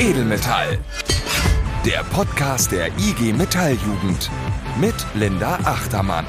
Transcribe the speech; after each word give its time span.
Edelmetall. 0.00 0.78
Der 1.84 2.04
Podcast 2.04 2.70
der 2.70 2.86
IG 2.98 3.32
Metalljugend 3.32 4.30
mit 4.80 4.94
Linda 5.14 5.58
Achtermann. 5.64 6.24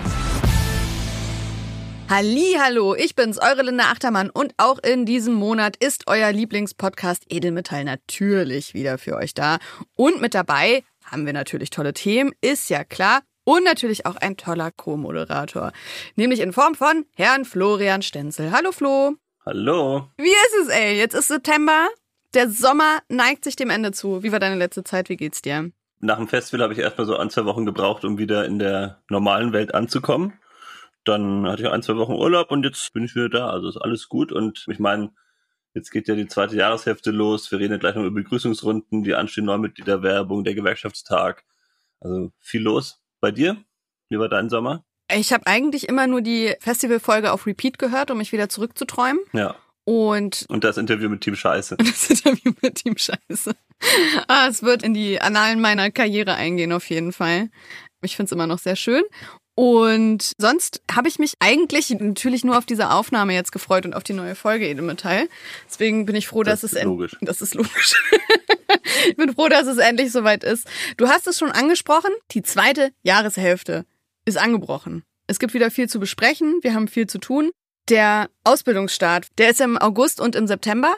Hallo, 2.10 2.96
ich 2.96 3.14
bin's, 3.14 3.38
eure 3.38 3.62
Linda 3.62 3.92
Achtermann 3.92 4.32
und 4.32 4.56
auch 4.58 4.80
in 4.80 5.06
diesem 5.06 5.36
Monat 5.36 5.78
ist 5.78 6.06
euer 6.08 6.32
Lieblingspodcast 6.32 7.26
Edelmetall 7.30 7.84
natürlich 7.84 8.74
wieder 8.74 8.98
für 8.98 9.16
euch 9.16 9.36
da. 9.36 9.60
Und 9.96 10.20
mit 10.20 10.34
dabei 10.34 10.84
haben 11.06 11.28
wir 11.28 11.34
natürlich 11.34 11.70
tolle 11.70 11.94
Themen, 11.94 12.32
ist 12.42 12.72
ja 12.72 12.84
klar. 12.84 13.22
Und 13.44 13.64
natürlich 13.66 14.08
auch 14.08 14.16
ein 14.16 14.36
toller 14.36 14.72
Co-Moderator. 14.72 15.74
Nämlich 16.16 16.40
in 16.40 16.54
Form 16.54 16.74
von 16.74 17.06
Herrn 17.16 17.46
Florian 17.46 18.02
Stenzel. 18.02 18.52
Hallo 18.52 18.72
Flo. 18.72 19.14
Hallo. 19.46 20.08
Wie 20.18 20.30
ist 20.30 20.56
es, 20.64 20.70
ey? 20.70 20.98
Jetzt 20.98 21.14
ist 21.14 21.28
September. 21.28 21.88
Der 22.36 22.50
Sommer 22.50 23.00
neigt 23.10 23.44
sich 23.44 23.56
dem 23.56 23.70
Ende 23.70 23.92
zu. 23.92 24.22
Wie 24.22 24.32
war 24.32 24.40
deine 24.40 24.56
letzte 24.56 24.84
Zeit? 24.84 25.10
Wie 25.10 25.18
geht's 25.18 25.42
dir? 25.42 25.72
Nach 26.00 26.18
dem 26.18 26.28
Festival 26.28 26.64
habe 26.64 26.74
ich 26.74 26.80
erstmal 26.80 27.08
so 27.08 27.18
ein, 27.18 27.30
zwei 27.30 27.46
Wochen 27.46 27.66
gebraucht, 27.66 28.06
um 28.06 28.18
wieder 28.18 28.46
in 28.46 28.60
der 28.60 29.02
normalen 29.10 29.52
Welt 29.52 29.74
anzukommen. 29.74 30.34
Dann 31.04 31.48
hatte 31.48 31.64
ich 31.64 31.70
ein, 31.70 31.82
zwei 31.82 31.96
Wochen 31.98 32.14
Urlaub 32.14 32.52
und 32.52 32.64
jetzt 32.64 32.94
bin 32.94 33.04
ich 33.04 33.16
wieder 33.16 33.30
da. 33.30 33.50
Also 33.50 33.68
ist 33.68 33.78
alles 33.78 34.10
gut. 34.10 34.32
Und 34.32 34.66
ich 34.70 34.80
meine, 34.80 35.12
jetzt 35.74 35.90
geht 35.90 36.08
ja 36.08 36.16
die 36.16 36.28
zweite 36.28 36.56
Jahreshälfte 36.56 37.12
los. 37.12 37.52
Wir 37.52 37.60
reden 37.60 37.74
ja 37.74 37.80
gleich 37.80 37.96
noch 37.96 38.04
über 38.04 38.22
Begrüßungsrunden, 38.22 39.04
die 39.04 39.16
anstehen 39.16 39.46
Neumitgliederwerbung, 39.46 40.44
der 40.44 40.54
Gewerkschaftstag. 40.54 41.44
Also 42.00 42.32
viel 42.40 42.62
los. 42.62 43.02
Bei 43.20 43.32
dir? 43.32 43.58
Wie 44.08 44.20
war 44.20 44.30
dein 44.30 44.50
Sommer? 44.50 44.86
Ich 45.12 45.34
habe 45.34 45.48
eigentlich 45.48 45.90
immer 45.90 46.06
nur 46.06 46.22
die 46.22 46.56
Festivalfolge 46.60 47.32
auf 47.32 47.48
Repeat 47.48 47.80
gehört, 47.80 48.12
um 48.12 48.20
mich 48.20 48.32
wieder 48.32 48.48
zurückzuträumen. 48.48 49.20
Ja. 49.34 49.56
Und, 49.90 50.46
Und 50.50 50.64
das 50.64 50.78
Interview 50.78 51.10
mit 51.10 51.22
Team 51.22 51.36
Scheiße. 51.36 51.76
und 51.78 51.88
das 51.90 52.10
Interview 52.12 52.52
mit 52.62 52.76
Team 52.76 52.96
Scheiße. 52.96 53.56
Ah, 54.28 54.46
es 54.48 54.62
wird 54.62 54.84
in 54.84 54.94
die 54.94 55.20
Annalen 55.20 55.60
meiner 55.62 55.90
Karriere 55.90 56.36
eingehen, 56.36 56.72
auf 56.74 56.88
jeden 56.92 57.12
Fall. 57.12 57.50
Ich 58.04 58.16
find's 58.16 58.32
immer 58.32 58.46
noch 58.46 58.60
sehr 58.60 58.76
schön. 58.76 59.02
Und 59.56 60.34
sonst 60.38 60.84
habe 60.92 61.08
ich 61.08 61.18
mich 61.18 61.34
eigentlich 61.40 61.90
natürlich 61.90 62.44
nur 62.44 62.56
auf 62.60 62.68
diese 62.68 62.92
Aufnahme 62.92 63.34
jetzt 63.34 63.52
gefreut 63.52 63.88
und 63.88 63.96
auf 63.96 64.04
die 64.04 64.14
neue 64.14 64.36
Folge 64.36 64.68
Edelmetall. 64.68 65.28
Deswegen 65.68 66.06
bin 66.06 66.16
ich 66.16 66.28
froh, 66.28 66.44
Das 66.44 66.62
dass 66.62 66.72
ist 66.72 66.78
es 66.78 66.84
logisch. 66.84 67.18
Das 67.22 67.42
ist 67.42 67.56
logisch. 67.56 67.96
ich 69.10 69.16
bin 69.18 69.34
froh, 69.34 69.50
dass 69.50 69.66
es 69.66 69.80
endlich 69.80 70.12
soweit 70.12 70.44
ist. 70.44 70.68
Du 70.98 71.08
hast 71.08 71.26
es 71.26 71.40
schon 71.40 71.52
angesprochen, 71.52 72.12
die 72.30 72.44
zweite 72.44 72.92
Jahreshälfte 73.02 73.86
ist 74.24 74.38
angebrochen. 74.38 75.02
Es 75.26 75.40
gibt 75.40 75.56
wieder 75.56 75.72
viel 75.72 75.90
zu 75.90 76.00
besprechen, 76.00 76.60
wir 76.62 76.76
haben 76.76 76.88
viel 76.88 77.08
zu 77.08 77.18
tun. 77.18 77.50
Der 77.90 78.30
Ausbildungsstart, 78.44 79.30
der 79.40 79.50
ist 79.50 79.62
im 79.62 79.76
August 79.76 80.22
und 80.22 80.36
im 80.36 80.46
September. 80.46 80.94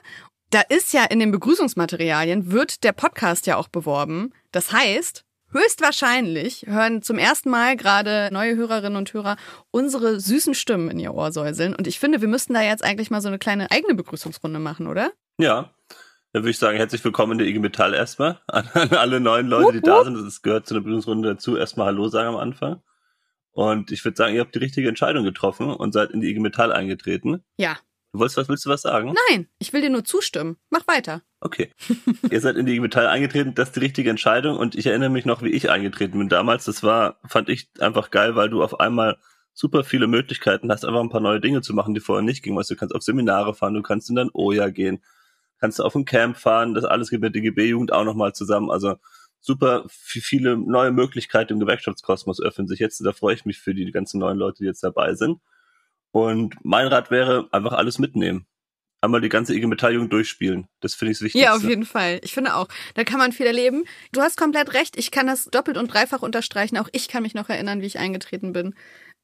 Da 0.49 0.59
ist 0.59 0.91
ja 0.91 1.05
in 1.05 1.19
den 1.19 1.31
Begrüßungsmaterialien, 1.31 2.51
wird 2.51 2.83
der 2.83 2.91
Podcast 2.91 3.47
ja 3.47 3.55
auch 3.55 3.69
beworben. 3.69 4.33
Das 4.51 4.73
heißt, 4.73 5.23
höchstwahrscheinlich 5.51 6.65
hören 6.67 7.01
zum 7.01 7.17
ersten 7.17 7.49
Mal 7.49 7.77
gerade 7.77 8.27
neue 8.33 8.57
Hörerinnen 8.57 8.97
und 8.97 9.13
Hörer 9.13 9.37
unsere 9.71 10.19
süßen 10.19 10.53
Stimmen 10.53 10.89
in 10.91 10.99
ihr 10.99 11.13
Ohr 11.13 11.31
säuseln. 11.31 11.73
Und 11.73 11.87
ich 11.87 11.97
finde, 11.97 12.19
wir 12.19 12.27
müssten 12.27 12.53
da 12.53 12.61
jetzt 12.61 12.83
eigentlich 12.83 13.09
mal 13.09 13.21
so 13.21 13.29
eine 13.29 13.39
kleine 13.39 13.71
eigene 13.71 13.95
Begrüßungsrunde 13.95 14.59
machen, 14.59 14.87
oder? 14.87 15.11
Ja. 15.37 15.73
Dann 16.33 16.43
würde 16.43 16.51
ich 16.51 16.59
sagen, 16.59 16.75
herzlich 16.75 17.03
willkommen 17.05 17.33
in 17.33 17.37
der 17.37 17.47
IG 17.47 17.59
Metall 17.59 17.93
erstmal. 17.93 18.41
An, 18.47 18.67
alle 18.73 19.21
neuen 19.21 19.47
Leute, 19.47 19.71
die 19.71 19.81
da 19.81 20.03
sind. 20.03 20.17
Das 20.17 20.41
gehört 20.41 20.67
zu 20.67 20.73
einer 20.73 20.83
Begrüßungsrunde 20.83 21.29
dazu. 21.29 21.55
Erstmal 21.55 21.87
Hallo 21.87 22.09
sagen 22.09 22.27
am 22.27 22.37
Anfang. 22.37 22.81
Und 23.51 23.91
ich 23.91 24.03
würde 24.05 24.17
sagen, 24.17 24.35
ihr 24.35 24.41
habt 24.41 24.55
die 24.55 24.59
richtige 24.59 24.87
Entscheidung 24.87 25.23
getroffen 25.23 25.69
und 25.69 25.93
seid 25.93 26.11
in 26.11 26.21
die 26.21 26.29
IG 26.29 26.39
Metall 26.39 26.71
eingetreten. 26.71 27.43
Ja. 27.57 27.77
Du 28.13 28.19
wolltest 28.19 28.37
was, 28.37 28.49
willst 28.49 28.65
du 28.65 28.69
was 28.69 28.81
sagen? 28.81 29.15
Nein, 29.29 29.47
ich 29.59 29.71
will 29.71 29.81
dir 29.81 29.89
nur 29.89 30.03
zustimmen. 30.03 30.57
Mach 30.69 30.85
weiter. 30.87 31.21
Okay. 31.39 31.71
Ihr 32.29 32.41
seid 32.41 32.55
in 32.55 32.65
die 32.65 32.73
IG 32.73 32.81
Metall 32.81 33.07
eingetreten, 33.07 33.55
das 33.55 33.69
ist 33.69 33.75
die 33.75 33.81
richtige 33.81 34.09
Entscheidung. 34.09 34.57
Und 34.57 34.75
ich 34.75 34.85
erinnere 34.87 35.09
mich 35.09 35.25
noch, 35.25 35.41
wie 35.41 35.49
ich 35.49 35.69
eingetreten 35.69 36.17
bin 36.17 36.29
damals. 36.29 36.65
Das 36.65 36.83
war, 36.83 37.19
fand 37.25 37.49
ich 37.49 37.69
einfach 37.79 38.11
geil, 38.11 38.35
weil 38.35 38.49
du 38.49 38.63
auf 38.63 38.79
einmal 38.79 39.17
super 39.53 39.83
viele 39.83 40.07
Möglichkeiten 40.07 40.71
hast, 40.71 40.85
einfach 40.85 41.01
ein 41.01 41.09
paar 41.09 41.21
neue 41.21 41.41
Dinge 41.41 41.61
zu 41.61 41.73
machen, 41.73 41.93
die 41.93 41.99
vorher 41.99 42.23
nicht 42.23 42.43
gingen. 42.43 42.57
Weißt, 42.57 42.69
du 42.69 42.75
du 42.75 42.79
kannst 42.79 42.95
auf 42.95 43.03
Seminare 43.03 43.53
fahren, 43.53 43.73
du 43.73 43.81
kannst 43.81 44.09
in 44.09 44.15
dein 44.15 44.29
OJA 44.33 44.69
gehen, 44.69 45.03
kannst 45.59 45.79
du 45.79 45.83
auf 45.83 45.95
ein 45.95 46.05
Camp 46.05 46.37
fahren, 46.37 46.73
das 46.73 46.85
alles 46.85 47.09
geht 47.09 47.21
mit 47.21 47.35
der 47.35 47.41
DGB-Jugend 47.41 47.91
auch 47.93 48.05
nochmal 48.05 48.33
zusammen. 48.33 48.71
Also 48.71 48.95
super 49.41 49.85
viele 49.87 50.55
neue 50.55 50.91
Möglichkeiten 50.91 51.53
im 51.53 51.59
Gewerkschaftskosmos 51.59 52.39
öffnen 52.41 52.67
sich 52.67 52.79
jetzt. 52.79 53.03
Da 53.03 53.11
freue 53.11 53.35
ich 53.35 53.45
mich 53.45 53.59
für 53.59 53.73
die 53.73 53.91
ganzen 53.91 54.19
neuen 54.19 54.37
Leute, 54.37 54.59
die 54.59 54.65
jetzt 54.65 54.83
dabei 54.83 55.15
sind. 55.15 55.39
Und 56.11 56.55
mein 56.63 56.87
Rat 56.87 57.09
wäre, 57.09 57.47
einfach 57.51 57.73
alles 57.73 57.97
mitnehmen. 57.99 58.45
Einmal 59.03 59.21
die 59.21 59.29
ganze 59.29 59.55
IG 59.55 59.65
Metalljugend 59.65 60.13
durchspielen. 60.13 60.67
Das 60.79 60.93
finde 60.93 61.13
ich 61.13 61.17
das 61.17 61.25
Wichtigste. 61.25 61.45
Ja, 61.45 61.55
auf 61.55 61.63
jeden 61.63 61.85
Fall. 61.85 62.19
Ich 62.23 62.33
finde 62.33 62.55
auch, 62.55 62.67
da 62.93 63.03
kann 63.03 63.17
man 63.17 63.31
viel 63.31 63.47
erleben. 63.47 63.85
Du 64.11 64.21
hast 64.21 64.37
komplett 64.37 64.75
recht. 64.75 64.95
Ich 64.95 65.09
kann 65.09 65.25
das 65.25 65.45
doppelt 65.45 65.77
und 65.77 65.91
dreifach 65.91 66.21
unterstreichen. 66.21 66.77
Auch 66.77 66.89
ich 66.91 67.07
kann 67.07 67.23
mich 67.23 67.33
noch 67.33 67.49
erinnern, 67.49 67.81
wie 67.81 67.87
ich 67.87 67.97
eingetreten 67.97 68.53
bin. 68.53 68.75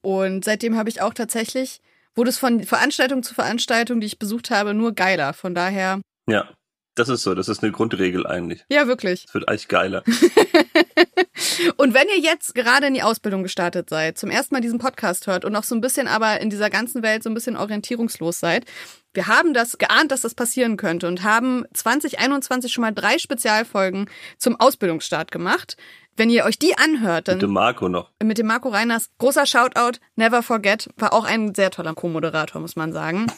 Und 0.02 0.46
seitdem 0.46 0.78
habe 0.78 0.90
ich 0.90 1.02
auch 1.02 1.14
tatsächlich, 1.14 1.80
wurde 2.16 2.32
es 2.32 2.40
von 2.40 2.64
Veranstaltung 2.64 3.22
zu 3.22 3.36
Veranstaltung, 3.36 4.00
die 4.00 4.08
ich 4.08 4.18
besucht 4.18 4.50
habe, 4.50 4.74
nur 4.74 4.94
geiler. 4.94 5.34
Von 5.34 5.54
daher, 5.54 6.02
Ja, 6.28 6.50
das 6.98 7.10
ist 7.10 7.24
so. 7.24 7.36
Das 7.36 7.48
ist 7.48 7.64
eine 7.64 7.72
Grundregel 7.72 8.26
eigentlich. 8.26 8.66
ja, 8.70 8.88
wirklich. 8.88 9.26
Es 9.28 9.34
wird 9.34 9.48
eigentlich 9.48 9.68
geiler. 9.68 10.04
Und 11.78 11.94
wenn 11.94 12.08
ihr 12.08 12.20
jetzt 12.20 12.56
gerade 12.56 12.88
in 12.88 12.94
die 12.94 13.04
Ausbildung 13.04 13.44
gestartet 13.44 13.90
seid, 13.90 14.18
zum 14.18 14.30
ersten 14.30 14.56
Mal 14.56 14.62
diesen 14.62 14.80
Podcast 14.80 15.28
hört 15.28 15.46
und 15.46 15.54
noch 15.54 15.64
so 15.64 15.76
ein 15.76 15.82
bisschen 15.82 16.08
aber 16.08 16.40
in 16.42 16.50
dieser 16.50 16.70
ganzen 16.70 17.04
Welt 17.04 17.24
so 17.24 17.30
ein 17.30 17.34
bisschen 17.34 17.58
orientierungslos 17.58 18.40
seid, 18.40 18.66
wir 19.14 19.28
haben 19.28 19.54
das 19.54 19.78
geahnt, 19.78 20.12
dass 20.12 20.22
das 20.22 20.36
passieren 20.36 20.78
könnte 20.78 21.08
und 21.08 21.24
haben 21.24 21.66
2021 21.74 22.72
schon 22.72 22.84
mal 22.84 22.94
drei 22.94 23.18
Spezialfolgen 23.18 24.10
zum 24.38 24.60
Ausbildungsstart 24.60 25.32
gemacht. 25.32 25.78
Wenn 26.18 26.30
ihr 26.32 26.46
euch 26.46 26.58
die 26.58 26.76
anhört, 26.78 27.28
dann 27.28 27.36
Mit 27.36 27.44
dem 27.44 27.54
Marco 27.54 27.88
noch. 27.90 28.10
mit 28.22 28.40
dem 28.40 28.48
Marco 28.48 28.70
Reiners, 28.70 29.10
großer 29.20 29.46
Shoutout, 29.46 30.00
Never 30.16 30.42
Forget, 30.42 30.90
war 30.98 31.14
auch 31.14 31.26
ein 31.26 31.54
sehr 31.54 31.70
toller 31.70 31.94
Co-Moderator, 31.94 32.60
muss 32.60 32.76
man 32.76 32.92
sagen. 32.92 33.28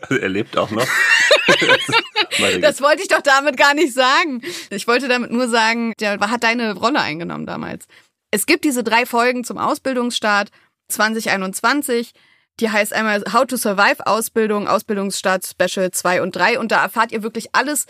Also 0.00 0.16
er 0.16 0.28
lebt 0.28 0.56
auch 0.56 0.70
noch. 0.70 0.86
Das 2.60 2.80
wollte 2.80 3.02
ich 3.02 3.08
doch 3.08 3.20
damit 3.22 3.56
gar 3.56 3.74
nicht 3.74 3.92
sagen. 3.92 4.42
Ich 4.70 4.86
wollte 4.86 5.08
damit 5.08 5.32
nur 5.32 5.48
sagen, 5.48 5.92
der 5.98 6.18
hat 6.20 6.44
deine 6.44 6.74
Rolle 6.74 7.00
eingenommen 7.00 7.46
damals. 7.46 7.86
Es 8.30 8.46
gibt 8.46 8.64
diese 8.64 8.84
drei 8.84 9.06
Folgen 9.06 9.42
zum 9.44 9.58
Ausbildungsstart 9.58 10.50
2021. 10.88 12.12
Die 12.60 12.70
heißt 12.70 12.92
einmal 12.92 13.24
How 13.32 13.46
to 13.46 13.56
Survive 13.56 14.06
Ausbildung, 14.06 14.68
Ausbildungsstart 14.68 15.46
Special 15.46 15.90
2 15.90 16.22
und 16.22 16.36
3. 16.36 16.58
Und 16.58 16.70
da 16.72 16.82
erfahrt 16.82 17.12
ihr 17.12 17.22
wirklich 17.22 17.48
alles 17.54 17.86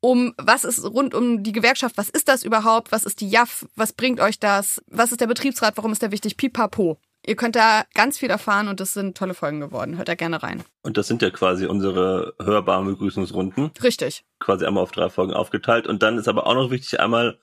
um, 0.00 0.34
was 0.38 0.64
ist 0.64 0.82
rund 0.84 1.14
um 1.14 1.42
die 1.42 1.52
Gewerkschaft, 1.52 1.96
was 1.96 2.08
ist 2.08 2.28
das 2.28 2.42
überhaupt, 2.42 2.92
was 2.92 3.04
ist 3.04 3.20
die 3.20 3.28
JAF, 3.28 3.66
was 3.76 3.92
bringt 3.92 4.20
euch 4.20 4.38
das, 4.38 4.82
was 4.88 5.12
ist 5.12 5.20
der 5.20 5.26
Betriebsrat, 5.26 5.76
warum 5.76 5.92
ist 5.92 6.02
der 6.02 6.10
wichtig, 6.10 6.36
pipapo. 6.36 6.98
Ihr 7.26 7.36
könnt 7.36 7.54
da 7.54 7.84
ganz 7.94 8.18
viel 8.18 8.30
erfahren 8.30 8.68
und 8.68 8.80
das 8.80 8.94
sind 8.94 9.16
tolle 9.16 9.34
Folgen 9.34 9.60
geworden. 9.60 9.98
Hört 9.98 10.08
da 10.08 10.14
gerne 10.14 10.42
rein. 10.42 10.62
Und 10.82 10.96
das 10.96 11.06
sind 11.06 11.20
ja 11.20 11.28
quasi 11.28 11.66
unsere 11.66 12.34
hörbaren 12.40 12.86
Begrüßungsrunden. 12.86 13.72
Richtig. 13.82 14.24
Quasi 14.38 14.64
einmal 14.64 14.82
auf 14.82 14.92
drei 14.92 15.10
Folgen 15.10 15.34
aufgeteilt. 15.34 15.86
Und 15.86 16.02
dann 16.02 16.16
ist 16.16 16.28
aber 16.28 16.46
auch 16.46 16.54
noch 16.54 16.70
wichtig, 16.70 16.98
einmal 16.98 17.38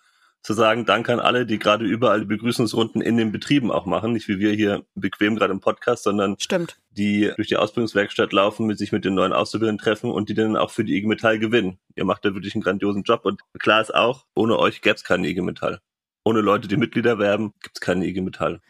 zu 0.47 0.53
sagen, 0.53 0.85
danke 0.85 1.12
an 1.12 1.19
alle, 1.19 1.46
die 1.46 1.59
gerade 1.59 1.84
überall 1.84 2.22
die 2.22 2.25
Begrüßungsrunden 2.25 3.02
in 3.02 3.18
den 3.18 3.34
Betrieben 3.34 3.69
auch 3.69 3.85
machen. 3.85 4.13
Nicht 4.13 4.30
wie 4.30 4.40
wir 4.40 4.53
hier 4.53 4.85
bequem 4.96 5.35
gerade 5.35 5.52
im 5.52 5.59
Podcast, 5.59 6.03
sondern 6.03 6.38
Stimmt. 6.40 6.78
die 6.90 7.34
durch 7.35 7.50
die 7.50 7.58
Ausbildungswerkstatt 7.58 8.31
laufen, 8.31 8.66
mit 8.66 8.78
sich 8.78 8.94
mit 8.94 9.03
den 9.03 9.13
neuen 9.13 9.34
Auszubildenden 9.34 9.84
treffen 9.84 10.09
und 10.09 10.30
die 10.30 10.36
dann 10.36 10.56
auch 10.56 10.72
für 10.72 10.86
die 10.86 10.96
IG 10.96 11.06
Metall 11.06 11.38
gewinnen. 11.38 11.80
Ihr 11.96 12.06
macht 12.06 12.24
da 12.24 12.34
wirklich 12.34 12.56
einen 12.56 12.63
grandiosen 12.63 13.03
Job 13.03 13.25
und 13.25 13.41
klar 13.59 13.81
ist 13.81 13.94
auch, 13.94 14.24
ohne 14.36 14.57
euch 14.57 14.80
gäbe 14.80 14.96
es 14.96 15.03
keine 15.03 15.28
IG 15.28 15.41
Metall. 15.41 15.81
Ohne 16.24 16.40
Leute, 16.40 16.69
die 16.69 16.78
Mitglieder 16.78 17.19
werben, 17.19 17.53
gibt 17.62 17.75
es 17.75 17.81
keine 17.81 18.06
IG 18.06 18.22
Metall. 18.22 18.62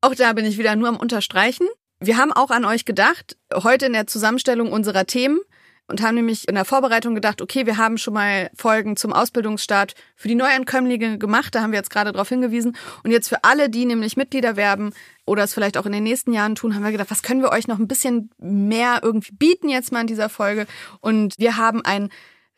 Auch 0.00 0.14
da 0.14 0.32
bin 0.32 0.46
ich 0.46 0.56
wieder 0.56 0.74
nur 0.74 0.88
am 0.88 0.96
Unterstreichen. 0.96 1.66
Wir 2.00 2.16
haben 2.16 2.32
auch 2.32 2.50
an 2.50 2.64
euch 2.64 2.86
gedacht, 2.86 3.36
heute 3.52 3.84
in 3.84 3.92
der 3.92 4.06
Zusammenstellung 4.06 4.72
unserer 4.72 5.04
Themen 5.04 5.40
und 5.88 6.02
haben 6.02 6.16
nämlich 6.16 6.48
in 6.48 6.54
der 6.54 6.64
Vorbereitung 6.64 7.14
gedacht, 7.14 7.40
okay, 7.40 7.66
wir 7.66 7.76
haben 7.76 7.98
schon 7.98 8.14
mal 8.14 8.50
Folgen 8.54 8.96
zum 8.96 9.12
Ausbildungsstart 9.12 9.94
für 10.16 10.28
die 10.28 10.34
Neuankömmlinge 10.34 11.18
gemacht, 11.18 11.54
da 11.54 11.62
haben 11.62 11.72
wir 11.72 11.78
jetzt 11.78 11.90
gerade 11.90 12.12
darauf 12.12 12.28
hingewiesen. 12.28 12.76
Und 13.04 13.10
jetzt 13.10 13.28
für 13.28 13.44
alle, 13.44 13.70
die 13.70 13.84
nämlich 13.84 14.16
Mitglieder 14.16 14.56
werben 14.56 14.92
oder 15.26 15.44
es 15.44 15.54
vielleicht 15.54 15.76
auch 15.76 15.86
in 15.86 15.92
den 15.92 16.04
nächsten 16.04 16.32
Jahren 16.32 16.54
tun, 16.54 16.74
haben 16.74 16.84
wir 16.84 16.92
gedacht, 16.92 17.10
was 17.10 17.22
können 17.22 17.42
wir 17.42 17.50
euch 17.50 17.68
noch 17.68 17.78
ein 17.78 17.88
bisschen 17.88 18.30
mehr 18.38 19.00
irgendwie 19.02 19.32
bieten 19.32 19.68
jetzt 19.68 19.92
mal 19.92 20.00
in 20.00 20.06
dieser 20.06 20.28
Folge? 20.28 20.66
Und 21.00 21.34
wir 21.38 21.56
haben 21.56 21.84
einen 21.84 22.10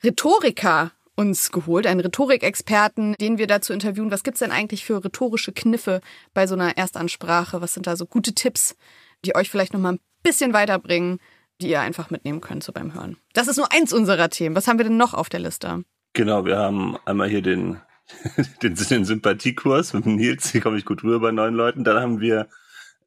Rhetoriker 0.02 0.93
uns 1.19 1.50
geholt, 1.50 1.88
einen 1.88 1.99
Rhetorikexperten, 1.99 3.17
den 3.20 3.38
wir 3.38 3.49
dazu 3.49 3.73
interviewen. 3.73 4.12
Was 4.12 4.23
gibt's 4.23 4.38
denn 4.38 4.52
eigentlich 4.52 4.85
für 4.85 5.05
rhetorische 5.05 5.52
Kniffe 5.52 6.00
bei 6.32 6.47
so 6.47 6.55
einer 6.55 6.79
Erstansprache? 6.79 7.61
Was 7.61 7.75
sind 7.75 7.88
da 7.88 7.97
so 7.97 8.06
gute 8.06 8.35
Tipps, 8.35 8.76
die 9.25 9.35
euch 9.35 9.50
vielleicht 9.50 9.73
noch 9.73 9.81
mal 9.81 9.94
ein 9.94 10.00
bisschen 10.23 10.52
weiterbringen, 10.52 11.19
die 11.60 11.69
ihr 11.69 11.81
einfach 11.81 12.10
mitnehmen 12.10 12.40
könnt 12.40 12.62
so 12.62 12.72
beim 12.72 12.94
Hören? 12.94 13.16
Das 13.32 13.49
ist 13.49 13.56
nur 13.56 13.72
eins 13.72 13.93
unserer 13.93 14.31
Themen. 14.31 14.56
Was 14.56 14.69
haben 14.69 14.78
wir 14.78 14.84
denn 14.84 14.96
noch 14.96 15.14
auf 15.14 15.28
der 15.28 15.40
Liste? 15.40 15.84
Genau, 16.12 16.44
wir 16.44 16.56
haben 16.56 16.96
einmal 17.05 17.28
hier 17.28 17.43
den, 17.43 17.81
den, 18.62 18.75
den 18.75 19.05
Sympathiekurs 19.05 19.93
mit 19.93 20.05
dem 20.05 20.16
Nils, 20.16 20.50
hier 20.50 20.60
komme 20.60 20.78
ich 20.78 20.84
gut 20.84 21.02
rüber 21.02 21.20
bei 21.20 21.32
neuen 21.32 21.55
Leuten. 21.55 21.84
Dann 21.84 22.00
haben 22.00 22.20
wir, 22.20 22.49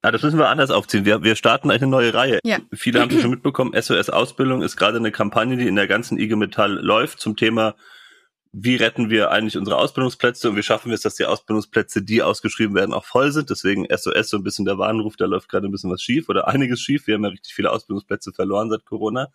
ah, 0.01 0.11
das 0.11 0.21
müssen 0.21 0.39
wir 0.39 0.49
anders 0.49 0.71
aufziehen. 0.71 1.05
Wir, 1.05 1.23
wir 1.23 1.35
starten 1.35 1.71
eine 1.71 1.87
neue 1.87 2.13
Reihe. 2.13 2.39
Ja. 2.43 2.59
Viele 2.73 3.01
haben 3.01 3.13
es 3.13 3.21
schon 3.21 3.31
mitbekommen, 3.31 3.79
SOS 3.79 4.09
Ausbildung 4.09 4.61
ist 4.61 4.77
gerade 4.77 4.97
eine 4.97 5.11
Kampagne, 5.11 5.57
die 5.57 5.67
in 5.67 5.75
der 5.75 5.87
ganzen 5.87 6.17
IG 6.19 6.35
Metall 6.35 6.73
läuft 6.73 7.19
zum 7.19 7.35
Thema 7.35 7.75
wie 8.53 8.75
retten 8.75 9.09
wir 9.09 9.31
eigentlich 9.31 9.57
unsere 9.57 9.77
Ausbildungsplätze 9.77 10.49
und 10.49 10.57
wie 10.57 10.63
schaffen 10.63 10.89
wir 10.89 10.95
es, 10.95 11.01
dass 11.01 11.15
die 11.15 11.25
Ausbildungsplätze, 11.25 12.01
die 12.01 12.21
ausgeschrieben 12.21 12.75
werden, 12.75 12.93
auch 12.93 13.05
voll 13.05 13.31
sind. 13.31 13.49
Deswegen 13.49 13.87
SOS 13.89 14.29
so 14.29 14.37
ein 14.37 14.43
bisschen 14.43 14.65
der 14.65 14.77
Warnruf, 14.77 15.15
da 15.15 15.25
läuft 15.25 15.47
gerade 15.47 15.67
ein 15.67 15.71
bisschen 15.71 15.91
was 15.91 16.01
schief 16.01 16.27
oder 16.27 16.47
einiges 16.47 16.81
schief. 16.81 17.07
Wir 17.07 17.15
haben 17.15 17.23
ja 17.23 17.29
richtig 17.29 17.53
viele 17.53 17.71
Ausbildungsplätze 17.71 18.33
verloren 18.33 18.69
seit 18.69 18.85
Corona. 18.85 19.29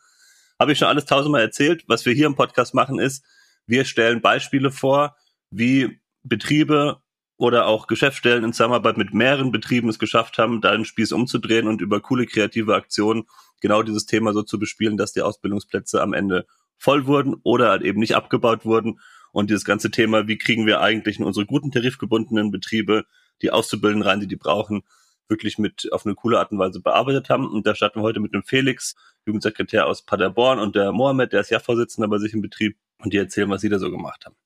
Habe 0.58 0.72
ich 0.72 0.78
schon 0.78 0.88
alles 0.88 1.06
tausendmal 1.06 1.40
erzählt. 1.40 1.84
Was 1.86 2.04
wir 2.04 2.12
hier 2.12 2.26
im 2.26 2.34
Podcast 2.34 2.74
machen 2.74 2.98
ist, 2.98 3.24
wir 3.66 3.84
stellen 3.84 4.20
Beispiele 4.20 4.70
vor, 4.70 5.16
wie 5.50 5.98
Betriebe 6.22 7.00
oder 7.38 7.66
auch 7.66 7.86
Geschäftsstellen 7.86 8.44
in 8.44 8.52
Zusammenarbeit 8.52 8.96
mit 8.96 9.14
mehreren 9.14 9.50
Betrieben 9.50 9.88
es 9.88 9.98
geschafft 9.98 10.38
haben, 10.38 10.60
da 10.60 10.72
den 10.72 10.84
Spieß 10.84 11.12
umzudrehen 11.12 11.68
und 11.68 11.80
über 11.80 12.00
coole 12.00 12.26
kreative 12.26 12.74
Aktionen 12.74 13.24
genau 13.60 13.82
dieses 13.82 14.06
Thema 14.06 14.32
so 14.32 14.42
zu 14.42 14.58
bespielen, 14.58 14.96
dass 14.96 15.12
die 15.12 15.22
Ausbildungsplätze 15.22 16.02
am 16.02 16.12
Ende 16.12 16.46
voll 16.78 17.06
wurden 17.06 17.34
oder 17.42 17.70
halt 17.70 17.82
eben 17.82 18.00
nicht 18.00 18.14
abgebaut 18.16 18.64
wurden. 18.64 19.00
Und 19.32 19.50
dieses 19.50 19.64
ganze 19.64 19.90
Thema, 19.90 20.28
wie 20.28 20.38
kriegen 20.38 20.66
wir 20.66 20.80
eigentlich 20.80 21.18
in 21.18 21.24
unsere 21.24 21.46
guten 21.46 21.70
tarifgebundenen 21.70 22.50
Betriebe 22.50 23.04
die 23.42 23.50
Auszubildenden 23.50 24.08
rein, 24.08 24.20
die 24.20 24.26
die 24.26 24.36
brauchen, 24.36 24.82
wirklich 25.28 25.58
mit 25.58 25.92
auf 25.92 26.06
eine 26.06 26.14
coole 26.14 26.38
Art 26.38 26.52
und 26.52 26.58
Weise 26.58 26.80
bearbeitet 26.80 27.28
haben. 27.28 27.48
Und 27.48 27.66
da 27.66 27.74
starten 27.74 28.00
wir 28.00 28.04
heute 28.04 28.20
mit 28.20 28.32
dem 28.32 28.42
Felix, 28.42 28.94
Jugendsekretär 29.26 29.86
aus 29.86 30.02
Paderborn 30.02 30.58
und 30.58 30.76
der 30.76 30.92
Mohammed, 30.92 31.32
der 31.32 31.40
ist 31.40 31.50
ja 31.50 31.58
Vorsitzender 31.58 32.08
bei 32.08 32.18
sich 32.18 32.32
im 32.32 32.40
Betrieb 32.42 32.78
und 32.98 33.12
die 33.12 33.18
erzählen, 33.18 33.50
was 33.50 33.60
sie 33.60 33.68
da 33.68 33.78
so 33.78 33.90
gemacht 33.90 34.24
haben. 34.26 34.36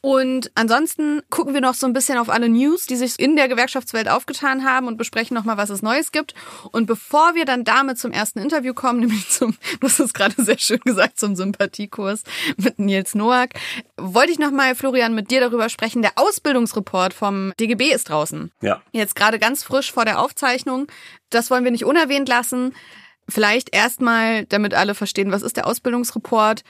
Und 0.00 0.50
ansonsten 0.54 1.22
gucken 1.30 1.54
wir 1.54 1.60
noch 1.60 1.74
so 1.74 1.86
ein 1.86 1.92
bisschen 1.92 2.18
auf 2.18 2.28
alle 2.28 2.48
News, 2.48 2.86
die 2.86 2.96
sich 2.96 3.18
in 3.18 3.36
der 3.36 3.48
Gewerkschaftswelt 3.48 4.08
aufgetan 4.08 4.64
haben 4.64 4.86
und 4.86 4.96
besprechen 4.96 5.34
nochmal, 5.34 5.56
was 5.56 5.70
es 5.70 5.82
Neues 5.82 6.12
gibt. 6.12 6.34
Und 6.72 6.86
bevor 6.86 7.34
wir 7.34 7.44
dann 7.44 7.64
damit 7.64 7.98
zum 7.98 8.12
ersten 8.12 8.38
Interview 8.38 8.74
kommen, 8.74 9.00
nämlich 9.00 9.28
zum, 9.30 9.56
du 9.80 9.86
hast 9.86 10.00
es 10.00 10.12
gerade 10.12 10.34
sehr 10.42 10.58
schön 10.58 10.80
gesagt, 10.84 11.18
zum 11.18 11.36
Sympathiekurs 11.36 12.22
mit 12.56 12.78
Nils 12.78 13.14
Noack, 13.14 13.50
wollte 13.96 14.32
ich 14.32 14.38
nochmal, 14.38 14.74
Florian, 14.74 15.14
mit 15.14 15.30
dir 15.30 15.40
darüber 15.40 15.68
sprechen. 15.68 16.02
Der 16.02 16.12
Ausbildungsreport 16.16 17.14
vom 17.14 17.52
DGB 17.58 17.92
ist 17.92 18.08
draußen. 18.08 18.52
Ja. 18.60 18.82
Jetzt 18.92 19.16
gerade 19.16 19.38
ganz 19.38 19.64
frisch 19.64 19.92
vor 19.92 20.04
der 20.04 20.20
Aufzeichnung. 20.20 20.86
Das 21.30 21.50
wollen 21.50 21.64
wir 21.64 21.70
nicht 21.70 21.84
unerwähnt 21.84 22.28
lassen. 22.28 22.74
Vielleicht 23.28 23.74
erstmal, 23.74 24.44
damit 24.46 24.74
alle 24.74 24.94
verstehen, 24.94 25.32
was 25.32 25.42
ist 25.42 25.56
der 25.56 25.66
Ausbildungsreport? 25.66 26.62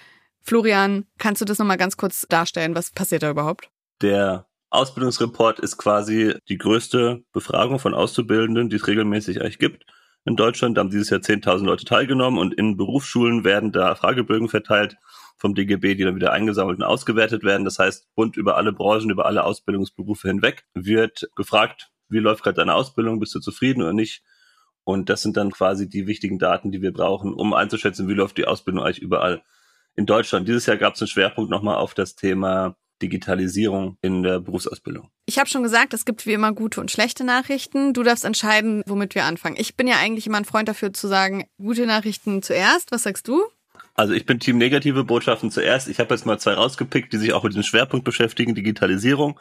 Florian, 0.45 1.07
kannst 1.19 1.41
du 1.41 1.47
das 1.47 1.59
nochmal 1.59 1.79
ganz 1.79 1.97
kurz 1.97 2.27
darstellen? 2.29 2.75
Was 2.75 2.91
passiert 2.91 3.23
da 3.23 3.31
überhaupt? 3.31 3.71
Der 4.03 4.47
Ausbildungsreport 4.69 5.59
ist 5.59 5.79
quasi 5.79 6.35
die 6.49 6.59
größte 6.59 7.25
Befragung 7.33 7.79
von 7.79 7.95
Auszubildenden, 7.95 8.69
die 8.69 8.77
es 8.77 8.87
regelmäßig 8.87 9.41
eigentlich 9.41 9.59
gibt. 9.59 9.87
In 10.27 10.37
Deutschland 10.37 10.77
haben 10.77 10.91
dieses 10.91 11.09
Jahr 11.09 11.21
10.000 11.21 11.65
Leute 11.65 11.85
teilgenommen 11.87 12.39
und 12.39 12.53
in 12.55 12.77
Berufsschulen 12.77 13.45
werden 13.45 13.73
da 13.73 13.95
Fragebögen 13.95 14.49
verteilt 14.49 14.97
vom 15.39 15.55
DGB, 15.55 15.95
die 15.95 16.05
dann 16.05 16.17
wieder 16.17 16.33
eingesammelt 16.33 16.79
und 16.79 16.85
ausgewertet 16.85 17.43
werden. 17.43 17.65
Das 17.65 17.79
heißt, 17.79 18.15
bunt 18.15 18.37
über 18.37 18.57
alle 18.57 18.73
Branchen, 18.73 19.11
über 19.11 19.25
alle 19.25 19.45
Ausbildungsberufe 19.45 20.29
hinweg 20.29 20.65
wird 20.75 21.29
gefragt, 21.37 21.91
wie 22.09 22.19
läuft 22.19 22.43
gerade 22.43 22.57
deine 22.57 22.75
Ausbildung, 22.75 23.19
bist 23.19 23.35
du 23.35 23.41
zufrieden 23.41 23.83
oder 23.83 23.95
nicht? 23.95 24.23
Und 24.83 25.09
das 25.09 25.23
sind 25.23 25.39
dann 25.39 25.51
quasi 25.51 25.89
die 25.89 26.07
wichtigen 26.07 26.39
Daten, 26.39 26.71
die 26.71 26.83
wir 26.83 26.93
brauchen, 26.93 27.33
um 27.33 27.55
einzuschätzen, 27.55 28.09
wie 28.09 28.15
läuft 28.15 28.37
die 28.37 28.47
Ausbildung 28.47 28.85
eigentlich 28.85 29.01
überall 29.01 29.43
in 29.97 30.07
Deutschland. 30.07 30.49
Dieses 30.49 30.67
Jahr 30.67 30.77
gab 30.77 30.95
es 30.95 31.03
einen 31.03 31.09
Schwerpunkt 31.09 31.51
nochmal 31.51 31.77
auf 31.77 31.95
das 31.95 32.15
Thema 32.15 32.77
Digitalisierung 33.03 33.99
in 34.03 34.23
der 34.23 34.41
Berufsausbildung. 34.41 35.11
Ich 35.27 35.39
habe 35.39 35.49
schon 35.49 35.63
gesagt, 35.63 35.95
es 35.95 36.05
gibt 36.05 36.27
wie 36.27 36.33
immer 36.33 36.53
gute 36.53 36.81
und 36.81 36.91
schlechte 36.91 37.25
Nachrichten. 37.25 37.93
Du 37.93 38.03
darfst 38.03 38.25
entscheiden, 38.25 38.83
womit 38.87 39.15
wir 39.15 39.25
anfangen. 39.25 39.57
Ich 39.59 39.77
bin 39.77 39.87
ja 39.87 39.97
eigentlich 39.97 40.27
immer 40.27 40.39
ein 40.39 40.45
Freund 40.45 40.69
dafür 40.69 40.93
zu 40.93 41.09
sagen, 41.09 41.45
gute 41.59 41.87
Nachrichten 41.87 42.43
zuerst. 42.43 42.93
Was 42.93 43.03
sagst 43.03 43.29
du? 43.29 43.45
Also 43.95 44.13
ich 44.13 44.27
bin 44.27 44.41
Team 44.41 44.59
negative 44.59 45.05
Botschaften 45.05 45.51
zuerst. 45.51 45.89
Ich 45.89 45.99
habe 46.01 46.15
jetzt 46.15 46.27
mal 46.27 46.39
zwei 46.39 46.55
rausgepickt, 46.55 47.13
die 47.13 47.19
sich 47.19 47.33
auch 47.33 47.45
mit 47.45 47.55
dem 47.55 47.63
Schwerpunkt 47.63 48.05
beschäftigen, 48.05 48.55
Digitalisierung. 48.55 49.39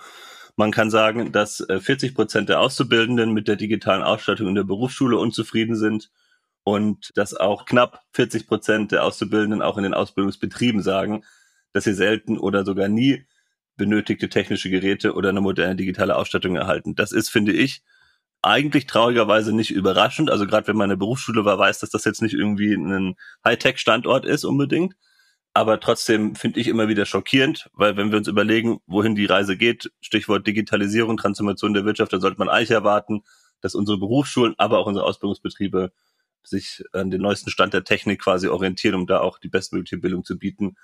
Man 0.55 0.71
kann 0.71 0.91
sagen, 0.91 1.31
dass 1.31 1.65
40 1.67 2.11
äh, 2.11 2.13
Prozent 2.13 2.49
der 2.49 2.59
Auszubildenden 2.59 3.33
mit 3.33 3.47
der 3.47 3.55
digitalen 3.55 4.03
Ausstattung 4.03 4.47
in 4.47 4.55
der 4.55 4.63
Berufsschule 4.63 5.17
unzufrieden 5.17 5.75
sind 5.75 6.11
und 6.63 7.11
dass 7.15 7.33
auch 7.33 7.65
knapp 7.65 8.01
40 8.13 8.47
Prozent 8.47 8.91
der 8.91 9.03
Auszubildenden 9.03 9.61
auch 9.61 9.77
in 9.77 9.83
den 9.83 9.93
Ausbildungsbetrieben 9.93 10.81
sagen, 10.81 11.23
dass 11.73 11.83
sie 11.83 11.93
selten 11.93 12.37
oder 12.37 12.63
sogar 12.63 12.87
nie 12.87 13.25
benötigte 13.75 14.29
technische 14.29 14.69
Geräte 14.69 15.13
oder 15.13 15.29
eine 15.29 15.41
moderne 15.41 15.75
digitale 15.75 16.15
Ausstattung 16.15 16.55
erhalten. 16.55 16.95
Das 16.95 17.11
ist, 17.11 17.29
finde 17.29 17.53
ich, 17.53 17.83
eigentlich 18.41 18.85
traurigerweise 18.85 19.53
nicht 19.55 19.71
überraschend. 19.71 20.29
Also 20.29 20.45
gerade 20.45 20.67
wenn 20.67 20.75
man 20.75 20.85
in 20.85 20.89
der 20.91 20.97
Berufsschule 20.97 21.45
war, 21.45 21.57
weiß, 21.57 21.79
dass 21.79 21.89
das 21.89 22.05
jetzt 22.05 22.21
nicht 22.21 22.35
irgendwie 22.35 22.73
ein 22.73 23.15
Hightech-Standort 23.43 24.25
ist 24.25 24.43
unbedingt. 24.43 24.95
Aber 25.55 25.79
trotzdem 25.79 26.35
finde 26.35 26.59
ich 26.59 26.67
immer 26.67 26.87
wieder 26.87 27.05
schockierend, 27.05 27.69
weil 27.73 27.95
wenn 27.95 28.11
wir 28.11 28.17
uns 28.17 28.27
überlegen, 28.27 28.79
wohin 28.87 29.15
die 29.15 29.27
Reise 29.27 29.55
geht, 29.55 29.91
Stichwort 30.01 30.47
Digitalisierung, 30.47 31.17
Transformation 31.17 31.73
der 31.73 31.85
Wirtschaft, 31.85 32.11
dann 32.11 32.21
sollte 32.21 32.39
man 32.39 32.49
eigentlich 32.49 32.71
erwarten, 32.71 33.23
dass 33.61 33.75
unsere 33.75 33.99
Berufsschulen, 33.99 34.55
aber 34.57 34.79
auch 34.79 34.87
unsere 34.87 35.05
Ausbildungsbetriebe 35.05 35.91
sich 36.43 36.83
an 36.91 37.11
den 37.11 37.21
neuesten 37.21 37.49
Stand 37.49 37.73
der 37.73 37.83
Technik 37.83 38.21
quasi 38.21 38.47
orientieren, 38.47 38.95
um 38.95 39.07
da 39.07 39.19
auch 39.19 39.39
die 39.39 39.49
bestmögliche 39.49 39.97
Bildung 39.97 40.23
zu 40.23 40.37
bieten. 40.37 40.75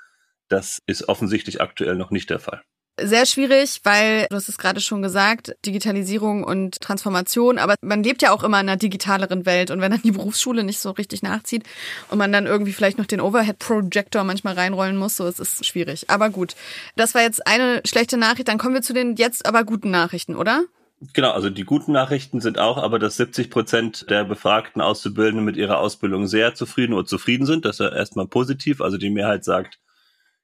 Das 0.47 0.79
ist 0.85 1.07
offensichtlich 1.07 1.61
aktuell 1.61 1.95
noch 1.95 2.11
nicht 2.11 2.29
der 2.29 2.39
Fall. 2.39 2.61
Sehr 3.01 3.25
schwierig, 3.25 3.81
weil 3.83 4.27
du 4.29 4.35
hast 4.35 4.49
es 4.49 4.57
gerade 4.57 4.81
schon 4.81 5.01
gesagt, 5.01 5.55
Digitalisierung 5.65 6.43
und 6.43 6.81
Transformation, 6.81 7.57
aber 7.57 7.75
man 7.81 8.03
lebt 8.03 8.21
ja 8.21 8.31
auch 8.31 8.43
immer 8.43 8.59
in 8.59 8.67
einer 8.67 8.77
digitaleren 8.77 9.45
Welt 9.45 9.71
und 9.71 9.79
wenn 9.79 9.91
dann 9.91 10.01
die 10.01 10.11
Berufsschule 10.11 10.63
nicht 10.63 10.79
so 10.79 10.91
richtig 10.91 11.21
nachzieht 11.23 11.63
und 12.09 12.17
man 12.17 12.31
dann 12.31 12.45
irgendwie 12.45 12.73
vielleicht 12.73 12.97
noch 12.97 13.05
den 13.05 13.21
Overhead 13.21 13.59
Projector 13.59 14.23
manchmal 14.23 14.55
reinrollen 14.55 14.97
muss, 14.97 15.15
so 15.15 15.25
es 15.25 15.39
ist 15.39 15.65
schwierig. 15.65 16.09
Aber 16.09 16.29
gut, 16.29 16.55
das 16.95 17.15
war 17.15 17.21
jetzt 17.21 17.45
eine 17.47 17.81
schlechte 17.85 18.17
Nachricht, 18.17 18.47
dann 18.47 18.57
kommen 18.57 18.73
wir 18.73 18.81
zu 18.81 18.93
den 18.93 19.15
jetzt 19.15 19.45
aber 19.45 19.63
guten 19.63 19.91
Nachrichten, 19.91 20.35
oder? 20.35 20.65
Genau, 21.13 21.31
also 21.31 21.49
die 21.49 21.63
guten 21.63 21.93
Nachrichten 21.93 22.41
sind 22.41 22.59
auch, 22.59 22.77
aber 22.77 22.99
dass 22.99 23.15
70 23.15 23.49
Prozent 23.49 24.09
der 24.09 24.25
befragten 24.25 24.81
Auszubildenden 24.81 25.45
mit 25.45 25.55
ihrer 25.55 25.79
Ausbildung 25.79 26.27
sehr 26.27 26.55
zufrieden 26.55 26.93
oder 26.93 27.05
zufrieden 27.05 27.45
sind. 27.45 27.63
Das 27.63 27.79
ist 27.79 27.85
ja 27.85 27.95
erstmal 27.95 28.27
positiv. 28.27 28.81
Also 28.81 28.97
die 28.97 29.09
Mehrheit 29.09 29.45
sagt, 29.45 29.79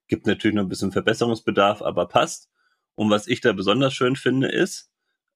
gibt 0.08 0.28
natürlich 0.28 0.56
noch 0.56 0.64
ein 0.64 0.70
bisschen 0.70 0.94
Verbesserungsbedarf, 0.94 1.82
aber 1.82 2.08
passt. 2.08 2.50
Und 2.96 3.10
was 3.10 3.28
ich 3.28 3.42
da 3.42 3.52
besonders 3.52 3.94
schön 3.94 4.16
finde, 4.16 4.48
ist, 4.48 4.90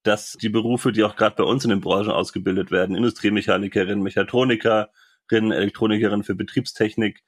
dass 0.04 0.34
die 0.34 0.48
Berufe, 0.48 0.94
die 0.94 1.04
auch 1.04 1.18
gerade 1.18 1.36
bei 1.36 1.44
uns 1.44 1.66
in 1.66 1.72
den 1.72 1.82
Branchen 1.82 2.12
ausgebildet 2.12 2.72
werden, 2.72 2.96
Industriemechanikerin, 2.96 4.02
Mechatronikerin, 4.02 4.88
Elektronikerin 5.32 6.24
für 6.24 6.36
Betriebstechnik, 6.36 7.24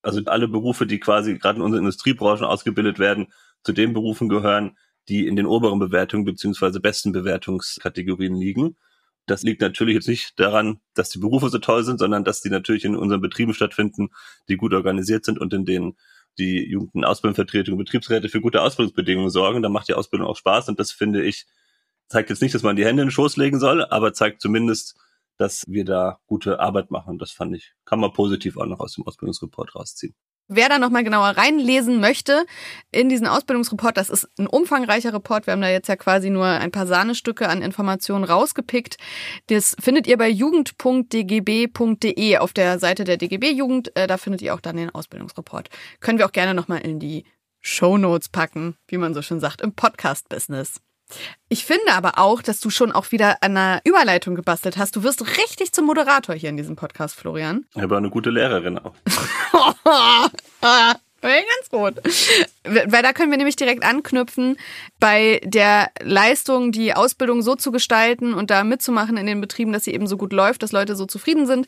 also 0.00 0.22
alle 0.26 0.48
Berufe, 0.48 0.86
die 0.86 0.98
quasi 0.98 1.36
gerade 1.36 1.56
in 1.56 1.62
unseren 1.62 1.80
Industriebranchen 1.80 2.46
ausgebildet 2.46 2.98
werden, 2.98 3.32
zu 3.64 3.72
den 3.72 3.92
Berufen 3.92 4.30
gehören, 4.30 4.78
die 5.08 5.26
in 5.26 5.36
den 5.36 5.46
oberen 5.46 5.78
Bewertungen 5.78 6.24
beziehungsweise 6.24 6.80
besten 6.80 7.12
Bewertungskategorien 7.12 8.34
liegen. 8.34 8.76
Das 9.26 9.42
liegt 9.42 9.62
natürlich 9.62 9.94
jetzt 9.94 10.08
nicht 10.08 10.38
daran, 10.38 10.80
dass 10.94 11.10
die 11.10 11.18
Berufe 11.18 11.48
so 11.48 11.58
toll 11.58 11.84
sind, 11.84 11.98
sondern 11.98 12.24
dass 12.24 12.42
die 12.42 12.50
natürlich 12.50 12.84
in 12.84 12.96
unseren 12.96 13.20
Betrieben 13.20 13.54
stattfinden, 13.54 14.10
die 14.48 14.56
gut 14.56 14.74
organisiert 14.74 15.24
sind 15.24 15.38
und 15.38 15.52
in 15.54 15.64
denen 15.64 15.96
die 16.38 16.68
Jugend- 16.68 17.06
Ausbildungsvertretung, 17.06 17.78
Betriebsräte 17.78 18.28
für 18.28 18.40
gute 18.40 18.60
Ausbildungsbedingungen 18.62 19.30
sorgen. 19.30 19.62
Da 19.62 19.68
macht 19.68 19.88
die 19.88 19.94
Ausbildung 19.94 20.28
auch 20.28 20.36
Spaß 20.36 20.68
und 20.68 20.78
das 20.78 20.92
finde 20.92 21.22
ich, 21.24 21.46
zeigt 22.08 22.30
jetzt 22.30 22.42
nicht, 22.42 22.54
dass 22.54 22.62
man 22.62 22.76
die 22.76 22.84
Hände 22.84 23.02
in 23.02 23.08
den 23.08 23.12
Schoß 23.12 23.36
legen 23.36 23.60
soll, 23.60 23.84
aber 23.84 24.12
zeigt 24.12 24.40
zumindest, 24.40 24.96
dass 25.38 25.64
wir 25.66 25.84
da 25.84 26.20
gute 26.26 26.60
Arbeit 26.60 26.90
machen. 26.90 27.18
Das 27.18 27.32
fand 27.32 27.56
ich, 27.56 27.72
kann 27.84 28.00
man 28.00 28.12
positiv 28.12 28.56
auch 28.56 28.66
noch 28.66 28.80
aus 28.80 28.94
dem 28.94 29.06
Ausbildungsreport 29.06 29.74
rausziehen. 29.74 30.14
Wer 30.48 30.68
da 30.68 30.78
nochmal 30.78 31.04
genauer 31.04 31.38
reinlesen 31.38 32.00
möchte 32.00 32.44
in 32.92 33.08
diesen 33.08 33.26
Ausbildungsreport, 33.26 33.96
das 33.96 34.10
ist 34.10 34.28
ein 34.38 34.46
umfangreicher 34.46 35.14
Report. 35.14 35.46
Wir 35.46 35.52
haben 35.52 35.62
da 35.62 35.70
jetzt 35.70 35.88
ja 35.88 35.96
quasi 35.96 36.28
nur 36.28 36.44
ein 36.44 36.70
paar 36.70 36.86
Sahnestücke 36.86 37.48
an 37.48 37.62
Informationen 37.62 38.24
rausgepickt. 38.24 38.98
Das 39.46 39.74
findet 39.80 40.06
ihr 40.06 40.18
bei 40.18 40.28
jugend.dgb.de 40.28 42.36
auf 42.36 42.52
der 42.52 42.78
Seite 42.78 43.04
der 43.04 43.16
DGB 43.16 43.52
Jugend. 43.52 43.96
Äh, 43.96 44.06
da 44.06 44.18
findet 44.18 44.42
ihr 44.42 44.54
auch 44.54 44.60
dann 44.60 44.76
den 44.76 44.90
Ausbildungsreport. 44.90 45.70
Können 46.00 46.18
wir 46.18 46.26
auch 46.26 46.32
gerne 46.32 46.52
nochmal 46.52 46.82
in 46.82 47.00
die 47.00 47.24
Show 47.60 47.96
Notes 47.96 48.28
packen, 48.28 48.76
wie 48.88 48.98
man 48.98 49.14
so 49.14 49.22
schön 49.22 49.40
sagt, 49.40 49.62
im 49.62 49.72
Podcast-Business. 49.72 50.82
Ich 51.48 51.64
finde 51.64 51.92
aber 51.92 52.18
auch, 52.18 52.42
dass 52.42 52.60
du 52.60 52.70
schon 52.70 52.92
auch 52.92 53.12
wieder 53.12 53.42
an 53.42 53.56
einer 53.56 53.80
Überleitung 53.84 54.34
gebastelt 54.34 54.76
hast. 54.76 54.96
Du 54.96 55.02
wirst 55.02 55.38
richtig 55.38 55.72
zum 55.72 55.86
Moderator 55.86 56.34
hier 56.34 56.48
in 56.48 56.56
diesem 56.56 56.76
Podcast, 56.76 57.14
Florian. 57.14 57.66
Ich 57.74 57.82
habe 57.82 57.96
eine 57.96 58.10
gute 58.10 58.30
Lehrerin 58.30 58.78
auch. 58.78 58.94
Ganz 61.24 61.70
gut. 61.70 61.94
Weil 62.64 63.02
da 63.02 63.14
können 63.14 63.30
wir 63.30 63.38
nämlich 63.38 63.56
direkt 63.56 63.82
anknüpfen, 63.82 64.58
bei 65.00 65.40
der 65.44 65.90
Leistung, 66.02 66.70
die 66.70 66.92
Ausbildung 66.92 67.40
so 67.40 67.54
zu 67.54 67.72
gestalten 67.72 68.34
und 68.34 68.50
da 68.50 68.62
mitzumachen 68.62 69.16
in 69.16 69.24
den 69.24 69.40
Betrieben, 69.40 69.72
dass 69.72 69.84
sie 69.84 69.94
eben 69.94 70.06
so 70.06 70.18
gut 70.18 70.34
läuft, 70.34 70.62
dass 70.62 70.72
Leute 70.72 70.96
so 70.96 71.06
zufrieden 71.06 71.46
sind. 71.46 71.66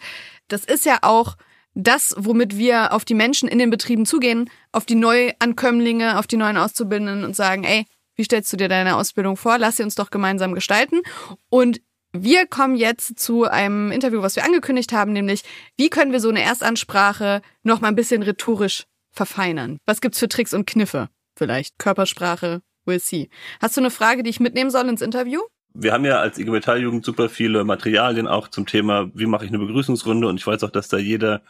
Das 0.48 0.64
ist 0.66 0.84
ja 0.84 0.98
auch 1.00 1.36
das, 1.74 2.14
womit 2.18 2.58
wir 2.58 2.92
auf 2.92 3.04
die 3.04 3.14
Menschen 3.14 3.48
in 3.48 3.58
den 3.58 3.70
Betrieben 3.70 4.04
zugehen, 4.04 4.50
auf 4.72 4.84
die 4.84 4.94
Neuankömmlinge, 4.94 6.18
auf 6.18 6.26
die 6.26 6.36
neuen 6.36 6.58
Auszubildenden 6.58 7.24
und 7.24 7.34
sagen, 7.34 7.64
ey, 7.64 7.86
wie 8.16 8.24
stellst 8.24 8.52
du 8.52 8.56
dir 8.56 8.68
deine 8.68 8.96
Ausbildung 8.96 9.36
vor? 9.36 9.58
Lass 9.58 9.76
sie 9.76 9.82
uns 9.82 9.94
doch 9.94 10.10
gemeinsam 10.10 10.54
gestalten. 10.54 11.00
Und 11.48 11.80
wir 12.12 12.46
kommen 12.46 12.76
jetzt 12.76 13.18
zu 13.18 13.44
einem 13.44 13.92
Interview, 13.92 14.22
was 14.22 14.36
wir 14.36 14.44
angekündigt 14.44 14.92
haben, 14.92 15.12
nämlich 15.12 15.42
wie 15.76 15.90
können 15.90 16.12
wir 16.12 16.20
so 16.20 16.30
eine 16.30 16.42
Erstansprache 16.42 17.42
noch 17.62 17.80
mal 17.80 17.88
ein 17.88 17.96
bisschen 17.96 18.22
rhetorisch 18.22 18.84
verfeinern? 19.12 19.78
Was 19.86 20.00
gibt's 20.00 20.18
für 20.18 20.28
Tricks 20.28 20.54
und 20.54 20.66
Kniffe? 20.66 21.08
vielleicht. 21.36 21.78
Körpersprache, 21.78 22.62
we'll 22.86 22.98
see. 22.98 23.28
Hast 23.60 23.76
du 23.76 23.80
eine 23.80 23.90
Frage, 23.90 24.22
die 24.22 24.30
ich 24.30 24.40
mitnehmen 24.40 24.70
soll 24.70 24.88
ins 24.88 25.02
Interview? 25.02 25.40
Wir 25.74 25.92
haben 25.92 26.06
ja 26.06 26.18
als 26.18 26.38
IG 26.38 26.50
Metall-Jugend 26.50 27.04
super 27.04 27.28
viele 27.28 27.62
Materialien 27.64 28.26
auch 28.26 28.48
zum 28.48 28.66
Thema, 28.66 29.10
wie 29.14 29.26
mache 29.26 29.44
ich 29.44 29.50
eine 29.50 29.58
Begrüßungsrunde 29.58 30.26
und 30.26 30.36
ich 30.36 30.46
weiß 30.46 30.64
auch, 30.64 30.70
dass 30.70 30.88
da 30.88 30.96
jeder 30.96 31.42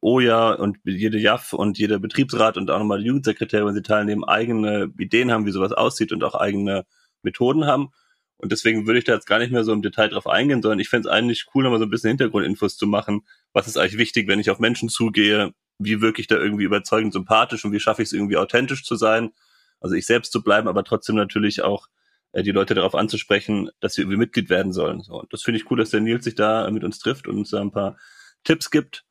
OJA 0.00 0.54
und 0.54 0.78
jede 0.84 1.18
JAF 1.18 1.52
und 1.52 1.78
jeder 1.78 1.98
Betriebsrat 1.98 2.56
und 2.56 2.70
auch 2.70 2.78
nochmal 2.78 3.00
die 3.00 3.06
Jugendsekretäre, 3.06 3.66
wenn 3.66 3.74
sie 3.74 3.82
teilnehmen, 3.82 4.24
eigene 4.24 4.92
Ideen 4.98 5.32
haben, 5.32 5.46
wie 5.46 5.50
sowas 5.50 5.72
aussieht 5.72 6.12
und 6.12 6.22
auch 6.24 6.34
eigene 6.34 6.84
Methoden 7.22 7.66
haben. 7.66 7.90
Und 8.36 8.52
deswegen 8.52 8.86
würde 8.86 8.98
ich 8.98 9.04
da 9.04 9.14
jetzt 9.14 9.26
gar 9.26 9.38
nicht 9.38 9.52
mehr 9.52 9.64
so 9.64 9.72
im 9.72 9.80
Detail 9.80 10.08
drauf 10.08 10.26
eingehen, 10.26 10.60
sondern 10.60 10.80
ich 10.80 10.88
fände 10.88 11.08
es 11.08 11.14
eigentlich 11.14 11.46
cool, 11.54 11.62
nochmal 11.62 11.78
so 11.78 11.86
ein 11.86 11.90
bisschen 11.90 12.08
Hintergrundinfos 12.08 12.76
zu 12.76 12.86
machen. 12.86 13.22
Was 13.52 13.66
ist 13.66 13.78
eigentlich 13.78 13.98
wichtig, 13.98 14.28
wenn 14.28 14.40
ich 14.40 14.50
auf 14.50 14.58
Menschen 14.58 14.88
zugehe? 14.88 15.54
Wie 15.78 16.00
wirklich 16.00 16.26
da 16.26 16.36
irgendwie 16.36 16.64
überzeugend 16.64 17.12
sympathisch 17.12 17.64
und 17.64 17.72
wie 17.72 17.80
schaffe 17.80 18.02
ich 18.02 18.08
es 18.08 18.12
irgendwie 18.12 18.36
authentisch 18.36 18.84
zu 18.84 18.96
sein? 18.96 19.30
Also 19.80 19.96
ich 19.96 20.06
selbst 20.06 20.32
zu 20.32 20.42
bleiben, 20.42 20.68
aber 20.68 20.84
trotzdem 20.84 21.16
natürlich 21.16 21.62
auch 21.62 21.86
äh, 22.32 22.42
die 22.42 22.52
Leute 22.52 22.74
darauf 22.74 22.94
anzusprechen, 22.94 23.70
dass 23.80 23.94
sie 23.94 24.02
irgendwie 24.02 24.18
Mitglied 24.18 24.50
werden 24.50 24.72
sollen. 24.72 25.00
So, 25.00 25.20
und 25.20 25.32
das 25.32 25.42
finde 25.42 25.58
ich 25.58 25.70
cool, 25.70 25.78
dass 25.78 25.90
der 25.90 26.00
Nils 26.00 26.24
sich 26.24 26.34
da 26.34 26.70
mit 26.70 26.84
uns 26.84 26.98
trifft 26.98 27.26
und 27.28 27.38
uns 27.38 27.50
da 27.50 27.60
ein 27.60 27.72
paar 27.72 27.96
Tipps 28.44 28.70
gibt, 28.70 29.04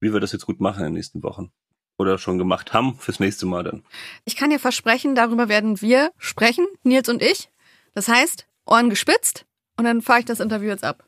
wie 0.00 0.12
wir 0.12 0.20
das 0.20 0.32
jetzt 0.32 0.46
gut 0.46 0.60
machen 0.60 0.80
in 0.80 0.86
den 0.86 0.94
nächsten 0.94 1.22
Wochen. 1.22 1.50
Oder 1.98 2.18
schon 2.18 2.38
gemacht 2.38 2.72
haben 2.72 2.96
fürs 2.96 3.20
nächste 3.20 3.46
Mal 3.46 3.64
dann. 3.64 3.82
Ich 4.24 4.36
kann 4.36 4.50
dir 4.50 4.58
versprechen, 4.58 5.14
darüber 5.14 5.48
werden 5.48 5.80
wir 5.80 6.10
sprechen, 6.18 6.66
Nils 6.82 7.08
und 7.08 7.22
ich. 7.22 7.50
Das 7.94 8.08
heißt, 8.08 8.46
Ohren 8.66 8.90
gespitzt 8.90 9.46
und 9.78 9.84
dann 9.84 10.02
fahre 10.02 10.20
ich 10.20 10.24
das 10.26 10.40
Interview 10.40 10.68
jetzt 10.68 10.84
ab. 10.84 11.04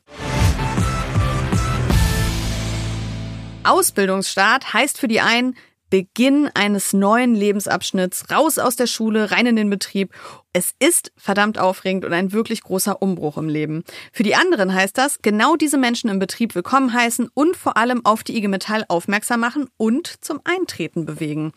Ausbildungsstart 3.63 4.73
heißt 4.73 4.97
für 4.97 5.07
die 5.07 5.21
einen 5.21 5.55
Beginn 5.89 6.49
eines 6.53 6.93
neuen 6.93 7.33
Lebensabschnitts, 7.33 8.29
raus 8.31 8.59
aus 8.59 8.75
der 8.75 8.87
Schule, 8.87 9.31
rein 9.31 9.47
in 9.47 9.55
den 9.55 9.69
Betrieb. 9.69 10.13
Es 10.53 10.73
ist 10.79 11.11
verdammt 11.17 11.57
aufregend 11.57 12.05
und 12.05 12.13
ein 12.13 12.31
wirklich 12.31 12.61
großer 12.61 13.01
Umbruch 13.01 13.37
im 13.37 13.49
Leben. 13.49 13.83
Für 14.13 14.23
die 14.23 14.35
anderen 14.35 14.73
heißt 14.73 14.97
das, 14.97 15.21
genau 15.21 15.55
diese 15.55 15.77
Menschen 15.77 16.09
im 16.09 16.19
Betrieb 16.19 16.53
willkommen 16.55 16.93
heißen 16.93 17.29
und 17.33 17.55
vor 17.55 17.77
allem 17.77 18.05
auf 18.05 18.23
die 18.23 18.37
IG 18.37 18.47
Metall 18.47 18.85
aufmerksam 18.87 19.39
machen 19.39 19.67
und 19.77 20.23
zum 20.23 20.41
Eintreten 20.43 21.05
bewegen. 21.05 21.53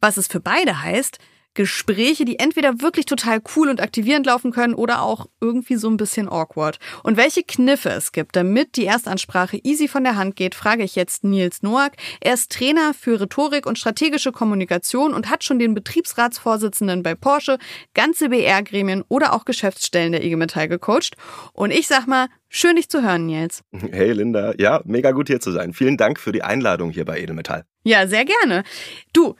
Was 0.00 0.16
es 0.16 0.26
für 0.26 0.40
beide 0.40 0.82
heißt, 0.82 1.18
Gespräche, 1.60 2.24
die 2.24 2.38
entweder 2.38 2.80
wirklich 2.80 3.04
total 3.04 3.42
cool 3.54 3.68
und 3.68 3.82
aktivierend 3.82 4.24
laufen 4.24 4.50
können 4.50 4.72
oder 4.72 5.02
auch 5.02 5.26
irgendwie 5.42 5.76
so 5.76 5.90
ein 5.90 5.98
bisschen 5.98 6.26
awkward. 6.26 6.78
Und 7.02 7.18
welche 7.18 7.42
Kniffe 7.42 7.90
es 7.90 8.12
gibt, 8.12 8.34
damit 8.34 8.76
die 8.76 8.86
Erstansprache 8.86 9.60
easy 9.62 9.86
von 9.86 10.02
der 10.02 10.16
Hand 10.16 10.36
geht, 10.36 10.54
frage 10.54 10.84
ich 10.84 10.96
jetzt 10.96 11.22
Nils 11.22 11.62
Noack. 11.62 11.92
Er 12.22 12.32
ist 12.32 12.50
Trainer 12.50 12.94
für 12.94 13.20
Rhetorik 13.20 13.66
und 13.66 13.78
strategische 13.78 14.32
Kommunikation 14.32 15.12
und 15.12 15.28
hat 15.28 15.44
schon 15.44 15.58
den 15.58 15.74
Betriebsratsvorsitzenden 15.74 17.02
bei 17.02 17.14
Porsche, 17.14 17.58
ganze 17.92 18.30
BR-Gremien 18.30 19.04
oder 19.08 19.34
auch 19.34 19.44
Geschäftsstellen 19.44 20.12
der 20.12 20.24
IG 20.24 20.36
Metall 20.36 20.66
gecoacht. 20.66 21.14
Und 21.52 21.72
ich 21.72 21.88
sag 21.88 22.06
mal, 22.06 22.28
schön 22.48 22.76
dich 22.76 22.88
zu 22.88 23.02
hören, 23.02 23.26
Nils. 23.26 23.62
Hey 23.70 24.12
Linda, 24.12 24.54
ja, 24.56 24.80
mega 24.86 25.10
gut 25.10 25.28
hier 25.28 25.40
zu 25.40 25.52
sein. 25.52 25.74
Vielen 25.74 25.98
Dank 25.98 26.18
für 26.18 26.32
die 26.32 26.42
Einladung 26.42 26.90
hier 26.90 27.04
bei 27.04 27.20
Edelmetall. 27.20 27.66
Ja, 27.82 28.06
sehr 28.06 28.24
gerne. 28.24 28.62
Du, 29.12 29.36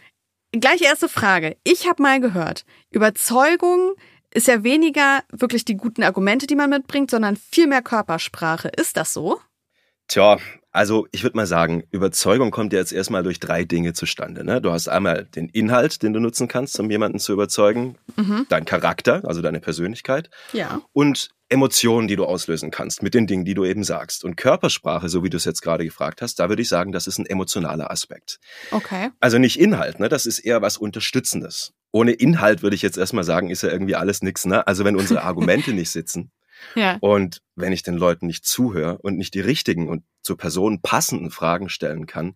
Gleich 0.52 0.82
erste 0.82 1.08
Frage. 1.08 1.56
Ich 1.62 1.88
habe 1.88 2.02
mal 2.02 2.20
gehört, 2.20 2.64
Überzeugung 2.90 3.94
ist 4.32 4.48
ja 4.48 4.64
weniger 4.64 5.22
wirklich 5.30 5.64
die 5.64 5.76
guten 5.76 6.02
Argumente, 6.02 6.46
die 6.46 6.56
man 6.56 6.70
mitbringt, 6.70 7.10
sondern 7.10 7.36
viel 7.36 7.66
mehr 7.66 7.82
Körpersprache. 7.82 8.68
Ist 8.68 8.96
das 8.96 9.12
so? 9.12 9.40
Tja, 10.08 10.38
also 10.72 11.06
ich 11.12 11.22
würde 11.22 11.36
mal 11.36 11.46
sagen, 11.46 11.84
Überzeugung 11.90 12.50
kommt 12.50 12.72
ja 12.72 12.80
jetzt 12.80 12.92
erstmal 12.92 13.22
durch 13.22 13.38
drei 13.38 13.64
Dinge 13.64 13.92
zustande. 13.92 14.44
Ne? 14.44 14.60
Du 14.60 14.72
hast 14.72 14.88
einmal 14.88 15.24
den 15.24 15.48
Inhalt, 15.48 16.02
den 16.02 16.12
du 16.12 16.20
nutzen 16.20 16.48
kannst, 16.48 16.78
um 16.80 16.90
jemanden 16.90 17.18
zu 17.18 17.32
überzeugen, 17.32 17.96
mhm. 18.16 18.46
dein 18.48 18.64
Charakter, 18.64 19.22
also 19.24 19.42
deine 19.42 19.60
Persönlichkeit 19.60 20.30
ja. 20.52 20.80
und 20.92 21.30
Emotionen, 21.50 22.06
die 22.06 22.16
du 22.16 22.24
auslösen 22.24 22.70
kannst 22.70 23.02
mit 23.02 23.12
den 23.12 23.26
Dingen, 23.26 23.44
die 23.44 23.54
du 23.54 23.64
eben 23.64 23.82
sagst. 23.82 24.24
Und 24.24 24.36
Körpersprache, 24.36 25.08
so 25.08 25.24
wie 25.24 25.30
du 25.30 25.36
es 25.36 25.44
jetzt 25.44 25.62
gerade 25.62 25.84
gefragt 25.84 26.22
hast, 26.22 26.38
da 26.38 26.48
würde 26.48 26.62
ich 26.62 26.68
sagen, 26.68 26.92
das 26.92 27.06
ist 27.08 27.18
ein 27.18 27.26
emotionaler 27.26 27.90
Aspekt. 27.90 28.38
Okay. 28.70 29.10
Also 29.18 29.38
nicht 29.38 29.58
Inhalt, 29.58 29.98
ne? 29.98 30.08
das 30.08 30.26
ist 30.26 30.38
eher 30.38 30.62
was 30.62 30.76
Unterstützendes. 30.76 31.72
Ohne 31.92 32.12
Inhalt 32.12 32.62
würde 32.62 32.76
ich 32.76 32.82
jetzt 32.82 32.96
erstmal 32.96 33.24
sagen, 33.24 33.50
ist 33.50 33.62
ja 33.62 33.70
irgendwie 33.70 33.96
alles 33.96 34.22
nix. 34.22 34.46
Ne? 34.46 34.64
Also 34.66 34.84
wenn 34.84 34.94
unsere 34.94 35.22
Argumente 35.22 35.72
nicht 35.72 35.90
sitzen 35.90 36.30
ja. 36.76 36.98
und 37.00 37.42
wenn 37.56 37.72
ich 37.72 37.82
den 37.82 37.96
Leuten 37.96 38.28
nicht 38.28 38.46
zuhöre 38.46 38.98
und 38.98 39.18
nicht 39.18 39.34
die 39.34 39.40
richtigen 39.40 39.88
und 39.88 40.04
zur 40.22 40.36
Person 40.36 40.82
passenden 40.82 41.32
Fragen 41.32 41.68
stellen 41.68 42.06
kann, 42.06 42.34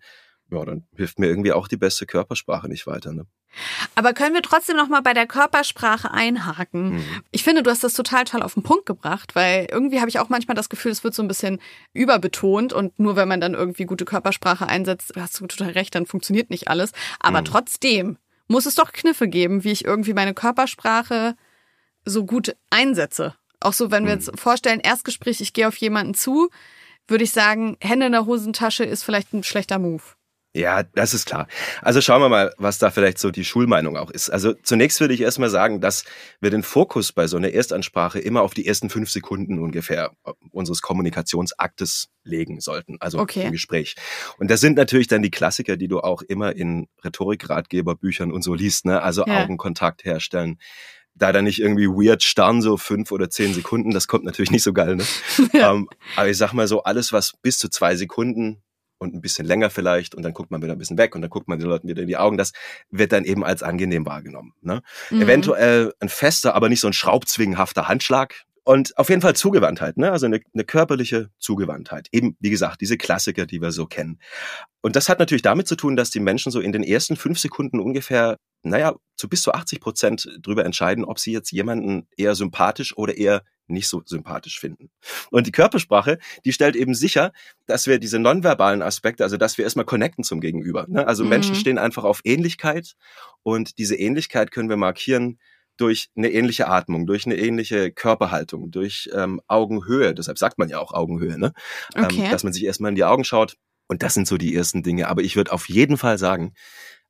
ja, 0.51 0.65
dann 0.65 0.87
hilft 0.95 1.19
mir 1.19 1.27
irgendwie 1.27 1.53
auch 1.53 1.69
die 1.69 1.77
beste 1.77 2.07
Körpersprache 2.07 2.69
nicht 2.69 2.87
weiter. 2.87 3.13
Ne? 3.13 3.27
Aber 3.95 4.13
können 4.13 4.35
wir 4.35 4.43
trotzdem 4.43 4.77
noch 4.77 4.89
mal 4.89 5.01
bei 5.01 5.15
der 5.15 5.27
Körpersprache 5.27 6.11
einhaken? 6.11 6.97
Mhm. 6.97 7.05
Ich 7.31 7.45
finde, 7.45 7.63
du 7.63 7.71
hast 7.71 7.85
das 7.85 7.95
total 7.95 8.25
toll 8.25 8.43
auf 8.43 8.55
den 8.55 8.63
Punkt 8.63 8.87
gebracht, 8.87 9.35
weil 9.35 9.67
irgendwie 9.71 10.01
habe 10.01 10.09
ich 10.09 10.19
auch 10.19 10.29
manchmal 10.29 10.55
das 10.55 10.69
Gefühl, 10.69 10.93
es 10.93 11.05
wird 11.05 11.15
so 11.15 11.23
ein 11.23 11.29
bisschen 11.29 11.61
überbetont 11.93 12.73
und 12.73 12.99
nur 12.99 13.17
wenn 13.17 13.29
man 13.29 13.41
dann 13.41 13.55
irgendwie 13.55 13.85
gute 13.85 14.05
Körpersprache 14.05 14.69
einsetzt, 14.69 15.13
hast 15.17 15.41
du 15.41 15.47
total 15.47 15.73
recht, 15.73 15.95
dann 15.95 16.07
funktioniert 16.07 16.51
nicht 16.51 16.69
alles. 16.69 16.93
Aber 17.21 17.41
mhm. 17.41 17.47
trotzdem 17.47 18.19
muss 18.49 18.67
es 18.67 18.75
doch 18.75 18.93
Kniffe 18.93 19.29
geben, 19.29 19.65
wie 19.65 19.73
ich 19.73 19.85
irgendwie 19.85 20.15
meine 20.15 20.35
Körpersprache 20.35 21.37
so 22.05 22.27
gut 22.27 22.55
einsetze. 22.71 23.35
Auch 23.61 23.73
so, 23.73 23.91
wenn 23.91 24.05
wir 24.05 24.15
mhm. 24.15 24.21
jetzt 24.21 24.39
vorstellen, 24.39 24.81
Erstgespräch, 24.81 25.41
ich 25.41 25.53
gehe 25.53 25.69
auf 25.69 25.77
jemanden 25.77 26.15
zu, 26.15 26.51
würde 27.09 27.25
ich 27.25 27.31
sagen, 27.31 27.77
Hände 27.81 28.07
in 28.07 28.13
der 28.13 28.27
Hosentasche 28.27 28.85
ist 28.85 29.05
vielleicht 29.05 29.33
ein 29.33 29.43
schlechter 29.43 29.79
Move. 29.79 30.03
Ja, 30.57 30.85
das 30.85 31.15
ist 31.15 31.27
klar. 31.27 31.49
Also 31.83 32.01
schauen 32.01 32.23
wir 32.23 32.29
mal, 32.29 32.55
was 32.59 32.79
da 32.79 32.91
vielleicht 32.91 33.19
so 33.19 33.33
die 33.33 33.45
Schulmeinung 33.45 33.97
auch 33.97 34.11
ist. 34.11 34.31
Also 34.31 34.55
zunächst 34.55 35.01
würde 35.01 35.13
ich 35.13 35.21
erstmal 35.21 35.51
sagen, 35.51 35.81
dass 35.81 36.05
wir 36.41 36.51
den 36.51 36.63
Fokus 36.63 37.13
bei 37.13 37.27
so 37.27 37.37
einer 37.37 37.51
Erstansprache 37.51 38.21
immer 38.21 38.43
auf 38.43 38.55
die 38.55 38.65
ersten 38.65 38.89
fünf 38.89 39.11
Sekunden 39.11 39.59
ungefähr 39.59 40.13
äh, 40.25 40.33
unseres 40.53 40.81
Kommunikationsaktes 40.81 42.09
legen 42.23 42.61
sollten, 42.61 42.99
also 43.01 43.19
okay. 43.19 43.47
im 43.47 43.53
Gespräch. 43.53 43.97
Und 44.39 44.49
das 44.49 44.61
sind 44.61 44.77
natürlich 44.77 45.09
dann 45.09 45.23
die 45.23 45.33
Klassiker, 45.33 45.77
die 45.77 45.89
du 45.89 45.99
auch 45.99 46.23
immer 46.23 46.55
in 46.55 46.87
Rhetorikratgeberbüchern 47.03 48.31
und 48.31 48.43
so 48.43 48.55
liest, 48.55 48.87
ne? 48.87 49.03
Also 49.03 49.25
ja. 49.27 49.43
Augenkontakt 49.43 50.05
herstellen, 50.05 50.59
da 51.17 51.33
dann 51.33 51.45
nicht 51.45 51.61
irgendwie 51.61 51.89
weird 51.89 52.23
starren, 52.23 52.63
so 52.63 52.77
fünf 52.77 53.11
oder 53.11 53.29
zehn 53.29 53.55
Sekunden, 53.55 53.91
das 53.91 54.07
kommt 54.07 54.25
natürlich 54.25 54.53
nicht 54.53 54.63
so 54.63 54.73
geil, 54.73 54.97
ne? 54.97 55.05
Ja. 55.53 55.73
Ähm, 55.73 55.89
aber 56.15 56.29
ich 56.29 56.39
sag 56.39 56.53
mal 56.53 56.69
so, 56.69 56.85
alles, 56.85 57.13
was 57.13 57.35
bis 57.43 57.59
zu 57.59 57.69
zwei 57.69 57.97
Sekunden 57.97 58.63
und 58.99 59.15
ein 59.15 59.21
bisschen 59.21 59.47
länger 59.47 59.71
vielleicht 59.71 60.15
und 60.15 60.23
dann 60.23 60.33
guckt 60.33 60.51
man 60.51 60.63
wieder 60.63 60.73
ein 60.73 60.79
bisschen 60.79 60.99
weg 60.99 61.15
und 61.15 61.23
dann 61.23 61.31
guckt 61.31 61.49
man 61.49 61.59
den 61.59 61.69
Leuten 61.69 61.89
wieder 61.89 62.03
in 62.03 62.09
die 62.09 62.17
Augen. 62.17 62.37
Das 62.37 62.53
wird 62.91 63.13
dann 63.13 63.25
eben 63.25 63.45
als 63.45 63.63
angenehm 63.63 64.07
wahrgenommen. 64.07 64.55
Ne? 64.61 64.83
Mhm. 65.11 65.23
Eventuell 65.23 65.93
ein 66.01 66.09
fester, 66.09 66.55
aber 66.55 66.69
nicht 66.69 66.81
so 66.81 66.87
ein 66.87 66.93
schraubzwingenhafter 66.93 67.89
Handschlag. 67.89 68.45
Und 68.65 68.97
auf 68.97 69.11
jeden 69.11 69.21
Fall 69.21 69.37
Zugewandtheit, 69.37 69.99
ne? 69.99 70.11
also 70.11 70.25
eine, 70.27 70.41
eine 70.55 70.65
körperliche 70.65 71.31
Zugewandtheit. 71.39 72.09
Eben, 72.13 72.37
wie 72.41 72.51
gesagt, 72.51 72.81
diese 72.81 72.97
Klassiker, 72.97 73.45
die 73.45 73.61
wir 73.61 73.73
so 73.73 73.87
kennen. 73.87 74.19
Und 74.81 74.97
das 74.97 75.09
hat 75.09 75.19
natürlich 75.19 75.43
damit 75.43 75.69
zu 75.69 75.77
tun, 75.77 75.97
dass 75.97 76.11
die 76.11 76.21
Menschen 76.21 76.51
so 76.51 76.61
in 76.61 76.73
den 76.73 76.83
ersten 76.83 77.17
fünf 77.17 77.39
Sekunden 77.39 77.79
ungefähr, 77.79 78.39
naja, 78.63 78.95
zu 79.17 79.29
bis 79.29 79.43
zu 79.43 79.53
80 79.53 79.81
Prozent 79.81 80.29
drüber 80.41 80.65
entscheiden, 80.65 81.05
ob 81.05 81.19
sie 81.19 81.33
jetzt 81.33 81.53
jemanden 81.53 82.09
eher 82.17 82.35
sympathisch 82.35 82.97
oder 82.97 83.17
eher 83.17 83.43
nicht 83.67 83.89
so 83.89 84.03
sympathisch 84.05 84.59
finden. 84.59 84.91
Und 85.31 85.47
die 85.47 85.53
Körpersprache, 85.53 86.19
die 86.45 86.53
stellt 86.53 86.77
eben 86.77 86.95
sicher, 86.95 87.33
dass 87.67 87.87
wir 87.87 87.99
diese 87.99 88.19
nonverbalen 88.19 88.83
Aspekte, 88.83 89.25
also 89.25 89.37
dass 89.37 89.59
wir 89.59 89.65
erstmal 89.65 89.87
connecten 89.87 90.25
zum 90.25 90.41
Gegenüber. 90.41 90.87
Ne? 90.89 91.07
Also 91.07 91.25
mhm. 91.25 91.31
Menschen 91.31 91.55
stehen 91.55 91.79
einfach 91.79 92.05
auf 92.05 92.21
Ähnlichkeit 92.25 92.95
und 93.43 93.79
diese 93.79 93.97
Ähnlichkeit 93.97 94.51
können 94.51 94.69
wir 94.69 94.77
markieren 94.77 95.39
durch 95.77 96.09
eine 96.17 96.31
ähnliche 96.31 96.69
Atmung, 96.69 97.07
durch 97.07 97.27
eine 97.27 97.37
ähnliche 97.37 97.91
Körperhaltung, 97.91 98.71
durch 98.71 99.11
ähm, 99.15 99.41
Augenhöhe. 99.49 100.15
Deshalb 100.15 100.39
sagt 100.39 100.59
man 100.59 100.69
ja 100.69 100.79
auch 100.79 100.93
Augenhöhe, 100.93 101.39
ne? 101.39 101.53
Ähm, 101.95 102.05
okay. 102.05 102.25
Ähm, 102.25 102.31
dass 102.31 102.45
man 102.45 102.53
sich 102.53 102.65
erstmal 102.65 102.91
in 102.91 102.97
die 102.97 103.05
Augen 103.05 103.25
schaut. 103.25 103.57
Und 103.87 104.03
das 104.03 104.15
sind 104.15 104.27
so 104.27 104.37
die 104.37 104.55
ersten 104.55 104.83
Dinge. 104.83 105.09
Aber 105.09 105.23
ich 105.23 105.37
würde 105.37 105.53
auf 105.53 105.69
jeden 105.69 105.99
Fall 105.99 106.19
sagen, 106.19 106.55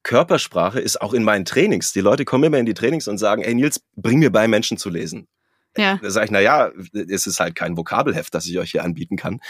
Körpersprache 0.02 0.80
ist 0.80 1.00
auch 1.00 1.14
in 1.14 1.25
meinen 1.25 1.44
Trainings. 1.44 1.92
Die 1.92 2.00
Leute 2.00 2.25
kommen 2.25 2.44
immer 2.44 2.59
in 2.59 2.66
die 2.66 2.75
Trainings 2.75 3.09
und 3.09 3.18
sagen, 3.18 3.42
ey 3.42 3.54
Nils, 3.54 3.80
bring 3.97 4.18
mir 4.18 4.30
bei, 4.30 4.49
Menschen 4.49 4.76
zu 4.76 4.90
lesen. 4.90 5.28
Ja. 5.76 5.99
Da 6.00 6.11
sage 6.11 6.26
ich, 6.26 6.30
na 6.30 6.40
ja, 6.40 6.71
es 6.92 7.26
ist 7.26 7.40
halt 7.40 7.56
kein 7.56 7.76
Vokabelheft, 7.76 8.33
das 8.35 8.47
ich 8.47 8.59
euch 8.59 8.71
hier 8.71 8.85
anbieten 8.85 9.16
kann, 9.16 9.40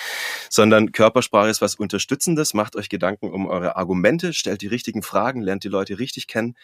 sondern 0.49 0.93
Körpersprache 0.93 1.51
ist 1.51 1.61
was 1.61 1.75
Unterstützendes. 1.75 2.55
Macht 2.55 2.77
euch 2.77 2.89
Gedanken 2.89 3.31
um 3.31 3.47
eure 3.47 3.77
Argumente, 3.77 4.33
stellt 4.33 4.63
die 4.63 4.69
richtigen 4.69 5.03
Fragen, 5.03 5.43
lernt 5.43 5.65
die 5.65 5.69
Leute 5.69 5.99
richtig 5.99 6.27
kennen, 6.27 6.57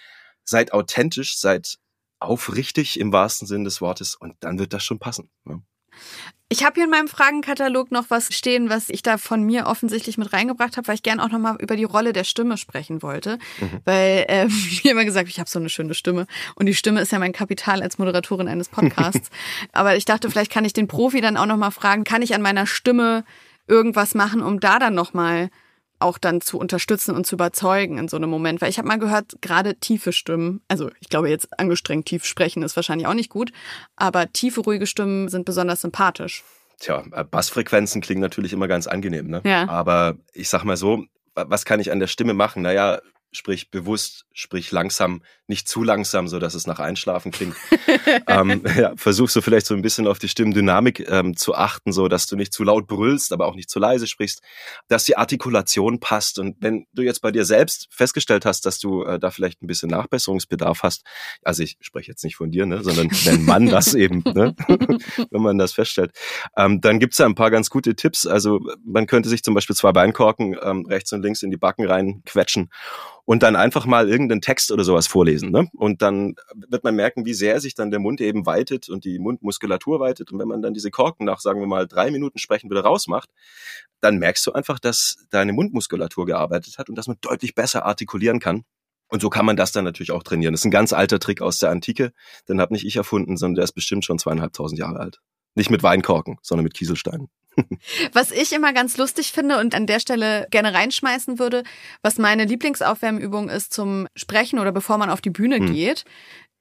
seid 0.45 0.73
authentisch, 0.73 1.39
seid 1.39 1.79
aufrichtig 2.21 3.01
im 3.01 3.13
wahrsten 3.13 3.47
Sinn 3.47 3.65
des 3.65 3.81
Wortes 3.81 4.15
und 4.15 4.35
dann 4.41 4.59
wird 4.59 4.73
das 4.73 4.85
schon 4.85 4.99
passen. 4.99 5.31
Ne? 5.45 5.63
Ich 6.53 6.65
habe 6.65 6.75
hier 6.75 6.85
in 6.85 6.91
meinem 6.91 7.07
Fragenkatalog 7.07 7.93
noch 7.93 8.07
was 8.09 8.35
stehen, 8.35 8.71
was 8.71 8.89
ich 8.89 9.03
da 9.03 9.19
von 9.19 9.45
mir 9.45 9.67
offensichtlich 9.67 10.19
mit 10.19 10.33
reingebracht 10.33 10.77
habe, 10.77 10.89
weil 10.89 10.97
ich 10.97 11.05
gerne 11.05 11.23
auch 11.23 11.31
nochmal 11.31 11.57
über 11.61 11.77
die 11.77 11.85
Rolle 11.85 12.13
der 12.13 12.25
Stimme 12.25 12.57
sprechen 12.57 13.03
wollte. 13.03 13.39
Mhm. 13.61 13.81
Weil 13.85 14.25
äh, 14.29 14.47
mir 14.85 14.91
immer 14.91 15.05
gesagt, 15.05 15.29
ich 15.29 15.39
habe 15.39 15.49
so 15.49 15.61
eine 15.61 15.69
schöne 15.69 15.95
Stimme. 15.95 16.27
Und 16.57 16.67
die 16.67 16.75
Stimme 16.75 17.01
ist 17.01 17.13
ja 17.13 17.21
mein 17.21 17.33
Kapital 17.33 17.83
als 17.83 17.99
Moderatorin 17.99 18.49
eines 18.49 18.69
Podcasts. 18.69 19.31
Aber 19.73 19.95
ich 19.97 20.05
dachte, 20.05 20.29
vielleicht 20.29 20.51
kann 20.51 20.65
ich 20.65 20.73
den 20.73 20.89
Profi 20.89 21.21
dann 21.21 21.37
auch 21.37 21.47
nochmal 21.47 21.71
fragen, 21.71 22.03
kann 22.03 22.23
ich 22.23 22.35
an 22.35 22.43
meiner 22.43 22.67
Stimme 22.67 23.25
irgendwas 23.69 24.15
machen, 24.15 24.43
um 24.43 24.59
da 24.59 24.81
dann 24.81 24.95
nochmal 24.95 25.51
auch 26.01 26.19
dann 26.19 26.41
zu 26.41 26.59
unterstützen 26.59 27.15
und 27.15 27.27
zu 27.27 27.37
überzeugen 27.37 27.99
in 27.99 28.09
so 28.09 28.17
einem 28.17 28.31
Moment. 28.31 28.61
Weil 28.61 28.71
ich 28.71 28.79
habe 28.79 28.89
mal 28.89 28.99
gehört, 28.99 29.37
gerade 29.41 29.77
tiefe 29.77 30.13
Stimmen, 30.13 30.63
also 30.69 30.91
ich 31.01 31.09
glaube 31.09 31.31
jetzt 31.31 31.59
angestrengt 31.59 32.07
tief 32.07 32.25
sprechen 32.25 32.63
ist 32.63 32.77
wahrscheinlich 32.77 33.07
auch 33.07 33.15
nicht 33.15 33.31
gut, 33.31 33.53
aber 33.97 34.33
tiefe, 34.33 34.61
ruhige 34.61 34.87
Stimmen 34.87 35.29
sind 35.29 35.45
besonders 35.45 35.83
sympathisch. 35.83 36.43
Tja, 36.79 37.05
äh, 37.13 37.25
Bassfrequenzen 37.25 38.01
klingen 38.01 38.23
natürlich 38.23 38.53
immer 38.53 38.69
ganz 38.69 38.87
angenehm, 38.87 39.29
ne? 39.29 39.43
Ja. 39.45 39.69
Aber 39.69 40.17
ich 40.33 40.49
sag 40.49 40.65
mal 40.65 40.77
so, 40.77 41.05
was 41.35 41.65
kann 41.65 41.81
ich 41.81 41.93
an 41.93 42.01
der 42.01 42.07
Stimme 42.07 42.35
machen? 42.35 42.63
Naja, 42.63 43.01
sprich 43.33 43.71
bewusst, 43.71 44.27
sprich 44.33 44.73
langsam, 44.73 45.23
nicht 45.47 45.69
zu 45.69 45.83
langsam, 45.83 46.29
so 46.29 46.39
dass 46.39 46.55
es 46.55 46.67
nach 46.67 46.81
Einschlafen 46.81 47.31
klingt. 47.31 47.57
ähm, 48.27 48.63
ja, 48.77 48.93
versuchst 48.97 49.37
du 49.37 49.41
vielleicht 49.41 49.67
so 49.67 49.75
ein 49.75 49.83
bisschen 49.83 50.07
auf 50.07 50.19
die 50.19 50.29
Stimmdynamik 50.29 51.09
ähm, 51.09 51.37
zu 51.37 51.55
achten, 51.55 51.93
so 51.93 52.09
dass 52.09 52.27
du 52.27 52.37
nicht 52.37 52.53
zu 52.53 52.65
laut 52.65 52.87
brüllst, 52.87 53.33
aber 53.33 53.47
auch 53.47 53.55
nicht 53.55 53.71
zu 53.71 53.79
leise 53.79 54.07
sprichst, 54.07 54.43
dass 54.89 55.05
die 55.05 55.17
Artikulation 55.17 56.01
passt. 56.01 56.39
Und 56.39 56.57
wenn 56.61 56.87
du 56.93 57.03
jetzt 57.03 57.21
bei 57.21 57.31
dir 57.31 57.45
selbst 57.45 57.89
festgestellt 57.91 58.45
hast, 58.45 58.67
dass 58.67 58.79
du 58.79 59.05
äh, 59.05 59.19
da 59.19 59.31
vielleicht 59.31 59.63
ein 59.63 59.67
bisschen 59.67 59.91
Nachbesserungsbedarf 59.91 60.83
hast, 60.83 61.05
also 61.43 61.63
ich 61.63 61.77
spreche 61.81 62.11
jetzt 62.11 62.25
nicht 62.25 62.37
von 62.37 62.51
dir, 62.51 62.67
ne, 62.67 62.83
sondern 62.83 63.11
wenn 63.25 63.45
man 63.45 63.67
das 63.67 63.95
eben, 63.95 64.23
ne, 64.25 64.55
wenn 65.31 65.43
man 65.43 65.59
das 65.59 65.73
feststellt, 65.73 66.13
ähm, 66.57 66.81
dann 66.81 66.99
gibt's 66.99 67.19
da 67.19 67.27
ein 67.27 67.35
paar 67.35 67.51
ganz 67.51 67.71
gute 67.71 67.95
Tipps. 67.95 68.27
Also 68.27 68.61
man 68.85 69.07
könnte 69.07 69.29
sich 69.29 69.43
zum 69.43 69.55
Beispiel 69.55 69.77
zwei 69.77 69.93
Beinkorken 69.93 70.57
ähm, 70.63 70.87
rechts 70.87 71.13
und 71.13 71.23
links 71.23 71.43
in 71.43 71.51
die 71.51 71.57
Backen 71.57 71.87
rein 71.87 72.23
quetschen 72.25 72.71
und 73.25 73.43
dann 73.43 73.57
einfach 73.57 73.87
mal 73.87 74.09
irgendeinen 74.09 74.41
Text 74.41 74.73
oder 74.73 74.85
sowas 74.85 75.07
vorlesen. 75.07 75.51
Ne? 75.51 75.69
Und 75.75 76.03
dann 76.03 76.35
wird 76.55 76.85
man 76.85 76.95
merken, 76.95 77.25
wie 77.25 77.35
sehr 77.35 77.61
sich 77.61 77.75
dann 77.75 77.91
der 77.91 78.01
Mund 78.01 78.21
eben 78.21 78.47
weitet 78.47 78.89
und 78.89 79.05
die 79.05 79.19
Mundmuskulatur 79.19 80.01
weitet. 80.01 80.33
Und 80.33 80.39
wenn 80.39 80.49
man 80.49 80.63
dann 80.63 80.75
diese 80.75 80.91
Korken 80.91 81.27
nach, 81.27 81.41
sagen 81.41 81.61
wir 81.61 81.67
mal, 81.67 81.87
drei 81.87 82.11
Minuten 82.11 82.39
Sprechen 82.39 82.71
wieder 82.71 82.83
rausmacht, 82.83 83.31
dann 84.01 84.19
merkst 84.19 84.47
du 84.47 84.53
einfach, 84.53 84.79
dass 84.79 85.17
deine 85.31 85.53
Mundmuskulatur 85.53 86.27
gearbeitet 86.27 86.79
hat 86.79 86.89
und 86.89 86.97
dass 86.97 87.07
man 87.07 87.19
deutlich 87.21 87.55
besser 87.55 87.85
artikulieren 87.85 88.41
kann. 88.41 88.65
Und 89.09 89.21
so 89.21 89.29
kann 89.29 89.45
man 89.45 89.57
das 89.57 89.73
dann 89.73 89.85
natürlich 89.85 90.13
auch 90.13 90.23
trainieren. 90.23 90.53
Das 90.53 90.61
ist 90.61 90.67
ein 90.67 90.71
ganz 90.71 90.93
alter 90.93 91.19
Trick 91.19 91.43
aus 91.43 91.59
der 91.59 91.71
Antike. 91.71 92.13
Den 92.49 92.61
habe 92.61 92.73
nicht 92.73 92.87
ich 92.87 92.97
erfunden, 92.97 93.37
sondern 93.37 93.57
der 93.57 93.65
ist 93.65 93.73
bestimmt 93.73 94.05
schon 94.05 94.19
zweieinhalbtausend 94.19 94.79
Jahre 94.79 95.01
alt. 95.01 95.21
Nicht 95.57 95.71
mit 95.71 95.83
Weinkorken, 95.83 96.39
sondern 96.43 96.63
mit 96.63 96.75
Kieselsteinen. 96.75 97.29
Was 98.13 98.31
ich 98.31 98.53
immer 98.53 98.73
ganz 98.73 98.97
lustig 98.97 99.33
finde 99.33 99.59
und 99.59 99.75
an 99.75 99.87
der 99.87 100.01
Stelle 100.01 100.47
gerne 100.51 100.75
reinschmeißen 100.75 101.39
würde, 101.39 101.63
was 102.03 102.19
meine 102.19 102.45
Lieblingsaufwärmübung 102.45 103.49
ist 103.49 103.73
zum 103.73 104.07
Sprechen 104.15 104.59
oder 104.59 104.73
bevor 104.73 104.99
man 104.99 105.11
auf 105.11 105.21
die 105.21 105.31
Bühne 105.31 105.57
Hm. 105.57 105.73
geht, 105.73 106.05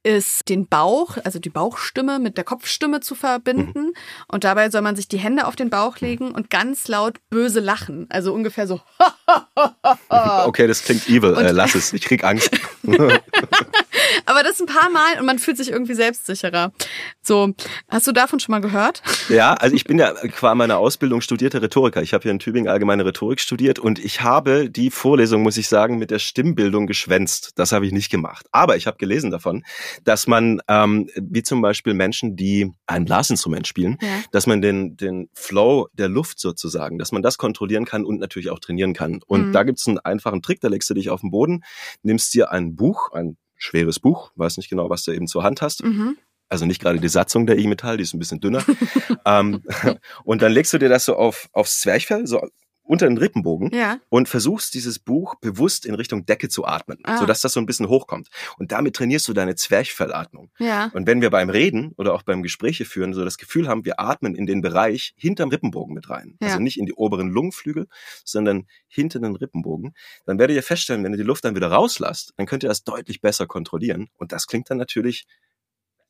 ist 0.03 0.47
den 0.47 0.67
Bauch, 0.67 1.17
also 1.25 1.39
die 1.39 1.49
Bauchstimme 1.49 2.19
mit 2.19 2.37
der 2.37 2.45
Kopfstimme 2.45 3.01
zu 3.01 3.15
verbinden. 3.15 3.87
Mhm. 3.87 3.93
Und 4.29 4.45
dabei 4.45 4.69
soll 4.69 4.81
man 4.81 4.95
sich 4.95 5.09
die 5.09 5.17
Hände 5.17 5.45
auf 5.45 5.57
den 5.57 5.69
Bauch 5.69 5.97
legen 5.99 6.31
und 6.31 6.49
ganz 6.49 6.87
laut 6.87 7.17
böse 7.29 7.59
lachen. 7.59 8.07
Also 8.09 8.33
ungefähr 8.33 8.67
so. 8.67 8.81
Okay, 10.09 10.67
das 10.67 10.83
klingt 10.83 11.07
evil. 11.09 11.35
Äh, 11.35 11.51
lass 11.51 11.75
es. 11.75 11.93
Ich 11.93 12.01
krieg 12.01 12.23
Angst. 12.23 12.49
Aber 14.25 14.43
das 14.43 14.59
ein 14.59 14.65
paar 14.65 14.89
Mal 14.89 15.19
und 15.19 15.25
man 15.25 15.39
fühlt 15.39 15.57
sich 15.57 15.69
irgendwie 15.71 15.93
selbstsicherer. 15.93 16.71
So, 17.21 17.53
hast 17.89 18.07
du 18.07 18.11
davon 18.11 18.39
schon 18.39 18.51
mal 18.53 18.59
gehört? 18.61 19.01
Ja, 19.29 19.53
also 19.53 19.75
ich 19.75 19.83
bin 19.83 19.99
ja 19.99 20.13
qua 20.13 20.55
meiner 20.55 20.77
Ausbildung 20.77 21.21
studierter 21.21 21.61
Rhetoriker. 21.61 22.01
Ich 22.01 22.13
habe 22.13 22.23
hier 22.23 22.31
in 22.31 22.39
Tübingen 22.39 22.69
allgemeine 22.69 23.05
Rhetorik 23.05 23.39
studiert 23.39 23.79
und 23.79 23.99
ich 23.99 24.21
habe 24.21 24.69
die 24.69 24.89
Vorlesung, 24.91 25.41
muss 25.43 25.57
ich 25.57 25.67
sagen, 25.67 25.97
mit 25.97 26.11
der 26.11 26.19
Stimmbildung 26.19 26.87
geschwänzt. 26.87 27.51
Das 27.55 27.71
habe 27.71 27.85
ich 27.85 27.91
nicht 27.91 28.09
gemacht. 28.09 28.45
Aber 28.51 28.75
ich 28.77 28.87
habe 28.87 28.97
gelesen 28.97 29.31
davon, 29.31 29.63
dass 30.03 30.27
man, 30.27 30.61
ähm, 30.67 31.09
wie 31.15 31.43
zum 31.43 31.61
Beispiel 31.61 31.93
Menschen, 31.93 32.35
die 32.35 32.71
ein 32.87 33.05
Blasinstrument 33.05 33.67
spielen, 33.67 33.97
Ja. 34.01 34.07
dass 34.31 34.47
man 34.47 34.61
den, 34.61 34.97
den 34.97 35.29
Flow 35.33 35.87
der 35.93 36.09
Luft 36.09 36.39
sozusagen, 36.39 36.97
dass 36.97 37.11
man 37.11 37.21
das 37.21 37.37
kontrollieren 37.37 37.85
kann 37.85 38.05
und 38.05 38.19
natürlich 38.19 38.49
auch 38.49 38.59
trainieren 38.59 38.93
kann. 38.93 39.19
Und 39.27 39.47
Mhm. 39.49 39.53
da 39.53 39.63
gibt's 39.63 39.87
einen 39.87 39.99
einfachen 39.99 40.41
Trick, 40.41 40.61
da 40.61 40.67
legst 40.67 40.89
du 40.89 40.93
dich 40.93 41.09
auf 41.09 41.21
den 41.21 41.31
Boden, 41.31 41.63
nimmst 42.01 42.33
dir 42.33 42.51
ein 42.51 42.75
Buch, 42.75 43.11
ein 43.11 43.37
schweres 43.59 43.99
Buch, 43.99 44.31
weiß 44.35 44.57
nicht 44.57 44.69
genau, 44.69 44.89
was 44.89 45.03
du 45.03 45.11
eben 45.11 45.27
zur 45.27 45.43
Hand 45.43 45.61
hast, 45.61 45.83
Mhm. 45.83 46.17
also 46.49 46.65
nicht 46.65 46.81
gerade 46.81 46.99
die 46.99 47.07
Satzung 47.09 47.45
der 47.45 47.59
E-Metall, 47.59 47.97
die 47.97 48.03
ist 48.03 48.13
ein 48.15 48.19
bisschen 48.19 48.39
dünner. 48.39 48.63
ähm, 49.25 49.61
und 50.23 50.41
dann 50.41 50.51
legst 50.51 50.73
du 50.73 50.79
dir 50.79 50.89
das 50.89 51.05
so 51.05 51.15
auf, 51.15 51.49
aufs 51.53 51.81
Zwerchfell, 51.81 52.25
so 52.25 52.41
unter 52.89 53.07
den 53.07 53.19
Rippenbogen 53.19 53.69
Ja. 53.71 53.99
und 54.09 54.27
versuchst 54.27 54.73
dieses 54.73 54.97
Buch 54.97 55.35
bewusst 55.35 55.85
in 55.85 55.93
Richtung 55.93 56.25
Decke 56.25 56.49
zu 56.49 56.65
atmen, 56.65 56.97
Ah. 57.03 57.17
sodass 57.19 57.39
das 57.41 57.53
so 57.53 57.59
ein 57.59 57.67
bisschen 57.67 57.87
hochkommt. 57.87 58.29
Und 58.57 58.71
damit 58.71 58.95
trainierst 58.95 59.27
du 59.27 59.33
deine 59.33 59.53
Zwerchfellatmung. 59.55 60.49
Ja. 60.57 60.89
Und 60.95 61.05
wenn 61.05 61.21
wir 61.21 61.29
beim 61.29 61.51
Reden 61.51 61.91
oder 61.97 62.15
auch 62.15 62.23
beim 62.23 62.41
Gespräche 62.41 62.85
führen 62.85 63.13
so 63.13 63.23
das 63.23 63.37
Gefühl 63.37 63.67
haben, 63.67 63.85
wir 63.85 63.99
atmen 63.99 64.33
in 64.33 64.47
den 64.47 64.61
Bereich 64.61 65.13
hinterm 65.17 65.49
Rippenbogen 65.49 65.93
mit 65.93 66.09
rein, 66.09 66.35
Ja. 66.41 66.47
also 66.47 66.59
nicht 66.61 66.79
in 66.79 66.87
die 66.87 66.93
oberen 66.93 67.29
Lungenflügel, 67.29 67.87
sondern 68.25 68.65
hinter 68.87 69.19
den 69.19 69.35
Rippenbogen, 69.35 69.93
dann 70.25 70.39
werdet 70.39 70.55
ihr 70.55 70.63
feststellen, 70.63 71.03
wenn 71.03 71.13
ihr 71.13 71.17
die 71.17 71.23
Luft 71.23 71.45
dann 71.45 71.55
wieder 71.55 71.67
rauslasst, 71.71 72.33
dann 72.37 72.47
könnt 72.47 72.63
ihr 72.63 72.69
das 72.69 72.83
deutlich 72.83 73.21
besser 73.21 73.45
kontrollieren. 73.45 74.09
Und 74.17 74.31
das 74.31 74.47
klingt 74.47 74.67
dann 74.71 74.79
natürlich 74.79 75.27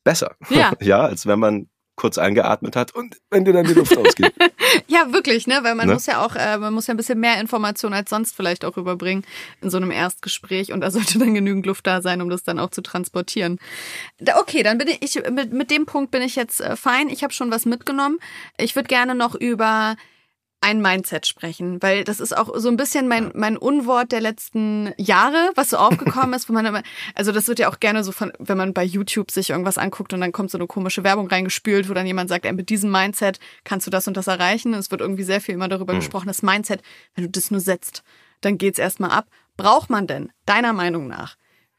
besser. 0.02 0.34
Ja. 0.48 0.72
ja, 0.80 1.00
als 1.02 1.26
wenn 1.26 1.38
man 1.38 1.68
kurz 2.00 2.18
eingeatmet 2.18 2.74
hat 2.74 2.94
und 2.94 3.18
wenn 3.30 3.44
dir 3.44 3.52
dann 3.52 3.66
die 3.66 3.74
Luft 3.74 3.96
ausgeht. 3.96 4.32
Ja, 4.86 5.12
wirklich, 5.12 5.46
ne? 5.48 5.60
Weil 5.62 5.74
man 5.74 5.88
Ne? 5.88 5.94
muss 5.94 6.06
ja 6.06 6.24
auch, 6.24 6.36
äh, 6.36 6.56
man 6.58 6.72
muss 6.72 6.86
ja 6.86 6.94
ein 6.94 6.96
bisschen 6.96 7.18
mehr 7.18 7.40
Information 7.40 7.92
als 7.92 8.10
sonst 8.10 8.36
vielleicht 8.36 8.64
auch 8.64 8.76
überbringen 8.76 9.24
in 9.60 9.68
so 9.70 9.76
einem 9.78 9.90
Erstgespräch 9.90 10.72
und 10.72 10.80
da 10.80 10.90
sollte 10.90 11.18
dann 11.18 11.34
genügend 11.34 11.66
Luft 11.66 11.86
da 11.86 12.02
sein, 12.02 12.20
um 12.22 12.28
das 12.30 12.44
dann 12.44 12.58
auch 12.60 12.70
zu 12.70 12.80
transportieren. 12.80 13.58
Da, 14.18 14.38
okay, 14.38 14.62
dann 14.62 14.78
bin 14.78 14.88
ich, 14.88 15.02
ich 15.16 15.30
mit, 15.30 15.52
mit 15.52 15.70
dem 15.70 15.86
Punkt 15.86 16.10
bin 16.12 16.22
ich 16.22 16.36
jetzt 16.36 16.60
äh, 16.60 16.76
fein. 16.76 17.08
Ich 17.08 17.22
habe 17.24 17.32
schon 17.32 17.50
was 17.50 17.66
mitgenommen. 17.66 18.18
Ich 18.58 18.76
würde 18.76 18.86
gerne 18.88 19.14
noch 19.16 19.34
über 19.34 19.96
ein 20.62 20.82
Mindset 20.82 21.26
sprechen, 21.26 21.82
weil 21.82 22.04
das 22.04 22.20
ist 22.20 22.36
auch 22.36 22.50
so 22.56 22.68
ein 22.68 22.76
bisschen 22.76 23.08
mein, 23.08 23.30
mein 23.34 23.56
Unwort 23.56 24.12
der 24.12 24.20
letzten 24.20 24.92
Jahre, 24.98 25.50
was 25.54 25.70
so 25.70 25.78
aufgekommen 25.78 26.34
ist, 26.36 26.48
wo 26.48 26.52
man 26.52 26.66
immer, 26.66 26.82
also 27.14 27.32
das 27.32 27.48
wird 27.48 27.58
ja 27.58 27.70
auch 27.70 27.80
gerne 27.80 28.04
so 28.04 28.12
von, 28.12 28.32
wenn 28.38 28.58
man 28.58 28.74
bei 28.74 28.84
YouTube 28.84 29.30
sich 29.30 29.50
irgendwas 29.50 29.78
anguckt 29.78 30.12
und 30.12 30.20
dann 30.20 30.32
kommt 30.32 30.50
so 30.50 30.58
eine 30.58 30.66
komische 30.66 31.02
Werbung 31.02 31.28
reingespült, 31.28 31.88
wo 31.88 31.94
dann 31.94 32.06
jemand 32.06 32.28
sagt, 32.28 32.44
ey, 32.44 32.52
mit 32.52 32.68
diesem 32.68 32.90
Mindset 32.90 33.40
kannst 33.64 33.86
du 33.86 33.90
das 33.90 34.06
und 34.06 34.16
das 34.16 34.26
erreichen. 34.26 34.74
Es 34.74 34.90
wird 34.90 35.00
irgendwie 35.00 35.22
sehr 35.24 35.40
viel 35.40 35.54
immer 35.54 35.68
darüber 35.68 35.94
gesprochen, 35.94 36.28
das 36.28 36.42
Mindset, 36.42 36.82
wenn 37.14 37.24
du 37.24 37.30
das 37.30 37.50
nur 37.50 37.60
setzt, 37.60 38.02
dann 38.42 38.58
geht's 38.58 38.78
erstmal 38.78 39.10
ab. 39.10 39.28
Braucht 39.56 39.90
man 39.90 40.06
denn, 40.06 40.30
deiner 40.46 40.72
Meinung 40.72 41.08
nach, 41.08 41.36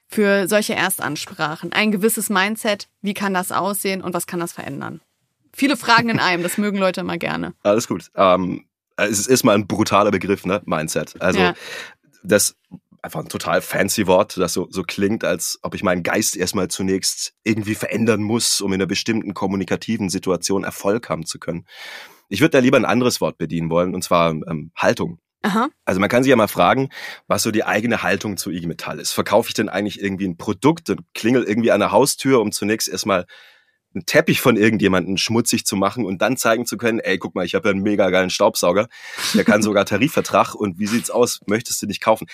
für 0.08 0.48
solche 0.48 0.76
Erstansprachen 0.76 1.72
ein 1.72 1.92
gewisses 1.92 2.30
Mindset? 2.30 2.90
Wie 3.02 3.14
kann 3.14 3.34
das 3.34 3.52
aussehen 3.52 4.02
und 4.02 4.14
was 4.14 4.28
kann 4.28 4.40
das 4.40 4.52
verändern? 4.52 5.02
Viele 5.54 5.78
Fragen 5.78 6.10
in 6.10 6.20
einem, 6.20 6.44
das 6.44 6.58
mögen 6.58 6.78
Leute 6.78 7.02
immer 7.02 7.18
gerne. 7.18 7.54
Alles 7.64 7.88
gut. 7.88 8.12
Ähm, 8.16 8.66
es 9.10 9.20
ist 9.20 9.28
erstmal 9.28 9.56
ein 9.56 9.68
brutaler 9.68 10.12
Begriff, 10.12 10.46
ne? 10.46 10.62
Mindset. 10.66 11.22
Also 11.22 11.40
Ja. 11.40 11.54
das 12.24 12.56
einfach 13.04 13.22
ein 13.22 13.30
total 13.30 13.62
fancy 13.62 14.06
Wort, 14.08 14.38
das 14.38 14.54
so, 14.54 14.68
so 14.70 14.84
klingt, 14.84 15.24
als 15.24 15.60
ob 15.64 15.74
ich 15.74 15.84
meinen 15.84 16.04
Geist 16.04 16.38
erstmal 16.38 16.68
zunächst 16.68 17.34
irgendwie 17.44 17.76
verändern 17.76 18.22
muss, 18.22 18.62
um 18.62 18.72
in 18.74 18.80
einer 18.80 18.88
bestimmten 18.88 19.34
kommunikativen 19.34 20.10
Situation 20.10 20.64
Erfolg 20.64 21.10
haben 21.10 21.26
zu 21.26 21.40
können. 21.40 21.66
Ich 22.30 22.42
würde 22.42 22.52
da 22.52 22.60
lieber 22.60 22.78
ein 22.78 22.86
anderes 22.86 23.20
Wort 23.20 23.38
bedienen 23.38 23.70
wollen, 23.70 23.96
und 23.96 24.04
zwar 24.04 24.30
ähm, 24.32 24.72
Haltung. 24.76 25.20
Aha. 25.44 25.70
Also 25.86 26.00
man 26.00 26.10
kann 26.10 26.22
sich 26.24 26.30
ja 26.30 26.36
mal 26.36 26.48
fragen, 26.48 26.90
was 27.28 27.42
so 27.42 27.50
die 27.50 27.64
eigene 27.64 28.04
Haltung 28.04 28.38
zu 28.38 28.52
IG 28.52 28.68
Metall 28.68 29.00
ist. 29.00 29.12
Verkaufe 29.12 29.50
ich 29.50 29.56
denn 29.56 29.70
eigentlich 29.70 30.00
irgendwie 30.00 30.28
ein 30.28 30.38
Produkt 30.38 30.90
und 30.92 31.02
klingel 31.16 31.44
irgendwie 31.44 31.72
an 31.72 31.80
der 31.80 31.92
Haustür, 31.92 32.40
um 32.40 32.52
zunächst 32.52 32.88
erstmal 32.88 33.26
einen 33.94 34.06
Teppich 34.06 34.40
von 34.42 34.56
irgendjemandem 34.58 35.18
schmutzig 35.18 35.66
zu 35.66 35.76
machen 35.76 36.06
und 36.06 36.22
dann 36.22 36.38
zeigen 36.38 36.66
zu 36.66 36.78
können, 36.78 37.00
ey, 37.00 37.18
guck 37.18 37.36
mal, 37.36 37.46
ich 37.46 37.56
habe 37.56 37.68
ja 37.70 37.74
einen 37.74 37.84
mega 37.84 38.10
geilen 38.10 38.30
Staubsauger, 38.30 38.88
der 39.34 39.44
kann 39.44 39.62
sogar 39.62 39.86
Tarifvertrag 39.86 40.56
und 40.56 40.80
wie 40.80 40.88
sieht's 40.88 41.10
aus, 41.10 41.42
möchtest 41.48 41.82
du 41.82 41.88
nicht 41.88 42.02
kaufen? 42.02 42.28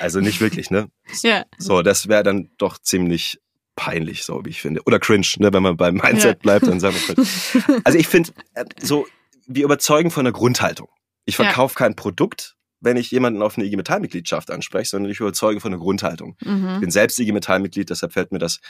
Also 0.00 0.20
nicht 0.20 0.40
wirklich, 0.40 0.70
ne? 0.70 0.88
Ja. 1.22 1.44
So, 1.58 1.82
das 1.82 2.08
wäre 2.08 2.22
dann 2.22 2.50
doch 2.58 2.78
ziemlich 2.78 3.38
peinlich, 3.76 4.24
so 4.24 4.42
wie 4.44 4.50
ich 4.50 4.62
finde. 4.62 4.80
Oder 4.86 4.98
cringe, 4.98 5.26
ne? 5.38 5.52
wenn 5.52 5.62
man 5.62 5.76
beim 5.76 5.96
Mindset 5.96 6.36
Ja. 6.36 6.40
bleibt, 6.42 6.66
dann 6.66 6.80
sagen 6.80 6.96
wir 7.06 7.14
cringe. 7.14 7.80
Also 7.84 7.98
ich 7.98 8.08
finde, 8.08 8.32
äh, 8.54 8.64
so, 8.80 9.06
wir 9.46 9.64
überzeugen 9.64 10.10
von 10.10 10.24
der 10.24 10.32
Grundhaltung. 10.32 10.88
Ich 11.26 11.36
Ja. 11.36 11.44
verkaufe 11.44 11.74
kein 11.74 11.94
Produkt, 11.94 12.55
wenn 12.80 12.96
ich 12.96 13.10
jemanden 13.10 13.42
auf 13.42 13.56
eine 13.56 13.66
IG 13.66 13.76
Metall-Mitgliedschaft 13.76 14.50
anspreche, 14.50 14.90
sondern 14.90 15.10
ich 15.10 15.20
überzeuge 15.20 15.60
von 15.60 15.70
der 15.72 15.80
Grundhaltung. 15.80 16.36
Ich 16.40 16.46
Mhm. 16.48 16.80
bin 16.80 16.90
selbst 16.90 17.18
IG 17.18 17.32
Metall-Mitglied, 17.32 17.88
deshalb 17.90 18.12
fällt 18.12 18.32
mir 18.32 18.38
das 18.38 18.60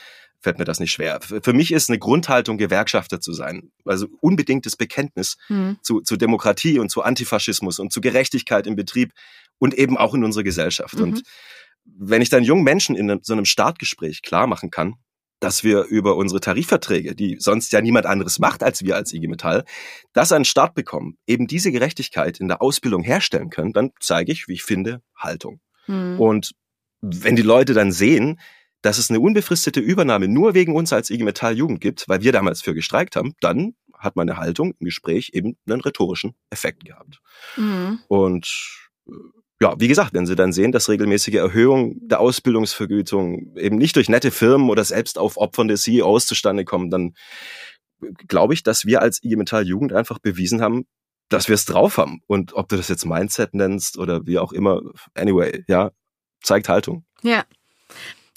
fällt 0.41 0.59
mir 0.59 0.65
das 0.67 0.81
nicht 0.81 0.93
schwer. 0.93 1.19
Für 1.23 1.55
mich 1.55 1.73
ist 1.73 1.89
eine 1.89 1.99
Grundhaltung, 1.99 2.59
Gewerkschafter 2.59 3.21
zu 3.21 3.33
sein. 3.33 3.71
Also 3.87 4.07
unbedingtes 4.21 4.77
Bekenntnis 4.77 5.39
Mhm. 5.49 5.79
zu, 5.83 6.03
zu 6.03 6.17
Demokratie 6.17 6.79
und 6.79 6.91
zu 6.91 7.03
Antifaschismus 7.03 7.79
und 7.79 7.91
zu 7.93 8.01
Gerechtigkeit 8.03 8.67
im 8.67 8.77
Betrieb 8.77 9.13
und 9.59 9.73
eben 9.75 9.97
auch 9.97 10.15
in 10.15 10.25
unserer 10.25 10.45
Gesellschaft. 10.45 10.95
Mhm. 10.97 11.03
Und 11.03 11.23
wenn 11.85 12.21
ich 12.21 12.29
dann 12.29 12.45
jungen 12.45 12.65
Menschen 12.65 12.97
in 12.97 13.19
so 13.23 13.33
einem 13.33 13.47
Startgespräch 13.47 14.21
klar 14.23 14.47
machen 14.47 14.71
kann, 14.71 14.97
dass 15.41 15.65
wir 15.65 15.85
über 15.85 16.17
unsere 16.17 16.41
Tarifverträge, 16.41 17.15
die 17.15 17.37
sonst 17.39 17.73
ja 17.73 17.81
niemand 17.81 18.07
anderes 18.07 18.39
macht 18.39 18.63
als 18.63 18.83
wir 18.83 18.97
als 18.97 19.13
IG 19.13 19.29
Metall, 19.29 19.65
das 20.13 20.33
einen 20.33 20.45
Start 20.45 20.75
bekommen, 20.75 21.19
eben 21.27 21.47
diese 21.47 21.73
Gerechtigkeit 21.73 22.41
in 22.41 22.49
der 22.49 22.63
Ausbildung 22.63 23.03
herstellen 23.03 23.51
können, 23.51 23.73
dann 23.73 23.91
zeige 24.01 24.33
ich, 24.33 24.49
wie 24.49 24.55
ich 24.55 24.63
finde, 24.63 25.03
Haltung. 25.15 25.61
Mhm. 25.87 26.21
Und 26.21 26.53
wenn 27.01 27.37
die 27.37 27.43
Leute 27.43 27.75
dann 27.75 27.93
sehen, 27.93 28.41
dass 28.83 28.99
es 28.99 29.11
eine 29.11 29.21
unbefristete 29.21 29.81
Übernahme 29.81 30.29
nur 30.29 30.55
wegen 30.55 30.75
uns 30.75 30.93
als 30.93 31.11
IG 31.11 31.25
Metall 31.25 31.57
Jugend 31.57 31.81
gibt, 31.81 32.09
weil 32.09 32.23
wir 32.23 32.33
damals 32.33 32.63
für 32.63 32.75
gestreikt 32.75 33.17
haben, 33.17 33.35
dann 33.41 33.75
hat 33.99 34.17
meine 34.17 34.37
Haltung 34.37 34.75
im 34.79 34.85
Gespräch 34.85 35.31
eben 35.33 35.57
einen 35.67 35.81
rhetorischen 35.81 36.35
Effekt 36.51 36.85
gehabt. 36.85 37.21
Mhm. 37.57 38.01
Und 38.09 38.89
äh, 39.09 39.13
ja, 39.61 39.75
wie 39.79 39.89
gesagt, 39.89 40.13
wenn 40.13 40.27
Sie 40.27 40.37
dann 40.37 40.53
sehen, 40.53 40.73
dass 40.73 40.89
regelmäßige 40.89 41.35
Erhöhungen 41.35 41.97
der 42.09 42.21
Ausbildungsvergütung 42.21 43.57
eben 43.57 43.77
nicht 43.77 43.97
durch 43.97 44.09
nette 44.09 44.31
Firmen 44.31 44.69
oder 44.69 44.85
selbst 44.85 45.19
auf 45.19 45.37
aufopfernde 45.39 45.77
CEOs 45.77 46.27
zustande 46.27 46.65
kommen, 46.65 46.91
dann 46.91 47.15
glaube 48.29 48.53
ich, 48.55 48.63
dass 48.63 48.85
wir 48.85 49.01
als 49.01 49.23
IG 49.23 49.37
Metall 49.37 49.67
Jugend 49.67 49.95
einfach 49.95 50.19
bewiesen 50.19 50.61
haben, 50.61 50.85
dass 51.29 51.49
wir 51.49 51.55
es 51.55 51.65
drauf 51.65 51.97
haben. 51.97 52.21
Und 52.27 52.53
ob 52.53 52.69
du 52.69 52.77
das 52.77 52.89
jetzt 52.89 53.07
Mindset 53.07 53.55
nennst 53.55 53.99
oder 53.99 54.27
wie 54.27 54.39
auch 54.39 54.53
immer, 54.53 54.81
anyway, 55.15 55.65
ja, 55.69 55.91
zeigt 56.43 56.69
Haltung. 56.69 57.05
Ja. 57.23 57.45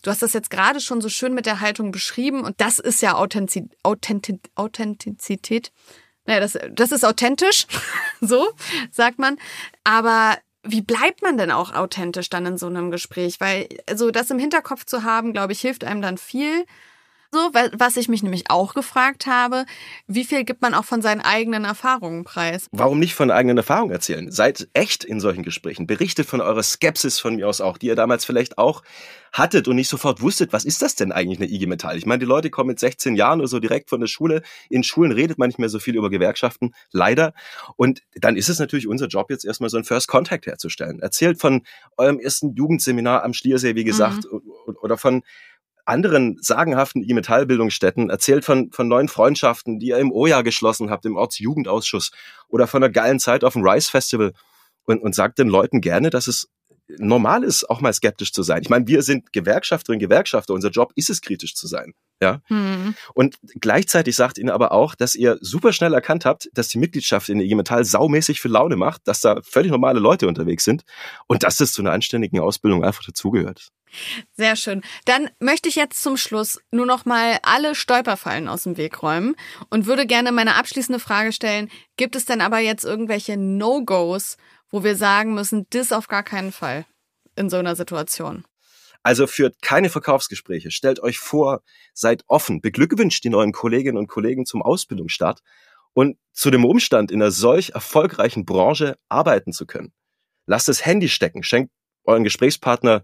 Du 0.02 0.12
hast 0.12 0.22
das 0.22 0.32
jetzt 0.32 0.50
gerade 0.50 0.80
schon 0.80 1.02
so 1.02 1.10
schön 1.10 1.34
mit 1.34 1.46
der 1.46 1.60
Haltung 1.60 1.92
beschrieben 1.92 2.46
und 2.46 2.62
das 2.62 2.80
ist 2.80 3.02
ja 3.02 3.16
Authentizität. 3.16 3.78
Authentizität. 4.56 5.74
Naja, 6.26 6.40
das, 6.40 6.58
das 6.72 6.94
ist 6.94 7.04
authentisch, 7.04 7.68
so 8.22 8.48
sagt 8.92 9.20
man. 9.20 9.38
Aber 9.84 10.38
wie 10.64 10.82
bleibt 10.82 11.22
man 11.22 11.38
denn 11.38 11.52
auch 11.52 11.74
authentisch 11.74 12.30
dann 12.30 12.46
in 12.46 12.58
so 12.58 12.68
einem 12.68 12.92
Gespräch? 12.92 13.40
Weil, 13.40 13.70
also 13.88 14.12
das 14.12 14.30
im 14.30 14.40
Hinterkopf 14.40 14.86
zu 14.86 15.04
haben, 15.04 15.34
glaube 15.34 15.54
ich, 15.54 15.62
hilft 15.62 15.84
einem 15.84 16.02
dann 16.02 16.18
viel. 16.18 16.66
So, 17.32 17.38
was 17.54 17.96
ich 17.98 18.10
mich 18.10 18.24
nämlich 18.24 18.50
auch 18.50 18.74
gefragt 18.74 19.28
habe, 19.28 19.66
wie 20.08 20.26
viel 20.26 20.44
gibt 20.44 20.64
man 20.64 20.74
auch 20.74 20.86
von 20.86 21.04
seinen 21.04 21.22
eigenen 21.22 21.64
Erfahrungen 21.64 22.24
preis? 22.24 22.68
Warum 22.72 23.00
nicht 23.00 23.14
von 23.14 23.30
eigenen 23.30 23.58
Erfahrungen 23.58 23.92
erzählen? 23.92 24.32
Seid 24.32 24.68
echt 24.74 25.04
in 25.04 25.20
solchen 25.20 25.44
Gesprächen. 25.44 25.86
Berichtet 25.86 26.26
von 26.26 26.42
eurer 26.42 26.64
Skepsis 26.64 27.20
von 27.20 27.36
mir 27.36 27.48
aus 27.48 27.62
auch, 27.62 27.78
die 27.78 27.86
ihr 27.86 27.96
damals 27.96 28.26
vielleicht 28.26 28.58
auch 28.58 28.82
hattet 29.32 29.68
und 29.68 29.76
nicht 29.76 29.90
sofort 29.90 30.22
wusstet, 30.22 30.54
was 30.54 30.66
ist 30.66 30.82
das 30.82 30.96
denn 30.96 31.12
eigentlich 31.12 31.40
eine 31.40 31.50
IG 31.50 31.68
Metall? 31.68 31.98
Ich 31.98 32.08
meine, 32.08 32.20
die 32.20 32.26
Leute 32.26 32.50
kommen 32.50 32.70
mit 32.70 32.80
16 32.80 33.16
Jahren 33.16 33.40
oder 33.40 33.48
so 33.48 33.60
direkt 33.60 33.90
von 33.90 34.00
der 34.00 34.08
Schule. 34.08 34.42
In 34.70 34.84
Schulen 34.84 35.12
redet 35.12 35.38
man 35.38 35.50
nicht 35.50 35.60
mehr 35.60 35.70
so 35.70 35.78
viel 35.78 35.96
über 35.96 36.10
Gewerkschaften, 36.10 36.74
leider. 36.92 37.34
Und 37.76 38.02
dann 38.16 38.38
ist 38.38 38.50
es 38.50 38.58
natürlich 38.58 38.88
unser 38.88 39.08
Job, 39.08 39.30
jetzt 39.30 39.46
erstmal 39.46 39.70
so 39.70 39.78
einen 39.78 39.86
First 39.86 40.08
Contact 40.08 40.48
herzustellen. 40.48 41.00
Erzählt 41.00 41.40
von 41.40 41.62
eurem 41.98 42.20
ersten 42.20 42.56
Jugendseminar 42.56 43.24
am 43.24 43.34
Schliersee, 43.34 43.76
wie 43.76 43.84
gesagt, 43.84 44.26
mhm. 44.32 44.42
oder 44.82 44.98
von 44.98 45.22
anderen 45.90 46.38
sagenhaften 46.42 47.04
IG 47.04 47.14
Metall-Bildungsstätten, 47.14 48.10
erzählt 48.10 48.46
von, 48.46 48.72
von 48.72 48.88
neuen 48.88 49.08
Freundschaften, 49.08 49.80
die 49.80 49.88
ihr 49.88 49.98
im 49.98 50.12
OJA 50.12 50.42
geschlossen 50.42 50.90
habt, 50.90 51.06
im 51.06 51.18
Ortsjugendausschuss 51.18 52.12
oder 52.48 52.68
von 52.68 52.84
einer 52.84 52.92
geilen 52.92 53.20
Zeit 53.20 53.44
auf 53.44 53.54
dem 53.54 53.64
Rice 53.64 53.90
Festival 53.90 54.34
und, 54.86 55.02
und 55.02 55.16
sagt 55.16 55.40
den 55.40 55.50
Leuten 55.50 55.82
gerne, 55.82 56.10
dass 56.10 56.28
es 56.28 56.50
normal 56.98 57.44
ist, 57.44 57.70
auch 57.70 57.82
mal 57.82 57.94
skeptisch 57.94 58.34
zu 58.34 58.44
sein. 58.44 58.62
Ich 58.62 58.70
meine, 58.70 58.88
wir 58.88 59.04
sind 59.04 59.32
Gewerkschafterinnen, 59.32 60.00
Gewerkschafter. 60.00 60.54
Unser 60.54 60.70
Job 60.70 60.92
ist 60.96 61.10
es, 61.10 61.22
kritisch 61.22 61.54
zu 61.54 61.68
sein. 61.68 61.94
Ja. 62.22 62.42
Mhm. 62.50 62.96
Und 63.14 63.38
gleichzeitig 63.60 64.16
sagt 64.16 64.38
ihnen 64.38 64.50
aber 64.50 64.72
auch, 64.72 64.96
dass 64.96 65.16
ihr 65.16 65.38
super 65.42 65.72
schnell 65.72 65.94
erkannt 65.94 66.26
habt, 66.26 66.50
dass 66.54 66.68
die 66.68 66.80
Mitgliedschaft 66.80 67.30
in 67.30 67.38
der 67.38 67.46
IG 67.46 67.56
Metall 67.56 67.86
saumäßig 67.86 68.42
für 68.42 68.48
Laune 68.48 68.76
macht, 68.76 69.08
dass 69.08 69.22
da 69.22 69.40
völlig 69.44 69.72
normale 69.72 70.00
Leute 70.00 70.28
unterwegs 70.28 70.64
sind 70.64 70.84
und 71.28 71.44
dass 71.44 71.58
das 71.58 71.72
zu 71.72 71.82
einer 71.82 71.92
anständigen 71.92 72.40
Ausbildung 72.40 72.84
einfach 72.84 73.04
dazugehört. 73.04 73.70
Sehr 74.34 74.56
schön. 74.56 74.82
Dann 75.06 75.30
möchte 75.40 75.70
ich 75.70 75.76
jetzt 75.76 76.02
zum 76.02 76.18
Schluss 76.18 76.60
nur 76.72 76.86
noch 76.86 77.06
mal 77.06 77.40
alle 77.44 77.76
Stolperfallen 77.76 78.48
aus 78.48 78.64
dem 78.64 78.78
Weg 78.78 79.02
räumen 79.02 79.36
und 79.70 79.86
würde 79.86 80.06
gerne 80.06 80.32
meine 80.32 80.56
abschließende 80.56 81.00
Frage 81.00 81.32
stellen. 81.32 81.70
Gibt 81.98 82.16
es 82.16 82.26
denn 82.26 82.42
aber 82.42 82.60
jetzt 82.60 82.86
irgendwelche 82.86 83.38
No-Gos, 83.38 84.38
wo 84.70 84.84
wir 84.84 84.96
sagen 84.96 85.34
müssen, 85.34 85.66
das 85.72 85.92
auf 85.92 86.08
gar 86.08 86.24
keinen 86.24 86.52
Fall 86.52 86.86
in 87.36 87.50
so 87.50 87.58
einer 87.58 87.76
Situation? 87.76 88.46
Also 89.02 89.28
führt 89.28 89.62
keine 89.62 89.90
Verkaufsgespräche. 89.90 90.72
Stellt 90.72 91.00
euch 91.00 91.20
vor, 91.20 91.62
seid 91.94 92.24
offen, 92.28 92.62
beglückwünscht 92.62 93.24
die 93.24 93.30
neuen 93.30 93.54
Kolleginnen 93.54 93.98
und 93.98 94.08
Kollegen 94.08 94.46
zum 94.46 94.62
Ausbildungsstart 94.62 95.42
und 95.94 96.18
zu 96.34 96.52
dem 96.52 96.66
Umstand, 96.66 97.12
in 97.12 97.22
einer 97.22 97.32
solch 97.32 97.72
erfolgreichen 97.72 98.46
Branche 98.46 98.98
arbeiten 99.08 99.54
zu 99.54 99.66
können. 99.66 99.94
Lasst 100.46 100.68
das 100.68 100.86
Handy 100.86 101.10
stecken, 101.10 101.44
schenkt 101.44 101.72
euren 102.04 102.24
Gesprächspartner 102.24 103.04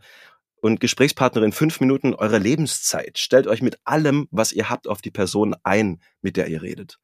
und 0.65 0.80
Gesprächspartnerin 0.80 1.51
fünf 1.51 1.80
Minuten 1.80 2.15
eurer 2.15 2.39
Lebenszeit. 2.39 3.19
Stellt 3.19 3.45
euch 3.45 3.62
mit 3.62 3.78
allem, 3.84 4.28
was 4.32 4.51
ihr 4.51 4.67
habt, 4.67 4.88
auf 4.88 4.99
die 4.99 5.12
Person 5.12 5.56
ein, 5.62 6.01
mit 6.23 6.38
der 6.38 6.47
ihr 6.47 6.63
redet. 6.63 6.97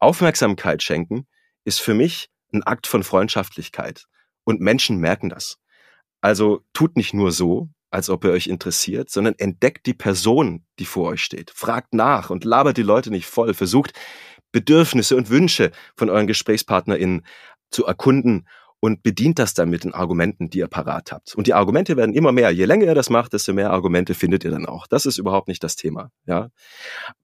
Aufmerksamkeit 0.00 0.82
schenken 0.82 1.26
ist 1.64 1.80
für 1.80 1.94
mich 1.94 2.28
ein 2.52 2.62
Akt 2.62 2.86
von 2.86 3.02
Freundschaftlichkeit. 3.02 4.04
Und 4.44 4.60
Menschen 4.60 4.98
merken 4.98 5.30
das. 5.30 5.56
Also 6.20 6.60
tut 6.74 6.94
nicht 6.94 7.14
nur 7.14 7.32
so, 7.32 7.70
als 7.90 8.10
ob 8.10 8.22
ihr 8.22 8.32
euch 8.32 8.48
interessiert, 8.48 9.08
sondern 9.08 9.34
entdeckt 9.38 9.86
die 9.86 9.94
Person, 9.94 10.66
die 10.78 10.84
vor 10.84 11.08
euch 11.08 11.24
steht. 11.24 11.52
Fragt 11.52 11.94
nach 11.94 12.28
und 12.28 12.44
labert 12.44 12.76
die 12.76 12.82
Leute 12.82 13.10
nicht 13.10 13.24
voll. 13.24 13.54
Versucht 13.54 13.94
Bedürfnisse 14.52 15.16
und 15.16 15.30
Wünsche 15.30 15.72
von 15.96 16.10
euren 16.10 16.26
GesprächspartnerInnen 16.26 17.24
zu 17.70 17.86
erkunden 17.86 18.46
und 18.84 19.02
bedient 19.02 19.38
das 19.38 19.54
dann 19.54 19.70
mit 19.70 19.84
den 19.84 19.94
Argumenten, 19.94 20.50
die 20.50 20.58
ihr 20.58 20.68
parat 20.68 21.10
habt. 21.10 21.34
Und 21.34 21.46
die 21.46 21.54
Argumente 21.54 21.96
werden 21.96 22.14
immer 22.14 22.32
mehr. 22.32 22.50
Je 22.50 22.66
länger 22.66 22.84
ihr 22.84 22.94
das 22.94 23.08
macht, 23.08 23.32
desto 23.32 23.54
mehr 23.54 23.70
Argumente 23.70 24.12
findet 24.12 24.44
ihr 24.44 24.50
dann 24.50 24.66
auch. 24.66 24.86
Das 24.86 25.06
ist 25.06 25.16
überhaupt 25.16 25.48
nicht 25.48 25.64
das 25.64 25.74
Thema. 25.74 26.10
Ja, 26.26 26.50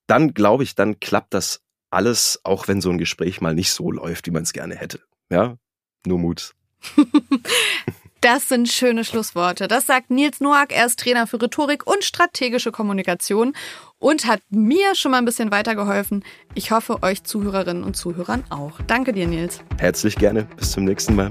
dann 0.06 0.32
glaube 0.32 0.62
ich, 0.62 0.74
dann 0.74 1.00
klappt 1.00 1.34
das 1.34 1.60
alles, 1.90 2.40
auch 2.44 2.66
wenn 2.66 2.80
so 2.80 2.88
ein 2.88 2.96
Gespräch 2.96 3.42
mal 3.42 3.54
nicht 3.54 3.72
so 3.72 3.90
läuft, 3.90 4.26
wie 4.26 4.30
man 4.30 4.44
es 4.44 4.54
gerne 4.54 4.74
hätte. 4.74 5.00
Ja, 5.28 5.58
nur 6.06 6.18
Mut. 6.18 6.54
Das 8.22 8.50
sind 8.50 8.68
schöne 8.68 9.02
Schlussworte. 9.02 9.66
Das 9.66 9.86
sagt 9.86 10.10
Nils 10.10 10.40
Noack. 10.40 10.76
Er 10.76 10.84
ist 10.84 11.00
Trainer 11.00 11.26
für 11.26 11.40
Rhetorik 11.40 11.86
und 11.86 12.04
strategische 12.04 12.70
Kommunikation 12.70 13.54
und 14.00 14.26
hat 14.26 14.42
mir 14.50 14.96
schon 14.96 15.12
mal 15.12 15.18
ein 15.18 15.24
bisschen 15.24 15.52
weitergeholfen. 15.52 16.24
Ich 16.54 16.72
hoffe, 16.72 17.02
euch 17.02 17.22
Zuhörerinnen 17.22 17.84
und 17.84 17.96
Zuhörern 17.96 18.42
auch. 18.50 18.80
Danke 18.88 19.12
dir, 19.12 19.28
Nils. 19.28 19.60
Herzlich 19.78 20.16
gerne. 20.16 20.48
Bis 20.56 20.72
zum 20.72 20.84
nächsten 20.84 21.14
Mal. 21.14 21.30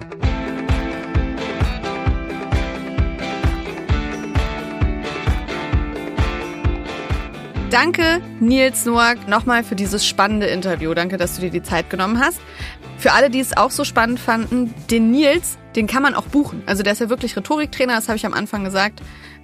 Danke, 7.72 8.20
Nils 8.40 8.86
Noack, 8.86 9.28
nochmal 9.28 9.64
für 9.64 9.76
dieses 9.76 10.04
spannende 10.04 10.48
Interview. 10.48 10.94
Danke, 10.96 11.18
dass 11.18 11.36
du 11.36 11.42
dir 11.42 11.52
die 11.52 11.62
Zeit 11.62 11.92
genommen 11.92 12.20
hast. 12.20 12.42
Für 12.98 13.14
alle, 13.14 13.30
die 13.30 13.40
es 13.40 13.56
auch 13.56 13.70
so 13.70 13.84
spannend 13.84 14.20
fanden, 14.20 14.74
den 14.90 15.12
Nils, 15.12 15.58
den 15.76 15.86
kann 15.86 16.02
man 16.02 16.16
auch 16.16 16.26
buchen. 16.26 16.64
Also 16.66 16.82
der 16.82 16.94
ist 16.94 17.00
ja 17.00 17.10
wirklich 17.10 17.38
Rhetoriktrainer, 17.38 17.96
das 17.96 18.08
habe 18.08 18.18
ich 18.18 18.26
am 18.26 18.34
Anfang 18.34 18.64
gesagt. 18.64 19.02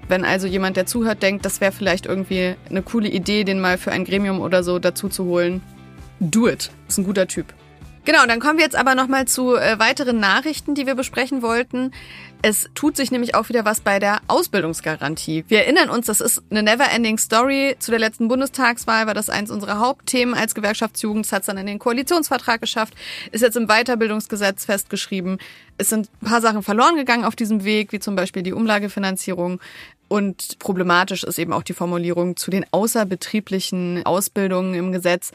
Wenn 0.08 0.24
also 0.26 0.48
jemand, 0.48 0.78
der 0.78 0.86
zuhört, 0.86 1.24
denkt, 1.24 1.46
das 1.46 1.62
wäre 1.62 1.72
vielleicht 1.72 2.06
irgendwie 2.06 2.56
eine 2.70 2.82
coole 2.82 3.10
Idee, 3.10 3.44
den 3.44 3.60
mal 3.60 3.78
für 3.78 3.92
ein 3.92 4.06
Gremium 4.06 4.40
oder 4.40 4.64
so 4.64 4.80
dazu 4.80 5.10
zu 5.10 5.26
holen, 5.26 5.62
do 6.20 6.48
it. 6.48 6.70
Ist 6.88 6.98
ein 6.98 7.06
guter 7.06 7.28
Typ. 7.28 7.54
Genau, 8.06 8.24
dann 8.28 8.40
kommen 8.40 8.60
wir 8.60 8.66
jetzt 8.66 8.76
aber 8.76 8.94
nochmal 8.94 9.26
zu 9.26 9.56
äh, 9.56 9.80
weiteren 9.80 10.20
Nachrichten, 10.20 10.76
die 10.76 10.86
wir 10.86 10.94
besprechen 10.94 11.42
wollten. 11.42 11.92
Es 12.44 12.70
tut 12.76 12.96
sich 12.96 13.10
nämlich 13.10 13.34
auch 13.34 13.50
wieder 13.50 13.66
was 13.66 13.82
bei 13.82 13.98
der 13.98 14.20
Ausbildungsgarantie. 14.28 15.46
Wir 15.48 15.62
erinnern 15.62 15.90
uns, 15.90 16.06
das 16.06 16.22
ist 16.22 16.44
eine 16.52 16.62
never-ending 16.62 17.18
Story. 17.18 17.76
Zu 17.80 17.90
der 17.90 18.00
letzten 18.00 18.28
Bundestagswahl 18.28 19.08
war 19.08 19.16
das 19.16 19.32
eins 19.32 19.50
unserer 19.50 19.80
Hauptthemen 19.80 20.36
als 20.36 20.54
Gewerkschaftsjugend. 20.54 21.32
Hat 21.32 21.40
es 21.40 21.46
dann 21.48 21.58
in 21.58 21.66
den 21.66 21.80
Koalitionsvertrag 21.80 22.62
geschafft, 22.62 22.94
ist 23.32 23.42
jetzt 23.42 23.58
im 23.58 23.66
Weiterbildungsgesetz 23.66 24.66
festgeschrieben. 24.66 25.40
Es 25.80 25.90
sind 25.90 26.08
ein 26.22 26.30
paar 26.30 26.42
Sachen 26.42 26.62
verloren 26.62 26.98
gegangen 26.98 27.26
auf 27.26 27.36
diesem 27.36 27.64
Weg, 27.64 27.92
wie 27.92 28.00
zum 28.00 28.16
Beispiel 28.16 28.44
die 28.44 28.54
Umlagefinanzierung. 28.54 29.60
Und 30.08 30.60
problematisch 30.60 31.24
ist 31.24 31.40
eben 31.40 31.54
auch 31.54 31.64
die 31.64 31.74
Formulierung 31.74 32.36
zu 32.36 32.52
den 32.52 32.66
außerbetrieblichen 32.72 34.06
Ausbildungen 34.06 34.74
im 34.74 34.92
Gesetz. 34.92 35.32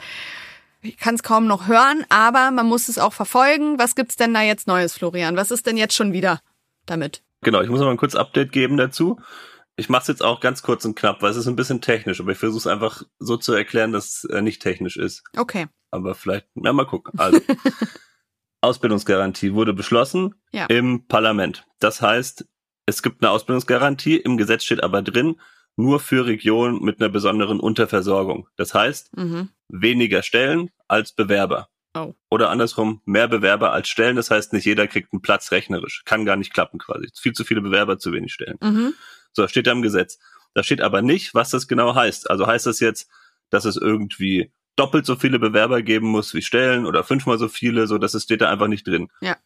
Ich 0.81 0.97
kann 0.97 1.15
es 1.15 1.23
kaum 1.23 1.45
noch 1.45 1.67
hören, 1.67 2.05
aber 2.09 2.51
man 2.51 2.65
muss 2.65 2.89
es 2.89 2.97
auch 2.97 3.13
verfolgen. 3.13 3.77
Was 3.77 3.95
gibt's 3.95 4.15
denn 4.15 4.33
da 4.33 4.41
jetzt 4.41 4.67
Neues, 4.67 4.93
Florian? 4.93 5.35
Was 5.35 5.51
ist 5.51 5.67
denn 5.67 5.77
jetzt 5.77 5.93
schon 5.93 6.13
wieder 6.13 6.39
damit? 6.85 7.21
Genau, 7.41 7.61
ich 7.61 7.69
muss 7.69 7.79
noch 7.79 7.85
mal 7.85 7.91
ein 7.91 7.97
kurzes 7.97 8.19
Update 8.19 8.51
geben 8.51 8.77
dazu. 8.77 9.19
Ich 9.75 9.89
mache 9.89 10.01
es 10.01 10.07
jetzt 10.07 10.23
auch 10.23 10.39
ganz 10.41 10.63
kurz 10.63 10.85
und 10.85 10.95
knapp, 10.95 11.21
weil 11.21 11.31
es 11.31 11.37
ist 11.37 11.47
ein 11.47 11.55
bisschen 11.55 11.81
technisch, 11.81 12.19
aber 12.19 12.31
ich 12.31 12.37
versuche 12.37 12.59
es 12.59 12.67
einfach 12.67 13.03
so 13.19 13.37
zu 13.37 13.53
erklären, 13.53 13.91
dass 13.91 14.23
es 14.23 14.23
äh, 14.25 14.41
nicht 14.41 14.61
technisch 14.61 14.97
ist. 14.97 15.23
Okay. 15.37 15.67
Aber 15.91 16.15
vielleicht, 16.15 16.47
ja, 16.55 16.73
mal 16.73 16.85
gucken. 16.85 17.13
Also, 17.17 17.39
Ausbildungsgarantie 18.61 19.53
wurde 19.53 19.73
beschlossen 19.73 20.35
ja. 20.51 20.65
im 20.67 21.07
Parlament. 21.07 21.65
Das 21.79 22.01
heißt, 22.01 22.45
es 22.91 23.01
gibt 23.01 23.23
eine 23.23 23.31
Ausbildungsgarantie, 23.31 24.17
im 24.17 24.37
Gesetz 24.37 24.63
steht 24.63 24.83
aber 24.83 25.01
drin, 25.01 25.39
nur 25.77 25.99
für 25.99 26.25
Regionen 26.25 26.83
mit 26.83 26.99
einer 26.99 27.09
besonderen 27.09 27.59
Unterversorgung. 27.59 28.47
Das 28.57 28.73
heißt, 28.73 29.15
mhm. 29.17 29.49
weniger 29.69 30.21
Stellen 30.21 30.69
als 30.87 31.13
Bewerber. 31.13 31.69
Oh. 31.93 32.13
Oder 32.29 32.49
andersrum, 32.49 33.01
mehr 33.05 33.27
Bewerber 33.27 33.71
als 33.71 33.89
Stellen. 33.89 34.15
Das 34.15 34.29
heißt, 34.29 34.53
nicht 34.53 34.65
jeder 34.65 34.87
kriegt 34.87 35.11
einen 35.13 35.21
Platz 35.21 35.51
rechnerisch. 35.51 36.03
Kann 36.05 36.25
gar 36.25 36.35
nicht 36.35 36.53
klappen 36.53 36.79
quasi. 36.79 37.09
Viel 37.17 37.33
zu 37.33 37.43
viele 37.43 37.61
Bewerber, 37.61 37.97
zu 37.97 38.11
wenig 38.11 38.33
Stellen. 38.33 38.57
Mhm. 38.61 38.93
So, 39.33 39.47
steht 39.47 39.67
da 39.67 39.71
im 39.71 39.81
Gesetz. 39.81 40.19
Da 40.53 40.63
steht 40.63 40.81
aber 40.81 41.01
nicht, 41.01 41.33
was 41.33 41.49
das 41.49 41.67
genau 41.67 41.95
heißt. 41.95 42.29
Also 42.29 42.45
heißt 42.47 42.65
das 42.65 42.81
jetzt, 42.81 43.09
dass 43.49 43.63
es 43.63 43.77
irgendwie 43.77 44.51
doppelt 44.75 45.05
so 45.05 45.15
viele 45.15 45.39
Bewerber 45.39 45.81
geben 45.81 46.07
muss 46.07 46.33
wie 46.33 46.41
Stellen 46.41 46.85
oder 46.85 47.03
fünfmal 47.03 47.37
so 47.37 47.47
viele, 47.47 47.87
so 47.87 47.97
das 47.97 48.21
steht 48.21 48.41
da 48.41 48.49
einfach 48.49 48.67
nicht 48.67 48.87
drin. 48.87 49.09
Ja. 49.21 49.37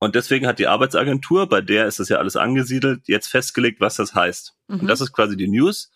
Und 0.00 0.14
deswegen 0.14 0.46
hat 0.46 0.58
die 0.58 0.68
Arbeitsagentur, 0.68 1.48
bei 1.48 1.60
der 1.60 1.86
ist 1.86 1.98
das 1.98 2.08
ja 2.08 2.18
alles 2.18 2.36
angesiedelt, 2.36 3.02
jetzt 3.06 3.28
festgelegt, 3.28 3.80
was 3.80 3.96
das 3.96 4.14
heißt. 4.14 4.54
Mhm. 4.68 4.80
Und 4.80 4.86
das 4.86 5.00
ist 5.00 5.12
quasi 5.12 5.36
die 5.36 5.48
News. 5.48 5.90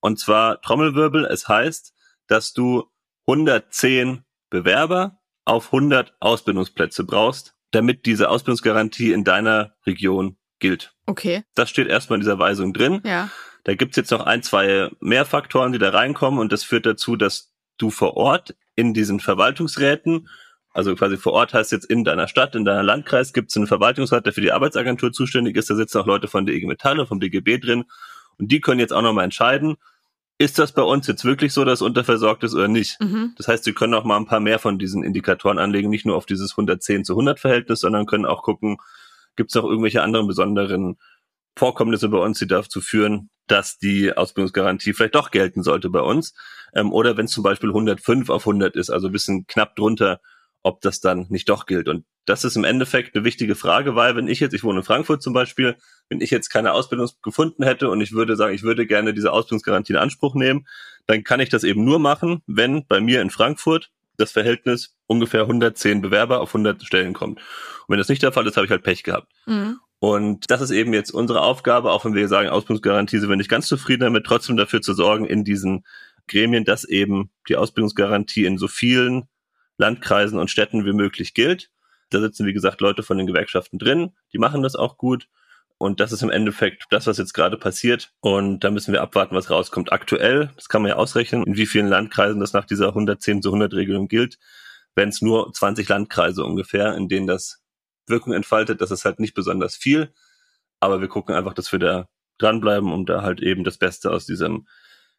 Und 0.00 0.18
zwar 0.18 0.60
Trommelwirbel, 0.60 1.24
es 1.24 1.48
heißt, 1.48 1.94
dass 2.26 2.52
du 2.52 2.84
110 3.26 4.24
Bewerber 4.50 5.18
auf 5.44 5.66
100 5.66 6.14
Ausbildungsplätze 6.20 7.04
brauchst, 7.04 7.54
damit 7.70 8.06
diese 8.06 8.28
Ausbildungsgarantie 8.28 9.12
in 9.12 9.24
deiner 9.24 9.74
Region 9.86 10.36
gilt. 10.58 10.94
Okay. 11.06 11.44
Das 11.54 11.70
steht 11.70 11.88
erstmal 11.88 12.18
in 12.18 12.20
dieser 12.22 12.38
Weisung 12.38 12.72
drin. 12.72 13.00
Ja. 13.04 13.30
Da 13.64 13.74
gibt's 13.74 13.96
jetzt 13.96 14.10
noch 14.10 14.24
ein, 14.24 14.42
zwei 14.42 14.90
mehr 15.00 15.24
Faktoren, 15.24 15.72
die 15.72 15.78
da 15.78 15.90
reinkommen 15.90 16.38
und 16.38 16.52
das 16.52 16.64
führt 16.64 16.86
dazu, 16.86 17.16
dass 17.16 17.52
du 17.78 17.90
vor 17.90 18.16
Ort 18.16 18.54
in 18.74 18.94
diesen 18.94 19.20
Verwaltungsräten, 19.20 20.28
also 20.74 20.94
quasi 20.96 21.16
vor 21.16 21.32
Ort 21.32 21.54
heißt 21.54 21.72
jetzt 21.72 21.86
in 21.86 22.04
deiner 22.04 22.28
Stadt, 22.28 22.54
in 22.54 22.64
deiner 22.64 22.82
Landkreis, 22.82 23.32
gibt's 23.32 23.56
einen 23.56 23.68
Verwaltungsrat, 23.68 24.26
der 24.26 24.32
für 24.32 24.40
die 24.40 24.52
Arbeitsagentur 24.52 25.12
zuständig 25.12 25.56
ist. 25.56 25.70
Da 25.70 25.76
sitzen 25.76 25.98
auch 25.98 26.06
Leute 26.06 26.28
von 26.28 26.44
der 26.44 26.54
IG 26.54 26.66
Metall 26.66 27.06
vom 27.06 27.20
DGB 27.20 27.58
drin 27.58 27.84
und 28.38 28.50
die 28.50 28.60
können 28.60 28.80
jetzt 28.80 28.92
auch 28.92 29.02
nochmal 29.02 29.24
entscheiden, 29.24 29.76
ist 30.38 30.58
das 30.58 30.72
bei 30.72 30.82
uns 30.82 31.06
jetzt 31.06 31.24
wirklich 31.24 31.52
so, 31.52 31.64
dass 31.64 31.80
unterversorgt 31.80 32.42
ist 32.42 32.54
oder 32.54 32.66
nicht? 32.66 33.00
Mhm. 33.00 33.34
Das 33.36 33.46
heißt, 33.46 33.62
sie 33.62 33.72
können 33.72 33.94
auch 33.94 34.04
mal 34.04 34.16
ein 34.16 34.26
paar 34.26 34.40
mehr 34.40 34.58
von 34.58 34.78
diesen 34.78 35.04
Indikatoren 35.04 35.58
anlegen, 35.58 35.90
nicht 35.90 36.06
nur 36.06 36.16
auf 36.16 36.26
dieses 36.26 36.52
110 36.52 37.04
zu 37.04 37.12
100 37.12 37.38
Verhältnis, 37.38 37.80
sondern 37.80 38.06
können 38.06 38.26
auch 38.26 38.42
gucken, 38.42 38.78
gibt 39.36 39.50
es 39.50 39.54
noch 39.54 39.64
irgendwelche 39.64 40.02
anderen 40.02 40.26
besonderen 40.26 40.96
Vorkommnisse 41.56 42.08
bei 42.08 42.18
uns, 42.18 42.40
die 42.40 42.48
dazu 42.48 42.80
führen, 42.80 43.30
dass 43.46 43.78
die 43.78 44.12
Ausbildungsgarantie 44.12 44.92
vielleicht 44.92 45.14
doch 45.14 45.30
gelten 45.30 45.62
sollte 45.62 45.88
bei 45.88 46.00
uns. 46.00 46.34
Ähm, 46.74 46.92
oder 46.92 47.16
wenn 47.16 47.26
es 47.26 47.32
zum 47.32 47.44
Beispiel 47.44 47.68
105 47.70 48.28
auf 48.28 48.42
100 48.42 48.74
ist, 48.74 48.90
also 48.90 49.06
ein 49.06 49.12
bisschen 49.12 49.46
knapp 49.46 49.76
drunter, 49.76 50.20
ob 50.64 50.80
das 50.80 51.00
dann 51.00 51.26
nicht 51.28 51.48
doch 51.50 51.66
gilt. 51.66 51.88
Und 51.88 52.04
das 52.24 52.42
ist 52.42 52.56
im 52.56 52.64
Endeffekt 52.64 53.14
eine 53.14 53.24
wichtige 53.24 53.54
Frage, 53.54 53.94
weil 53.94 54.16
wenn 54.16 54.28
ich 54.28 54.40
jetzt, 54.40 54.54
ich 54.54 54.64
wohne 54.64 54.78
in 54.78 54.84
Frankfurt 54.84 55.22
zum 55.22 55.34
Beispiel, 55.34 55.76
wenn 56.08 56.22
ich 56.22 56.30
jetzt 56.30 56.48
keine 56.48 56.72
Ausbildung 56.72 57.10
gefunden 57.22 57.62
hätte 57.64 57.90
und 57.90 58.00
ich 58.00 58.12
würde 58.12 58.34
sagen, 58.34 58.54
ich 58.54 58.62
würde 58.62 58.86
gerne 58.86 59.12
diese 59.12 59.30
Ausbildungsgarantie 59.30 59.92
in 59.92 59.98
Anspruch 59.98 60.34
nehmen, 60.34 60.66
dann 61.06 61.22
kann 61.22 61.40
ich 61.40 61.50
das 61.50 61.64
eben 61.64 61.84
nur 61.84 61.98
machen, 61.98 62.42
wenn 62.46 62.86
bei 62.86 63.00
mir 63.00 63.20
in 63.20 63.28
Frankfurt 63.28 63.90
das 64.16 64.32
Verhältnis 64.32 64.96
ungefähr 65.06 65.42
110 65.42 66.00
Bewerber 66.00 66.40
auf 66.40 66.54
100 66.54 66.82
Stellen 66.82 67.12
kommt. 67.12 67.40
Und 67.40 67.88
wenn 67.88 67.98
das 67.98 68.08
nicht 68.08 68.22
der 68.22 68.32
Fall 68.32 68.46
ist, 68.46 68.56
habe 68.56 68.64
ich 68.64 68.70
halt 68.70 68.84
Pech 68.84 69.02
gehabt. 69.02 69.30
Mhm. 69.44 69.80
Und 69.98 70.50
das 70.50 70.62
ist 70.62 70.70
eben 70.70 70.94
jetzt 70.94 71.10
unsere 71.10 71.42
Aufgabe, 71.42 71.90
auch 71.90 72.06
wenn 72.06 72.14
wir 72.14 72.28
sagen, 72.28 72.48
Ausbildungsgarantie 72.48 73.18
sind 73.18 73.28
wir 73.28 73.36
nicht 73.36 73.50
ganz 73.50 73.66
zufrieden 73.68 74.00
damit, 74.00 74.24
trotzdem 74.24 74.56
dafür 74.56 74.80
zu 74.80 74.94
sorgen 74.94 75.26
in 75.26 75.44
diesen 75.44 75.84
Gremien, 76.26 76.64
dass 76.64 76.84
eben 76.84 77.30
die 77.48 77.56
Ausbildungsgarantie 77.56 78.46
in 78.46 78.56
so 78.56 78.68
vielen 78.68 79.28
Landkreisen 79.76 80.38
und 80.38 80.50
Städten 80.50 80.84
wie 80.84 80.92
möglich 80.92 81.34
gilt. 81.34 81.70
Da 82.10 82.20
sitzen, 82.20 82.46
wie 82.46 82.52
gesagt, 82.52 82.80
Leute 82.80 83.02
von 83.02 83.18
den 83.18 83.26
Gewerkschaften 83.26 83.78
drin, 83.78 84.12
die 84.32 84.38
machen 84.38 84.62
das 84.62 84.76
auch 84.76 84.98
gut. 84.98 85.28
Und 85.78 86.00
das 86.00 86.12
ist 86.12 86.22
im 86.22 86.30
Endeffekt 86.30 86.84
das, 86.90 87.06
was 87.06 87.18
jetzt 87.18 87.34
gerade 87.34 87.58
passiert. 87.58 88.12
Und 88.20 88.60
da 88.60 88.70
müssen 88.70 88.92
wir 88.92 89.02
abwarten, 89.02 89.34
was 89.34 89.50
rauskommt. 89.50 89.92
Aktuell, 89.92 90.50
das 90.54 90.68
kann 90.68 90.82
man 90.82 90.90
ja 90.90 90.96
ausrechnen, 90.96 91.44
in 91.44 91.56
wie 91.56 91.66
vielen 91.66 91.88
Landkreisen 91.88 92.40
das 92.40 92.52
nach 92.52 92.64
dieser 92.64 92.88
110 92.88 93.42
zu 93.42 93.48
100 93.48 93.74
Regelung 93.74 94.08
gilt, 94.08 94.38
wenn 94.94 95.08
es 95.08 95.20
nur 95.20 95.52
20 95.52 95.88
Landkreise 95.88 96.44
ungefähr, 96.44 96.94
in 96.94 97.08
denen 97.08 97.26
das 97.26 97.62
Wirkung 98.06 98.32
entfaltet. 98.32 98.80
Das 98.80 98.90
ist 98.90 99.04
halt 99.04 99.18
nicht 99.18 99.34
besonders 99.34 99.74
viel. 99.74 100.12
Aber 100.78 101.00
wir 101.00 101.08
gucken 101.08 101.34
einfach, 101.34 101.54
dass 101.54 101.72
wir 101.72 101.78
da 101.78 102.08
dranbleiben, 102.38 102.92
um 102.92 103.06
da 103.06 103.22
halt 103.22 103.40
eben 103.40 103.64
das 103.64 103.78
Beste 103.78 104.10
aus 104.10 104.26
diesem 104.26 104.66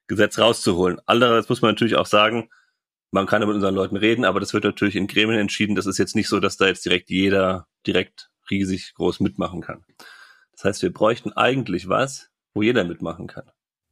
Gesetz 0.08 0.39
rauszuholen. 0.39 1.02
Andererseits 1.06 1.50
muss 1.50 1.62
man 1.62 1.72
natürlich 1.72 1.96
auch 1.96 2.06
sagen, 2.06 2.50
man 3.15 3.28
kann 3.28 3.39
mit 3.39 3.56
unseren 3.56 3.73
Leuten 3.73 3.95
reden, 3.95 4.25
aber 4.25 4.41
das 4.41 4.54
wird 4.54 4.65
natürlich 4.65 4.97
in 4.97 5.08
Gremien 5.08 5.39
entschieden. 5.39 5.75
Das 5.75 5.86
ist 5.86 5.97
jetzt 5.97 6.17
nicht 6.17 6.28
so, 6.28 6.41
dass 6.41 6.58
da 6.58 6.67
jetzt 6.67 6.84
direkt 6.84 7.10
jeder 7.10 7.65
direkt 7.88 8.30
riesig 8.51 8.93
groß 8.95 9.21
mitmachen 9.21 9.62
kann. 9.62 9.86
Das 10.51 10.65
heißt, 10.65 10.84
wir 10.84 10.91
bräuchten 10.91 11.32
eigentlich 11.32 11.88
was, 11.88 12.30
wo 12.54 12.62
jeder 12.62 12.84
mitmachen 12.84 13.28
kann. 13.28 13.45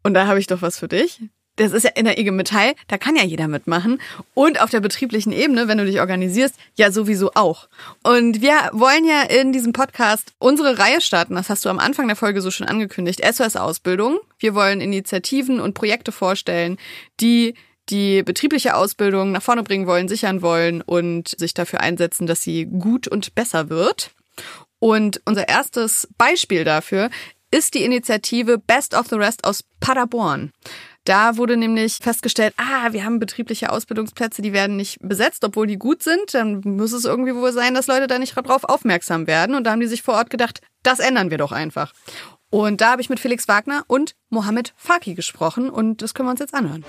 Und 0.03 0.13
da 0.13 0.27
habe 0.27 0.39
ich 0.39 0.47
doch 0.47 0.61
was 0.61 0.77
für 0.77 0.89
dich. 0.89 1.21
Das 1.55 1.71
ist 1.71 1.83
ja 1.83 1.91
in 1.95 2.03
der 2.03 2.19
IG 2.19 2.31
Metall, 2.31 2.73
da 2.87 2.97
kann 2.97 3.15
ja 3.15 3.23
jeder 3.23 3.47
mitmachen. 3.47 4.01
Und 4.33 4.59
auf 4.59 4.71
der 4.71 4.81
betrieblichen 4.81 5.31
Ebene, 5.31 5.69
wenn 5.69 5.77
du 5.77 5.85
dich 5.85 6.01
organisierst, 6.01 6.55
ja 6.75 6.91
sowieso 6.91 7.31
auch. 7.35 7.69
Und 8.03 8.41
wir 8.41 8.55
wollen 8.73 9.05
ja 9.05 9.21
in 9.21 9.53
diesem 9.53 9.71
Podcast 9.71 10.33
unsere 10.37 10.79
Reihe 10.79 10.99
starten. 10.99 11.35
Das 11.35 11.49
hast 11.49 11.63
du 11.63 11.69
am 11.69 11.79
Anfang 11.79 12.07
der 12.07 12.17
Folge 12.17 12.41
so 12.41 12.51
schon 12.51 12.67
angekündigt. 12.67 13.21
SOS 13.23 13.55
Ausbildung. 13.55 14.19
Wir 14.37 14.53
wollen 14.53 14.81
Initiativen 14.81 15.61
und 15.61 15.75
Projekte 15.75 16.11
vorstellen, 16.11 16.77
die 17.21 17.53
die 17.89 18.23
betriebliche 18.23 18.75
Ausbildung 18.75 19.31
nach 19.31 19.41
vorne 19.41 19.63
bringen 19.63 19.87
wollen, 19.87 20.07
sichern 20.07 20.41
wollen 20.41 20.81
und 20.81 21.29
sich 21.37 21.53
dafür 21.53 21.81
einsetzen, 21.81 22.27
dass 22.27 22.41
sie 22.41 22.65
gut 22.65 23.07
und 23.07 23.35
besser 23.35 23.69
wird. 23.69 24.11
Und 24.79 25.21
unser 25.25 25.47
erstes 25.47 26.07
Beispiel 26.17 26.63
dafür 26.63 27.09
ist 27.51 27.73
die 27.73 27.83
Initiative 27.83 28.57
Best 28.57 28.95
of 28.95 29.07
the 29.07 29.15
Rest 29.15 29.45
aus 29.45 29.63
Paderborn. 29.79 30.51
Da 31.05 31.35
wurde 31.37 31.57
nämlich 31.57 31.97
festgestellt, 32.01 32.53
ah, 32.57 32.93
wir 32.93 33.03
haben 33.03 33.19
betriebliche 33.19 33.71
Ausbildungsplätze, 33.71 34.41
die 34.41 34.53
werden 34.53 34.77
nicht 34.77 34.97
besetzt, 35.01 35.43
obwohl 35.43 35.67
die 35.67 35.77
gut 35.77 36.01
sind. 36.01 36.33
Dann 36.33 36.61
muss 36.63 36.93
es 36.93 37.03
irgendwie 37.03 37.35
wohl 37.35 37.51
sein, 37.51 37.73
dass 37.73 37.87
Leute 37.87 38.07
da 38.07 38.17
nicht 38.19 38.35
drauf 38.35 38.63
aufmerksam 38.63 39.27
werden. 39.27 39.55
Und 39.55 39.65
da 39.65 39.71
haben 39.71 39.81
die 39.81 39.87
sich 39.87 40.01
vor 40.01 40.15
Ort 40.15 40.29
gedacht, 40.29 40.61
das 40.81 40.99
ändern 40.99 41.29
wir 41.29 41.37
doch 41.37 41.51
einfach. 41.51 41.93
Und 42.49 42.81
da 42.81 42.91
habe 42.91 43.01
ich 43.01 43.09
mit 43.09 43.19
Felix 43.19 43.47
Wagner 43.47 43.83
und 43.87 44.15
Mohammed 44.29 44.73
Faki 44.77 45.13
gesprochen 45.15 45.69
und 45.69 46.01
das 46.01 46.13
können 46.13 46.27
wir 46.27 46.31
uns 46.31 46.39
jetzt 46.39 46.53
anhören. 46.53 46.85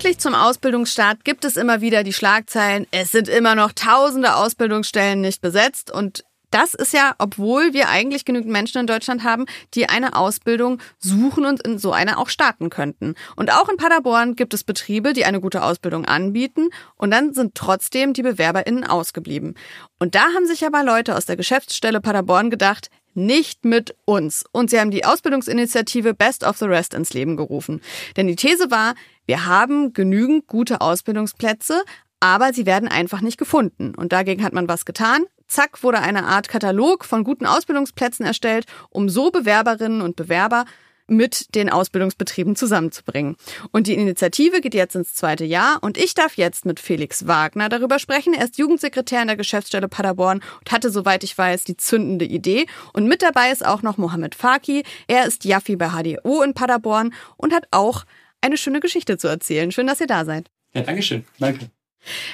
Pünktlich 0.00 0.18
zum 0.18 0.34
Ausbildungsstart 0.34 1.26
gibt 1.26 1.44
es 1.44 1.58
immer 1.58 1.82
wieder 1.82 2.04
die 2.04 2.14
Schlagzeilen, 2.14 2.86
es 2.90 3.12
sind 3.12 3.28
immer 3.28 3.54
noch 3.54 3.70
tausende 3.72 4.34
Ausbildungsstellen 4.34 5.20
nicht 5.20 5.42
besetzt 5.42 5.90
und 5.90 6.24
das 6.50 6.72
ist 6.72 6.94
ja, 6.94 7.14
obwohl 7.18 7.74
wir 7.74 7.90
eigentlich 7.90 8.24
genügend 8.24 8.50
Menschen 8.50 8.80
in 8.80 8.86
Deutschland 8.86 9.24
haben, 9.24 9.44
die 9.74 9.90
eine 9.90 10.16
Ausbildung 10.16 10.80
suchen 10.98 11.44
und 11.44 11.60
in 11.60 11.78
so 11.78 11.92
einer 11.92 12.18
auch 12.18 12.30
starten 12.30 12.70
könnten. 12.70 13.14
Und 13.36 13.52
auch 13.52 13.68
in 13.68 13.76
Paderborn 13.76 14.36
gibt 14.36 14.54
es 14.54 14.64
Betriebe, 14.64 15.12
die 15.12 15.26
eine 15.26 15.38
gute 15.38 15.62
Ausbildung 15.62 16.06
anbieten 16.06 16.70
und 16.96 17.10
dann 17.10 17.34
sind 17.34 17.54
trotzdem 17.54 18.14
die 18.14 18.22
BewerberInnen 18.22 18.84
ausgeblieben. 18.84 19.54
Und 19.98 20.14
da 20.14 20.22
haben 20.34 20.46
sich 20.46 20.64
aber 20.64 20.82
Leute 20.82 21.14
aus 21.14 21.26
der 21.26 21.36
Geschäftsstelle 21.36 22.00
Paderborn 22.00 22.48
gedacht, 22.48 22.88
nicht 23.14 23.64
mit 23.64 23.96
uns. 24.04 24.44
Und 24.52 24.70
sie 24.70 24.80
haben 24.80 24.90
die 24.90 25.04
Ausbildungsinitiative 25.04 26.14
Best 26.14 26.44
of 26.44 26.56
the 26.58 26.66
Rest 26.66 26.94
ins 26.94 27.12
Leben 27.12 27.36
gerufen. 27.36 27.80
Denn 28.16 28.26
die 28.26 28.36
These 28.36 28.70
war, 28.70 28.94
wir 29.26 29.46
haben 29.46 29.92
genügend 29.92 30.46
gute 30.46 30.80
Ausbildungsplätze, 30.80 31.82
aber 32.20 32.52
sie 32.52 32.66
werden 32.66 32.88
einfach 32.88 33.20
nicht 33.20 33.38
gefunden. 33.38 33.94
Und 33.94 34.12
dagegen 34.12 34.44
hat 34.44 34.52
man 34.52 34.68
was 34.68 34.84
getan. 34.84 35.24
Zack 35.46 35.82
wurde 35.82 36.00
eine 36.00 36.26
Art 36.26 36.48
Katalog 36.48 37.04
von 37.04 37.24
guten 37.24 37.46
Ausbildungsplätzen 37.46 38.24
erstellt, 38.24 38.66
um 38.90 39.08
so 39.08 39.30
Bewerberinnen 39.30 40.00
und 40.00 40.14
Bewerber 40.14 40.64
mit 41.10 41.54
den 41.54 41.68
Ausbildungsbetrieben 41.68 42.56
zusammenzubringen. 42.56 43.36
Und 43.72 43.86
die 43.86 43.94
Initiative 43.94 44.60
geht 44.60 44.74
jetzt 44.74 44.94
ins 44.94 45.14
zweite 45.14 45.44
Jahr 45.44 45.82
und 45.82 45.98
ich 45.98 46.14
darf 46.14 46.36
jetzt 46.36 46.64
mit 46.64 46.80
Felix 46.80 47.26
Wagner 47.26 47.68
darüber 47.68 47.98
sprechen. 47.98 48.32
Er 48.32 48.44
ist 48.44 48.58
Jugendsekretär 48.58 49.20
in 49.20 49.28
der 49.28 49.36
Geschäftsstelle 49.36 49.88
Paderborn 49.88 50.40
und 50.60 50.72
hatte, 50.72 50.90
soweit 50.90 51.24
ich 51.24 51.36
weiß, 51.36 51.64
die 51.64 51.76
zündende 51.76 52.24
Idee. 52.24 52.66
Und 52.92 53.06
mit 53.06 53.22
dabei 53.22 53.50
ist 53.50 53.66
auch 53.66 53.82
noch 53.82 53.98
Mohammed 53.98 54.34
Faki. 54.34 54.84
Er 55.08 55.26
ist 55.26 55.44
Jaffi 55.44 55.76
bei 55.76 55.88
HDO 55.88 56.42
in 56.42 56.54
Paderborn 56.54 57.12
und 57.36 57.52
hat 57.52 57.66
auch 57.72 58.04
eine 58.40 58.56
schöne 58.56 58.80
Geschichte 58.80 59.18
zu 59.18 59.28
erzählen. 59.28 59.72
Schön, 59.72 59.86
dass 59.86 60.00
ihr 60.00 60.06
da 60.06 60.24
seid. 60.24 60.48
Ja, 60.72 60.82
Dankeschön. 60.82 61.24
Danke. 61.38 61.70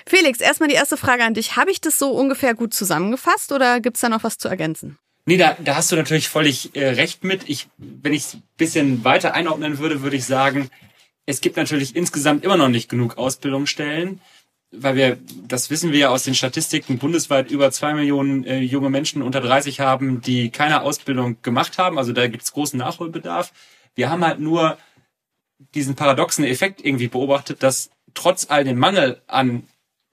Felix, 0.06 0.40
erstmal 0.40 0.68
die 0.68 0.74
erste 0.76 0.96
Frage 0.96 1.24
an 1.24 1.34
dich. 1.34 1.56
Habe 1.56 1.70
ich 1.70 1.80
das 1.80 1.98
so 1.98 2.10
ungefähr 2.10 2.54
gut 2.54 2.74
zusammengefasst 2.74 3.52
oder 3.52 3.80
gibt's 3.80 4.00
da 4.00 4.08
noch 4.08 4.22
was 4.22 4.38
zu 4.38 4.48
ergänzen? 4.48 4.98
Nee, 5.28 5.38
da, 5.38 5.56
da 5.60 5.74
hast 5.74 5.90
du 5.90 5.96
natürlich 5.96 6.28
völlig 6.28 6.76
äh, 6.76 6.90
recht 6.90 7.24
mit. 7.24 7.48
Ich, 7.48 7.68
wenn 7.78 8.12
ich 8.12 8.22
es 8.22 8.38
bisschen 8.56 9.04
weiter 9.04 9.34
einordnen 9.34 9.78
würde, 9.78 10.02
würde 10.02 10.16
ich 10.16 10.24
sagen, 10.24 10.70
es 11.26 11.40
gibt 11.40 11.56
natürlich 11.56 11.96
insgesamt 11.96 12.44
immer 12.44 12.56
noch 12.56 12.68
nicht 12.68 12.88
genug 12.88 13.18
Ausbildungsstellen, 13.18 14.20
weil 14.70 14.94
wir, 14.94 15.18
das 15.48 15.68
wissen 15.68 15.90
wir 15.90 15.98
ja 15.98 16.08
aus 16.10 16.22
den 16.22 16.36
Statistiken, 16.36 16.98
bundesweit 16.98 17.50
über 17.50 17.72
zwei 17.72 17.92
Millionen 17.94 18.44
äh, 18.44 18.60
junge 18.60 18.88
Menschen 18.88 19.20
unter 19.20 19.40
30 19.40 19.80
haben, 19.80 20.20
die 20.20 20.50
keine 20.50 20.82
Ausbildung 20.82 21.42
gemacht 21.42 21.76
haben. 21.76 21.98
Also 21.98 22.12
da 22.12 22.28
gibt 22.28 22.44
es 22.44 22.52
großen 22.52 22.78
Nachholbedarf. 22.78 23.52
Wir 23.96 24.10
haben 24.10 24.24
halt 24.24 24.38
nur 24.38 24.78
diesen 25.74 25.96
paradoxen 25.96 26.44
Effekt 26.44 26.84
irgendwie 26.84 27.08
beobachtet, 27.08 27.64
dass 27.64 27.90
trotz 28.14 28.46
all 28.48 28.62
dem 28.62 28.78
Mangel 28.78 29.20
an 29.26 29.64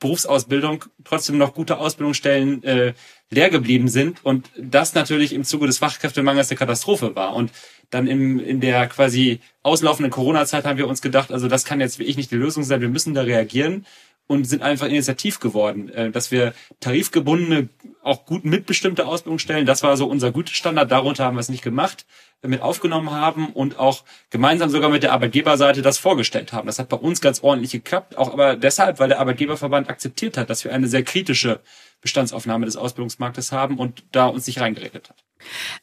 Berufsausbildung 0.03 0.83
trotzdem 1.05 1.37
noch 1.37 1.53
gute 1.53 1.77
Ausbildungsstellen 1.77 2.61
äh, 2.63 2.93
leer 3.31 3.49
geblieben 3.49 3.87
sind 3.87 4.23
und 4.23 4.51
das 4.57 4.93
natürlich 4.93 5.33
im 5.33 5.45
Zuge 5.45 5.65
des 5.65 5.77
Fachkräftemangels 5.77 6.51
eine 6.51 6.57
Katastrophe 6.57 7.15
war. 7.15 7.33
Und 7.33 7.51
dann 7.89 8.07
im, 8.07 8.39
in 8.39 8.59
der 8.59 8.87
quasi 8.87 9.39
auslaufenden 9.63 10.11
Corona-Zeit 10.11 10.65
haben 10.65 10.77
wir 10.77 10.87
uns 10.87 11.01
gedacht, 11.01 11.31
also 11.31 11.47
das 11.47 11.63
kann 11.63 11.79
jetzt 11.79 11.99
wie 11.99 12.03
ich 12.03 12.17
nicht 12.17 12.31
die 12.31 12.35
Lösung 12.35 12.63
sein, 12.63 12.81
wir 12.81 12.89
müssen 12.89 13.13
da 13.13 13.21
reagieren 13.21 13.85
und 14.33 14.45
sind 14.45 14.63
einfach 14.63 14.87
initiativ 14.87 15.39
geworden, 15.39 15.89
äh, 15.89 16.09
dass 16.09 16.31
wir 16.31 16.53
tarifgebundene, 16.79 17.69
auch 18.01 18.25
gut 18.25 18.43
mitbestimmte 18.43 19.05
Ausbildungsstellen, 19.05 19.67
das 19.67 19.83
war 19.83 19.95
so 19.95 20.07
unser 20.07 20.31
Gütestandard, 20.31 20.91
darunter 20.91 21.23
haben 21.23 21.35
wir 21.35 21.41
es 21.41 21.49
nicht 21.49 21.63
gemacht, 21.63 22.05
mit 22.41 22.61
aufgenommen 22.61 23.11
haben 23.11 23.49
und 23.53 23.79
auch 23.79 24.03
gemeinsam 24.31 24.69
sogar 24.69 24.89
mit 24.89 25.03
der 25.03 25.13
Arbeitgeberseite 25.13 25.81
das 25.83 25.99
vorgestellt 25.99 26.51
haben. 26.51 26.65
Das 26.65 26.79
hat 26.79 26.89
bei 26.89 26.97
uns 26.97 27.21
ganz 27.21 27.43
ordentlich 27.43 27.71
geklappt, 27.71 28.17
auch 28.17 28.33
aber 28.33 28.55
deshalb, 28.55 28.99
weil 28.99 29.07
der 29.07 29.19
Arbeitgeberverband 29.19 29.87
akzeptiert 29.87 30.35
hat, 30.35 30.49
dass 30.49 30.63
wir 30.65 30.73
eine 30.73 30.87
sehr 30.87 31.03
kritische 31.03 31.61
Bestandsaufnahme 32.03 32.65
des 32.65 32.77
Ausbildungsmarktes 32.77 33.51
haben 33.51 33.79
und 33.79 34.03
da 34.11 34.27
uns 34.27 34.45
nicht 34.45 34.59
reingeredet 34.59 35.09
hat. 35.09 35.23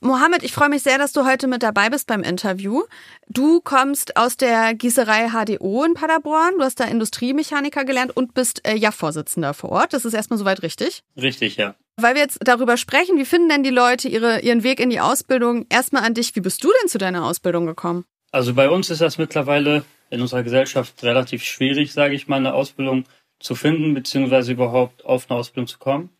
Mohammed, 0.01 0.43
ich 0.43 0.53
freue 0.53 0.69
mich 0.69 0.83
sehr, 0.83 0.99
dass 0.99 1.13
du 1.13 1.27
heute 1.27 1.49
mit 1.49 1.63
dabei 1.63 1.91
bist 1.91 2.07
beim 2.07 2.23
Interview. 2.23 2.83
Du 3.29 3.61
kommst 3.61 4.17
aus 4.17 4.37
der 4.37 4.75
Gießerei 4.75 5.31
HDO 5.31 5.85
in 5.85 5.95
Paderborn. 5.95 6.59
Du 6.59 6.65
hast 6.65 6.79
da 6.79 6.85
Industriemechaniker 6.85 7.85
gelernt 7.85 8.17
und 8.17 8.35
bist 8.35 8.67
äh, 8.67 8.77
JAF-Vorsitzender 8.77 9.55
vor 9.55 9.71
Ort. 9.73 9.93
Das 9.93 10.05
ist 10.05 10.15
erstmal 10.15 10.39
soweit 10.39 10.63
richtig? 10.63 11.03
Richtig, 11.17 11.57
ja. 11.57 11.75
Weil 11.97 12.15
wir 12.15 12.23
jetzt 12.23 12.39
darüber 12.43 12.77
sprechen, 12.77 13.19
wie 13.19 13.25
finden 13.25 13.49
denn 13.49 13.63
die 13.63 13.71
Leute 13.71 14.09
ihre, 14.09 14.41
ihren 14.41 14.63
Weg 14.63 14.81
in 14.81 14.91
die 14.91 15.01
Ausbildung? 15.01 15.67
Erstmal 15.69 16.05
an 16.05 16.15
dich, 16.15 16.37
wie 16.37 16.41
bist 16.41 16.63
du 16.63 16.69
denn 16.81 16.89
zu 16.89 16.99
deiner 16.99 17.25
Ausbildung 17.25 17.67
gekommen? 17.67 18.05
Also 18.31 18.55
bei 18.55 18.71
uns 18.71 18.91
ist 18.91 19.01
das 19.01 19.19
mittlerweile 19.19 19.85
in 20.11 20.21
unserer 20.21 20.43
Gesellschaft 20.43 21.03
relativ 21.03 21.45
schwierig, 21.45 21.93
sage 21.93 22.15
ich 22.15 22.29
mal, 22.29 22.37
eine 22.37 22.55
Ausbildung 22.55 23.05
zu 23.41 23.55
finden, 23.55 23.95
beziehungsweise 23.95 24.53
überhaupt 24.53 25.05
auf 25.05 25.29
eine 25.29 25.39
Ausbildung 25.39 25.67
zu 25.67 25.79
kommen. 25.79 26.11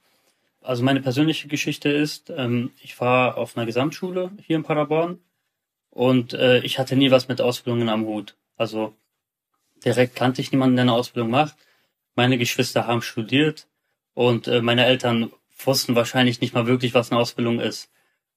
Also 0.63 0.83
meine 0.83 1.01
persönliche 1.01 1.49
Geschichte 1.49 1.89
ist, 1.89 2.31
ähm, 2.31 2.73
ich 2.83 3.01
war 3.01 3.39
auf 3.39 3.57
einer 3.57 3.67
Gesamtschule 3.67 4.31
hier 4.45 4.57
in 4.57 4.63
Paderborn 4.63 5.21
und 5.91 6.33
äh, 6.35 6.61
ich 6.61 6.79
hatte 6.79 6.97
nie 6.97 7.11
was 7.11 7.29
mit 7.29 7.41
Ausbildungen 7.41 7.89
am 7.89 8.05
Hut. 8.07 8.37
Also 8.57 8.95
direkt 9.85 10.17
kannte 10.17 10.43
ich 10.43 10.53
niemanden, 10.53 10.77
der 10.77 10.83
eine 10.83 10.93
Ausbildung 10.93 11.31
macht. 11.31 11.57
Meine 12.15 12.37
Geschwister 12.37 12.87
haben 12.87 13.03
studiert 13.03 13.69
und 14.15 14.49
äh, 14.49 14.61
meine 14.61 14.85
Eltern 14.85 15.31
wussten 15.65 15.95
wahrscheinlich 15.95 16.41
nicht 16.41 16.55
mal 16.55 16.67
wirklich, 16.67 16.95
was 16.95 17.11
eine 17.11 17.21
Ausbildung 17.21 17.61
ist. 17.61 17.91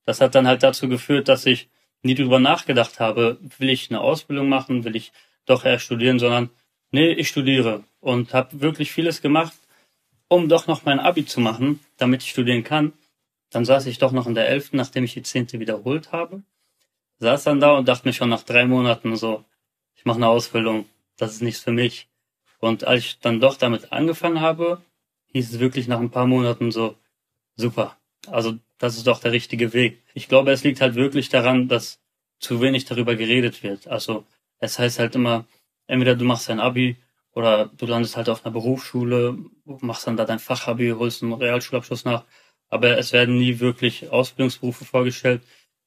Das 0.06 0.22
hat 0.22 0.36
dann 0.36 0.48
halt 0.48 0.64
dazu 0.64 0.88
geführt, 0.90 1.28
dass 1.28 1.46
ich 1.46 1.70
nie 2.04 2.16
drüber 2.16 2.40
nachgedacht 2.40 3.00
habe, 3.00 3.38
will 3.58 3.70
ich 3.70 3.90
eine 3.90 4.02
Ausbildung 4.02 4.50
machen, 4.50 4.84
will 4.84 4.96
ich 4.96 5.14
doch 5.46 5.66
eher 5.66 5.80
studieren, 5.80 6.20
sondern 6.20 6.50
nee, 6.92 7.12
ich 7.12 7.30
studiere 7.30 7.84
und 8.04 8.34
habe 8.34 8.60
wirklich 8.62 8.92
vieles 8.92 9.22
gemacht, 9.22 9.54
um 10.28 10.50
doch 10.50 10.68
noch 10.68 10.84
mein 10.84 11.00
Abi 11.00 11.26
zu 11.26 11.40
machen, 11.40 11.80
damit 11.98 12.22
ich 12.22 12.32
studieren 12.32 12.64
kann. 12.64 12.94
Dann 13.50 13.66
saß 13.66 13.86
ich 13.86 13.98
doch 13.98 14.12
noch 14.12 14.28
in 14.28 14.36
der 14.36 14.50
Elften, 14.50 14.78
nachdem 14.78 15.06
ich 15.06 15.14
die 15.14 15.24
Zehnte 15.24 15.60
wiederholt 15.60 16.12
habe. 16.12 16.44
Saß 17.20 17.46
dann 17.46 17.62
da 17.62 17.78
und 17.78 17.88
dachte 17.88 18.08
mir 18.08 18.14
schon 18.14 18.30
nach 18.30 18.44
drei 18.44 18.66
Monaten 18.66 19.16
so, 19.16 19.46
ich 19.96 20.04
mache 20.06 20.18
eine 20.18 20.28
Ausbildung, 20.28 20.86
das 21.18 21.34
ist 21.34 21.42
nichts 21.42 21.62
für 21.62 21.72
mich. 21.72 22.10
Und 22.60 22.84
als 22.84 23.04
ich 23.04 23.20
dann 23.20 23.40
doch 23.40 23.56
damit 23.56 23.94
angefangen 23.94 24.42
habe, 24.42 24.82
hieß 25.32 25.54
es 25.54 25.60
wirklich 25.60 25.88
nach 25.88 26.00
ein 26.00 26.12
paar 26.12 26.28
Monaten 26.28 26.72
so, 26.72 26.96
super. 27.56 27.98
Also 28.28 28.58
das 28.80 28.98
ist 28.98 29.08
doch 29.08 29.20
der 29.20 29.32
richtige 29.32 29.72
Weg. 29.72 30.02
Ich 30.14 30.28
glaube, 30.28 30.52
es 30.52 30.64
liegt 30.64 30.82
halt 30.82 30.96
wirklich 30.96 31.30
daran, 31.30 31.70
dass 31.70 32.00
zu 32.40 32.60
wenig 32.60 32.84
darüber 32.84 33.16
geredet 33.16 33.64
wird. 33.64 33.88
Also 33.88 34.26
es 34.60 34.78
heißt 34.78 35.00
halt 35.00 35.16
immer, 35.16 35.46
entweder 35.88 36.16
du 36.16 36.26
machst 36.26 36.50
dein 36.50 36.60
Abi 36.60 36.98
oder 37.34 37.68
du 37.68 37.86
landest 37.86 38.18
halt 38.18 38.30
auf 38.30 38.46
einer 38.46 38.54
Berufsschule, 38.54 39.38
machst 39.66 40.08
dann 40.08 40.18
da 40.18 40.26
dein 40.26 40.40
Fachabi, 40.40 40.92
holst 40.92 41.24
einen 41.24 41.34
Realschulabschluss 41.34 42.06
nach. 42.06 42.26
Aber 42.70 42.98
es 42.98 43.14
werden 43.14 43.38
nie 43.38 43.60
wirklich 43.60 44.10
Ausbildungsberufe 44.10 44.86
vorgestellt, 44.86 45.44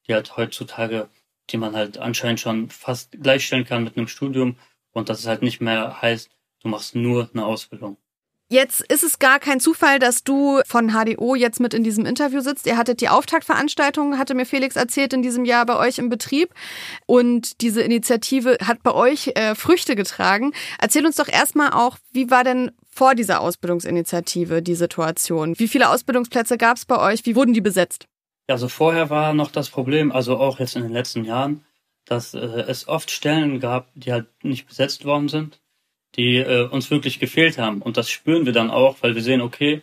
die 0.07 0.15
halt 0.15 0.37
heutzutage, 0.37 1.09
die 1.51 1.57
man 1.57 1.75
halt 1.77 1.99
anscheinend 1.99 2.41
schon 2.41 2.71
fast 2.71 3.13
gleichstellen 3.21 3.65
kann 3.65 3.85
mit 3.85 3.97
einem 3.97 4.09
Studium 4.09 4.57
und 4.93 5.09
dass 5.09 5.21
es 5.21 5.27
halt 5.27 5.43
nicht 5.43 5.61
mehr 5.61 6.01
heißt, 6.03 6.31
du 6.63 6.69
machst 6.69 6.95
nur 6.95 7.31
eine 7.33 7.47
Ausbildung. 7.47 7.97
Jetzt 8.49 8.81
ist 8.93 9.03
es 9.03 9.19
gar 9.19 9.41
kein 9.41 9.59
Zufall, 9.59 9.99
dass 9.99 10.23
du 10.23 10.61
von 10.67 10.93
HDO 10.93 11.35
jetzt 11.35 11.59
mit 11.59 11.75
in 11.75 11.83
diesem 11.83 12.07
Interview 12.07 12.41
sitzt. 12.41 12.67
Ihr 12.67 12.77
hattet 12.77 13.01
die 13.01 13.09
Auftaktveranstaltung, 13.09 14.19
hatte 14.19 14.37
mir 14.37 14.47
Felix 14.47 14.77
erzählt, 14.77 15.13
in 15.13 15.23
diesem 15.23 15.45
Jahr 15.45 15.67
bei 15.67 15.77
euch 15.77 15.99
im 15.99 16.11
Betrieb. 16.11 16.55
Und 17.07 17.61
diese 17.61 17.83
Initiative 17.83 18.59
hat 18.63 18.85
bei 18.85 18.95
euch 18.95 19.33
äh, 19.35 19.57
Früchte 19.57 19.97
getragen. 19.97 20.53
Erzähl 20.79 21.05
uns 21.05 21.17
doch 21.17 21.27
erstmal 21.27 21.73
auch, 21.73 21.99
wie 22.13 22.31
war 22.31 22.45
denn 22.45 22.71
vor 22.89 23.17
dieser 23.17 23.41
Ausbildungsinitiative 23.41 24.63
die 24.63 24.77
Situation? 24.77 25.59
Wie 25.59 25.67
viele 25.67 25.91
Ausbildungsplätze 25.91 26.57
gab 26.57 26.77
es 26.77 26.85
bei 26.85 27.01
euch? 27.01 27.27
Wie 27.27 27.35
wurden 27.35 27.53
die 27.53 27.61
besetzt? 27.61 28.07
Also 28.47 28.69
vorher 28.69 29.11
war 29.11 29.35
noch 29.35 29.51
das 29.51 29.71
Problem, 29.71 30.13
also 30.13 30.37
auch 30.37 30.61
jetzt 30.61 30.77
in 30.77 30.83
den 30.83 30.93
letzten 30.93 31.25
Jahren, 31.25 31.65
dass 32.05 32.33
äh, 32.33 32.39
es 32.39 32.87
oft 32.87 33.11
Stellen 33.11 33.59
gab, 33.59 33.89
die 33.97 34.13
halt 34.13 34.29
nicht 34.45 34.69
besetzt 34.69 35.05
worden 35.05 35.29
sind 35.29 35.59
die 36.17 36.37
äh, 36.39 36.69
uns 36.69 36.91
wirklich 36.91 37.19
gefehlt 37.19 37.59
haben. 37.59 37.83
Und 37.83 37.97
das 37.97 38.11
spüren 38.11 38.47
wir 38.47 38.53
dann 38.53 38.71
auch, 38.71 38.97
weil 39.03 39.15
wir 39.15 39.23
sehen, 39.23 39.41
okay, 39.41 39.83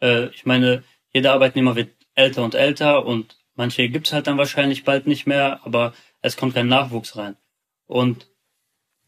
äh, 0.00 0.26
ich 0.28 0.46
meine, 0.46 0.84
jeder 1.12 1.32
Arbeitnehmer 1.32 1.76
wird 1.76 1.90
älter 2.14 2.44
und 2.44 2.54
älter 2.54 3.04
und 3.06 3.36
manche 3.54 3.88
gibt's 3.88 4.12
halt 4.12 4.26
dann 4.26 4.38
wahrscheinlich 4.38 4.84
bald 4.84 5.06
nicht 5.06 5.26
mehr, 5.26 5.60
aber 5.64 5.94
es 6.22 6.36
kommt 6.36 6.54
kein 6.54 6.68
Nachwuchs 6.68 7.16
rein. 7.16 7.36
Und 7.86 8.28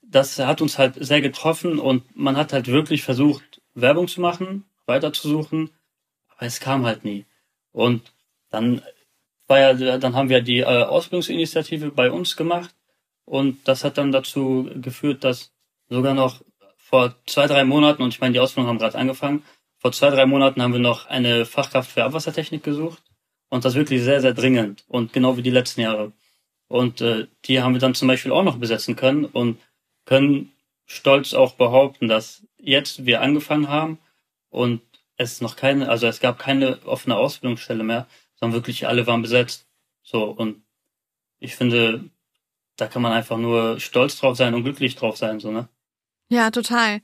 das 0.03 0.39
hat 0.39 0.61
uns 0.61 0.79
halt 0.79 0.95
sehr 0.99 1.21
getroffen 1.21 1.79
und 1.79 2.05
man 2.17 2.37
hat 2.37 2.53
halt 2.53 2.69
wirklich 2.69 3.03
versucht, 3.03 3.61
Werbung 3.75 4.09
zu 4.09 4.21
machen, 4.21 4.65
weiterzusuchen, 4.87 5.71
aber 6.29 6.47
es 6.47 6.61
kam 6.61 6.87
halt 6.87 7.05
nie. 7.05 7.27
Und 7.73 8.13
dann 8.51 8.83
war 9.47 9.59
ja, 9.59 9.99
dann 9.99 10.15
haben 10.15 10.29
wir 10.29 10.41
die 10.41 10.61
äh, 10.61 10.65
Ausbildungsinitiative 10.65 11.91
bei 11.91 12.11
uns 12.11 12.37
gemacht 12.37 12.75
und 13.25 13.67
das 13.67 13.85
hat 13.85 13.99
dann 13.99 14.13
dazu 14.13 14.71
geführt, 14.77 15.25
dass 15.25 15.53
sogar 15.89 16.15
noch 16.15 16.43
vor 16.89 17.17
zwei, 17.27 17.49
drei 17.49 17.65
Monaten, 17.65 18.03
und 18.05 18.11
ich 18.11 18.21
meine, 18.21 18.33
die 18.33 18.39
Ausbildung 18.39 18.69
haben 18.69 18.79
gerade 18.79 18.97
angefangen, 18.97 19.43
vor 19.79 19.91
zwei, 19.91 20.09
drei 20.11 20.25
Monaten 20.25 20.63
haben 20.63 20.73
wir 20.73 20.79
noch 20.79 21.07
eine 21.07 21.45
Fachkraft 21.45 21.91
für 21.91 22.05
Abwassertechnik 22.05 22.63
gesucht. 22.63 23.03
Und 23.49 23.65
das 23.65 23.75
wirklich 23.75 24.03
sehr, 24.03 24.21
sehr 24.21 24.35
dringend. 24.35 24.85
Und 24.87 25.13
genau 25.13 25.37
wie 25.37 25.43
die 25.43 25.51
letzten 25.51 25.81
Jahre. 25.81 26.13
Und 26.69 27.01
äh, 27.01 27.27
die 27.45 27.61
haben 27.61 27.75
wir 27.75 27.81
dann 27.81 27.97
zum 27.97 28.07
Beispiel 28.07 28.31
auch 28.31 28.45
noch 28.45 28.59
besetzen 28.59 28.95
können 28.95 29.25
und 29.25 29.61
können 30.05 30.53
stolz 30.85 31.35
auch 31.35 31.55
behaupten, 31.55 32.07
dass 32.07 32.45
jetzt 32.57 33.05
wir 33.05 33.21
angefangen 33.21 33.69
haben 33.69 33.99
und 34.51 34.81
es 35.17 35.41
noch 35.41 35.57
keine, 35.57 35.89
also 35.89 36.07
es 36.07 36.21
gab 36.21 36.39
keine 36.39 36.79
offene 36.85 37.17
Ausbildungsstelle 37.17 37.83
mehr, 37.83 38.07
sondern 38.37 38.55
wirklich 38.55 38.87
alle 38.87 39.09
waren 39.09 39.23
besetzt. 39.23 39.67
So, 40.03 40.23
und 40.23 40.63
ich 41.41 41.57
finde, 41.57 42.11
da 42.77 42.87
kann 42.87 43.03
man 43.03 43.13
einfach 43.13 43.39
nur 43.39 43.81
stolz 43.81 44.21
drauf 44.21 44.37
sein 44.37 44.55
und 44.55 44.63
glücklich 44.63 44.95
drauf 44.95 45.17
sein, 45.17 45.41
so, 45.41 45.51
ne? 45.51 45.69
Ja, 46.29 46.51
total. 46.51 47.03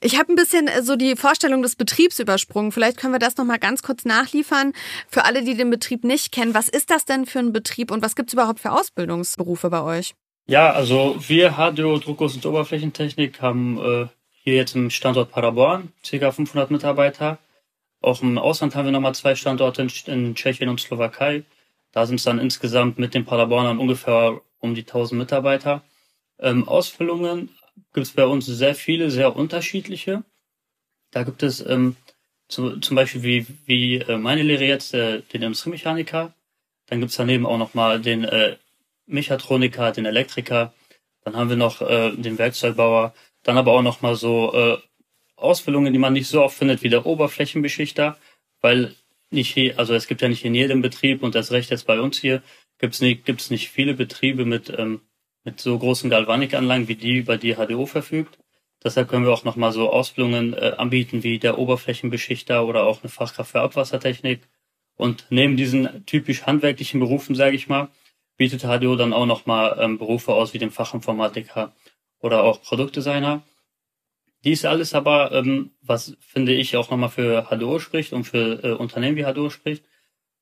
Ich 0.00 0.16
habe 0.16 0.32
ein 0.32 0.36
bisschen 0.36 0.68
äh, 0.68 0.82
so 0.82 0.94
die 0.94 1.16
Vorstellung 1.16 1.62
des 1.62 1.74
Betriebs 1.74 2.20
übersprungen. 2.20 2.70
Vielleicht 2.70 2.98
können 2.98 3.12
wir 3.12 3.18
das 3.18 3.36
noch 3.36 3.44
mal 3.44 3.58
ganz 3.58 3.82
kurz 3.82 4.04
nachliefern 4.04 4.72
für 5.08 5.24
alle, 5.24 5.42
die 5.42 5.56
den 5.56 5.70
Betrieb 5.70 6.04
nicht 6.04 6.30
kennen. 6.30 6.54
Was 6.54 6.68
ist 6.68 6.90
das 6.90 7.04
denn 7.04 7.26
für 7.26 7.40
ein 7.40 7.52
Betrieb 7.52 7.90
und 7.90 8.02
was 8.02 8.14
gibt's 8.14 8.32
überhaupt 8.32 8.60
für 8.60 8.70
Ausbildungsberufe 8.70 9.70
bei 9.70 9.82
euch? 9.82 10.14
Ja, 10.46 10.70
also 10.70 11.16
wir 11.26 11.52
HDO 11.52 11.98
Druckguss 11.98 12.36
und 12.36 12.46
Oberflächentechnik 12.46 13.42
haben 13.42 13.78
äh, 13.78 14.06
hier 14.44 14.54
jetzt 14.54 14.76
im 14.76 14.90
Standort 14.90 15.32
Paderborn 15.32 15.92
ca. 16.08 16.30
500 16.30 16.70
Mitarbeiter. 16.70 17.38
Auch 18.00 18.22
im 18.22 18.38
Ausland 18.38 18.76
haben 18.76 18.86
wir 18.86 18.92
nochmal 18.92 19.14
zwei 19.14 19.34
Standorte 19.34 19.82
in, 19.82 19.90
in 20.06 20.34
Tschechien 20.36 20.68
und 20.68 20.80
Slowakei. 20.80 21.42
Da 21.92 22.06
sind 22.06 22.16
es 22.16 22.24
dann 22.24 22.38
insgesamt 22.38 22.98
mit 22.98 23.14
den 23.14 23.24
Paderbornern 23.24 23.78
ungefähr 23.78 24.40
um 24.60 24.74
die 24.74 24.82
1000 24.82 25.18
Mitarbeiter. 25.18 25.82
Ähm, 26.38 26.66
Ausbildungen 26.68 27.50
gibt 27.92 28.06
es 28.06 28.12
bei 28.12 28.24
uns 28.24 28.46
sehr 28.46 28.74
viele, 28.74 29.10
sehr 29.10 29.36
unterschiedliche. 29.36 30.24
Da 31.10 31.22
gibt 31.24 31.42
es 31.42 31.64
ähm, 31.64 31.96
zu, 32.48 32.78
zum 32.78 32.96
Beispiel 32.96 33.22
wie, 33.22 33.46
wie 33.66 33.96
äh, 33.98 34.18
meine 34.18 34.42
Lehre 34.42 34.64
jetzt, 34.64 34.94
äh, 34.94 35.22
den 35.32 35.42
Industriemechaniker. 35.42 36.34
Dann 36.86 37.00
gibt 37.00 37.10
es 37.10 37.16
daneben 37.16 37.46
auch 37.46 37.58
nochmal 37.58 38.00
den 38.00 38.24
äh, 38.24 38.56
Mechatroniker, 39.06 39.92
den 39.92 40.06
Elektriker. 40.06 40.72
Dann 41.24 41.36
haben 41.36 41.50
wir 41.50 41.56
noch 41.56 41.80
äh, 41.82 42.12
den 42.16 42.38
Werkzeugbauer. 42.38 43.14
Dann 43.42 43.58
aber 43.58 43.72
auch 43.72 43.82
nochmal 43.82 44.16
so 44.16 44.52
äh, 44.52 44.78
Ausbildungen, 45.36 45.92
die 45.92 45.98
man 45.98 46.12
nicht 46.12 46.28
so 46.28 46.42
oft 46.42 46.56
findet 46.56 46.82
wie 46.82 46.88
der 46.88 47.06
Oberflächenbeschichter, 47.06 48.18
weil 48.60 48.94
nicht 49.30 49.54
hier, 49.54 49.78
also 49.78 49.94
es 49.94 50.06
gibt 50.06 50.22
ja 50.22 50.28
nicht 50.28 50.44
in 50.44 50.54
jedem 50.54 50.82
Betrieb 50.82 51.22
und 51.22 51.34
das 51.34 51.52
Recht 51.52 51.70
jetzt 51.70 51.86
bei 51.86 52.00
uns 52.00 52.18
hier, 52.18 52.42
gibt 52.78 52.94
es 52.94 53.00
nicht, 53.00 53.24
gibt's 53.24 53.50
nicht 53.50 53.70
viele 53.70 53.94
Betriebe 53.94 54.44
mit 54.44 54.72
ähm, 54.76 55.00
mit 55.44 55.60
so 55.60 55.78
großen 55.78 56.10
Galvanikanlagen 56.10 56.88
wie 56.88 56.96
die, 56.96 57.18
über 57.18 57.36
die 57.36 57.54
HDO 57.54 57.86
verfügt. 57.86 58.38
Deshalb 58.82 59.08
können 59.08 59.24
wir 59.24 59.32
auch 59.32 59.44
nochmal 59.44 59.72
so 59.72 59.90
Ausbildungen 59.90 60.54
äh, 60.54 60.74
anbieten 60.76 61.22
wie 61.22 61.38
der 61.38 61.58
Oberflächenbeschichter 61.58 62.66
oder 62.66 62.84
auch 62.84 63.02
eine 63.02 63.10
Fachkraft 63.10 63.52
für 63.52 63.60
Abwassertechnik. 63.60 64.48
Und 64.96 65.26
neben 65.30 65.56
diesen 65.56 66.04
typisch 66.06 66.42
handwerklichen 66.42 67.00
Berufen, 67.00 67.34
sage 67.34 67.56
ich 67.56 67.68
mal, 67.68 67.88
bietet 68.36 68.62
HDO 68.62 68.96
dann 68.96 69.12
auch 69.12 69.26
nochmal 69.26 69.76
ähm, 69.78 69.98
Berufe 69.98 70.32
aus 70.32 70.54
wie 70.54 70.58
dem 70.58 70.70
Fachinformatiker 70.70 71.74
oder 72.20 72.42
auch 72.42 72.62
Produktdesigner. 72.62 73.42
Dies 74.44 74.64
alles 74.64 74.94
aber, 74.94 75.32
ähm, 75.32 75.72
was 75.82 76.16
finde 76.20 76.54
ich 76.54 76.76
auch 76.76 76.90
nochmal 76.90 77.10
für 77.10 77.46
HDO 77.50 77.78
spricht 77.78 78.14
und 78.14 78.24
für 78.24 78.64
äh, 78.64 78.72
Unternehmen 78.72 79.16
wie 79.16 79.24
HDO 79.24 79.50
spricht, 79.50 79.84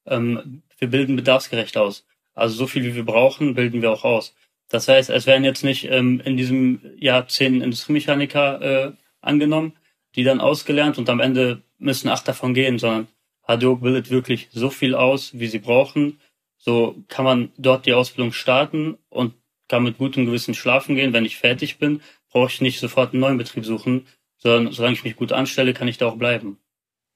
ähm, 0.07 0.63
wir 0.79 0.89
bilden 0.89 1.17
bedarfsgerecht 1.17 1.77
aus. 1.77 2.07
Also 2.35 2.55
so 2.55 2.67
viel 2.69 2.85
wie 2.85 2.95
wir 2.95 3.05
brauchen, 3.05 3.55
bilden 3.55 3.83
wir 3.83 3.91
auch 3.91 4.05
aus. 4.05 4.35
Das 4.69 4.89
heißt, 4.89 5.11
es 5.11 5.27
werden 5.27 5.45
jetzt 5.45 5.65
nicht 5.65 5.85
ähm, 5.91 6.21
in 6.25 6.37
diesem 6.37 6.81
Jahr 6.99 7.27
zehn 7.29 7.63
Industriemechaniker 7.63 8.61
äh, 8.61 8.93
angenommen, 9.21 9.73
die 10.15 10.25
dann 10.25 10.41
ausgelernt 10.41 10.99
und 10.99 11.09
am 11.09 11.21
Ende 11.21 11.63
müssen 11.79 12.09
acht 12.09 12.29
davon 12.29 12.55
gehen, 12.55 12.79
sondern 12.79 13.09
HDO 13.47 13.77
bildet 13.77 14.11
wirklich 14.11 14.49
so 14.51 14.69
viel 14.69 14.95
aus, 14.95 15.39
wie 15.39 15.47
sie 15.47 15.59
brauchen. 15.59 16.21
So 16.59 16.97
kann 17.09 17.25
man 17.25 17.53
dort 17.57 17.87
die 17.87 17.95
Ausbildung 17.95 18.33
starten 18.33 18.99
und 19.09 19.35
kann 19.69 19.85
mit 19.85 19.99
gutem 19.99 20.27
Gewissen 20.27 20.55
schlafen 20.55 20.97
gehen. 20.97 21.13
Wenn 21.13 21.25
ich 21.25 21.39
fertig 21.39 21.79
bin, 21.79 22.03
brauche 22.31 22.51
ich 22.51 22.61
nicht 22.61 22.81
sofort 22.81 23.13
einen 23.13 23.21
neuen 23.21 23.39
Betrieb 23.39 23.65
suchen, 23.65 24.07
sondern 24.37 24.73
solange 24.73 24.95
ich 24.95 25.05
mich 25.05 25.17
gut 25.17 25.33
anstelle, 25.33 25.73
kann 25.73 25.89
ich 25.89 25.99
da 25.99 26.07
auch 26.07 26.17
bleiben. 26.17 26.59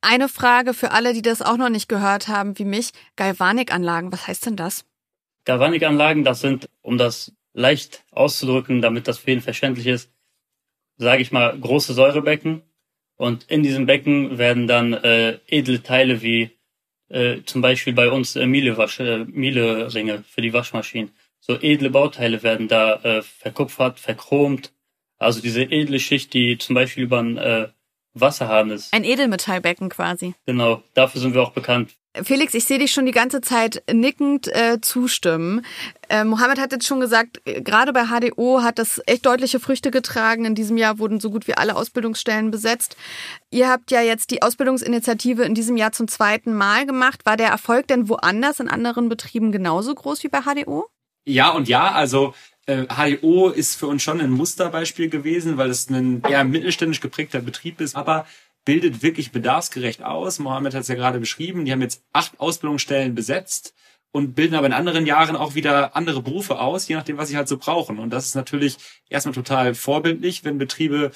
Eine 0.01 0.29
Frage 0.29 0.75
für 0.75 0.91
alle, 0.91 1.13
die 1.13 1.23
das 1.23 1.43
auch 1.43 1.57
noch 1.57 1.69
nicht 1.69 1.89
gehört 1.89 2.29
haben, 2.29 2.59
wie 2.59 2.65
mich. 2.65 2.91
Galvanikanlagen, 3.17 4.11
was 4.11 4.27
heißt 4.27 4.47
denn 4.47 4.57
das? 4.57 4.85
Galvanikanlagen, 5.45 6.25
das 6.25 6.41
sind, 6.41 6.69
um 6.83 6.99
das 6.99 7.33
leicht 7.53 8.05
auszudrücken, 8.11 8.81
damit 8.81 9.09
das 9.09 9.19
für 9.19 9.31
ihn 9.31 9.41
verständlich 9.41 9.87
ist, 9.87 10.13
sage 10.97 11.23
ich 11.23 11.33
mal, 11.33 11.59
große 11.59 11.95
Säurebecken. 11.95 12.63
Und 13.17 13.45
in 13.45 13.63
diesem 13.63 13.87
Becken 13.87 14.39
werden 14.39 14.67
dann 14.67 14.95
äh, 14.95 15.39
edle 15.47 15.83
Teile 15.83 16.23
wie 16.23 16.51
äh, 17.09 17.43
zum 17.45 17.61
Beispiel 17.61 17.93
bei 17.93 18.11
uns 18.11 18.37
äh, 18.37 18.47
Miele, 18.47 18.73
äh, 18.99 19.25
Miele-Ringe 19.25 20.25
für 20.29 20.41
die 20.41 20.53
Waschmaschinen. 20.53 21.13
So 21.41 21.61
edle 21.61 21.91
Bauteile 21.91 22.43
werden 22.43 22.69
da 22.69 22.95
äh, 23.03 23.23
verkupfert, 23.23 24.01
verchromt. 24.01 24.73
Also 25.19 25.41
diese 25.41 25.63
edle 25.63 26.01
Schicht, 26.01 26.33
die 26.35 26.59
zum 26.59 26.75
Beispiel 26.75 27.05
über 27.05 27.21
ein 27.21 27.37
äh, 27.37 27.69
Wasserhahn 28.15 28.71
ist. 28.71 28.93
Ein 28.93 29.05
Edelmetallbecken 29.05 29.89
quasi. 29.89 30.35
Genau, 30.47 30.83
dafür 30.95 31.21
sind 31.21 31.35
wir 31.35 31.43
auch 31.43 31.53
bekannt. 31.53 31.95
Felix, 32.15 32.53
ich 32.53 32.65
sehe 32.65 32.79
dich 32.79 32.93
schon 32.93 33.07
die 33.07 33.13
ganze 33.13 33.41
Zeit 33.41 33.83
nickend 33.91 34.47
äh, 34.49 34.81
zustimmen. 34.83 35.65
Äh, 36.11 36.25
Mohammed 36.25 36.61
hat 36.61 36.73
jetzt 36.73 36.87
schon 36.87 37.01
gesagt, 37.01 37.41
äh, 37.47 37.63
gerade 37.63 37.95
bei 37.95 38.05
HDO 38.05 38.63
hat 38.63 38.79
das 38.79 39.01
echt 39.07 39.25
deutliche 39.25 39.61
Früchte 39.61 39.91
getragen. 39.91 40.45
In 40.45 40.55
diesem 40.55 40.77
Jahr 40.77 40.99
wurden 40.99 41.21
so 41.21 41.31
gut 41.31 41.47
wie 41.49 41.55
alle 41.55 41.75
Ausbildungsstellen 41.75 42.51
besetzt. 42.51 42.97
Ihr 43.51 43.71
habt 43.71 43.91
ja 43.91 44.03
jetzt 44.03 44.31
die 44.31 44.43
Ausbildungsinitiative 44.43 45.43
in 45.43 45.55
diesem 45.55 45.79
Jahr 45.79 45.93
zum 45.93 46.07
zweiten 46.07 46.55
Mal 46.55 46.85
gemacht. 46.85 47.25
War 47.25 47.39
der 47.39 47.49
Erfolg 47.49 47.89
denn 47.89 48.11
woanders 48.11 48.61
in 48.61 48.69
anderen 48.69 49.09
Betrieben 49.09 49.51
genauso 49.51 49.95
groß 49.95 50.23
wie 50.23 50.29
bei 50.29 50.43
HDO? 50.43 50.87
Ja 51.25 51.51
und 51.51 51.67
ja, 51.67 51.93
also 51.93 52.35
äh, 52.67 52.85
HDO 52.87 53.49
ist 53.49 53.77
für 53.77 53.87
uns 53.87 54.03
schon 54.03 54.21
ein 54.21 54.31
Musterbeispiel 54.31 55.09
gewesen, 55.09 55.57
weil 55.57 55.71
es 55.71 55.89
ein 55.89 56.23
eher 56.29 56.45
mittelständisch 56.45 57.01
geprägter 57.01 57.41
Betrieb 57.41 57.81
ist. 57.81 57.97
Aber 57.97 58.27
bildet 58.65 59.03
wirklich 59.03 59.33
bedarfsgerecht 59.33 60.03
aus. 60.03 60.39
Mohammed 60.39 60.75
hat 60.75 60.83
es 60.83 60.89
ja 60.89 60.95
gerade 60.95 61.21
beschrieben. 61.21 61.65
Die 61.65 61.73
haben 61.73 61.83
jetzt 61.83 62.05
acht 62.13 62.39
Ausbildungsstellen 62.41 63.15
besetzt 63.15 63.75
und 64.13 64.35
bilden 64.35 64.55
aber 64.55 64.67
in 64.67 64.73
anderen 64.73 65.07
Jahren 65.07 65.37
auch 65.37 65.55
wieder 65.55 65.97
andere 65.97 66.23
Berufe 66.23 66.61
aus, 66.61 66.87
je 66.87 66.95
nachdem, 66.95 67.17
was 67.17 67.29
sie 67.29 67.37
halt 67.37 67.49
so 67.49 67.57
brauchen. 67.57 67.99
Und 67.99 68.11
das 68.11 68.27
ist 68.27 68.35
natürlich 68.35 68.77
erstmal 69.09 69.35
total 69.35 69.75
vorbildlich, 69.75 70.45
wenn 70.45 70.59
Betriebe 70.59 71.11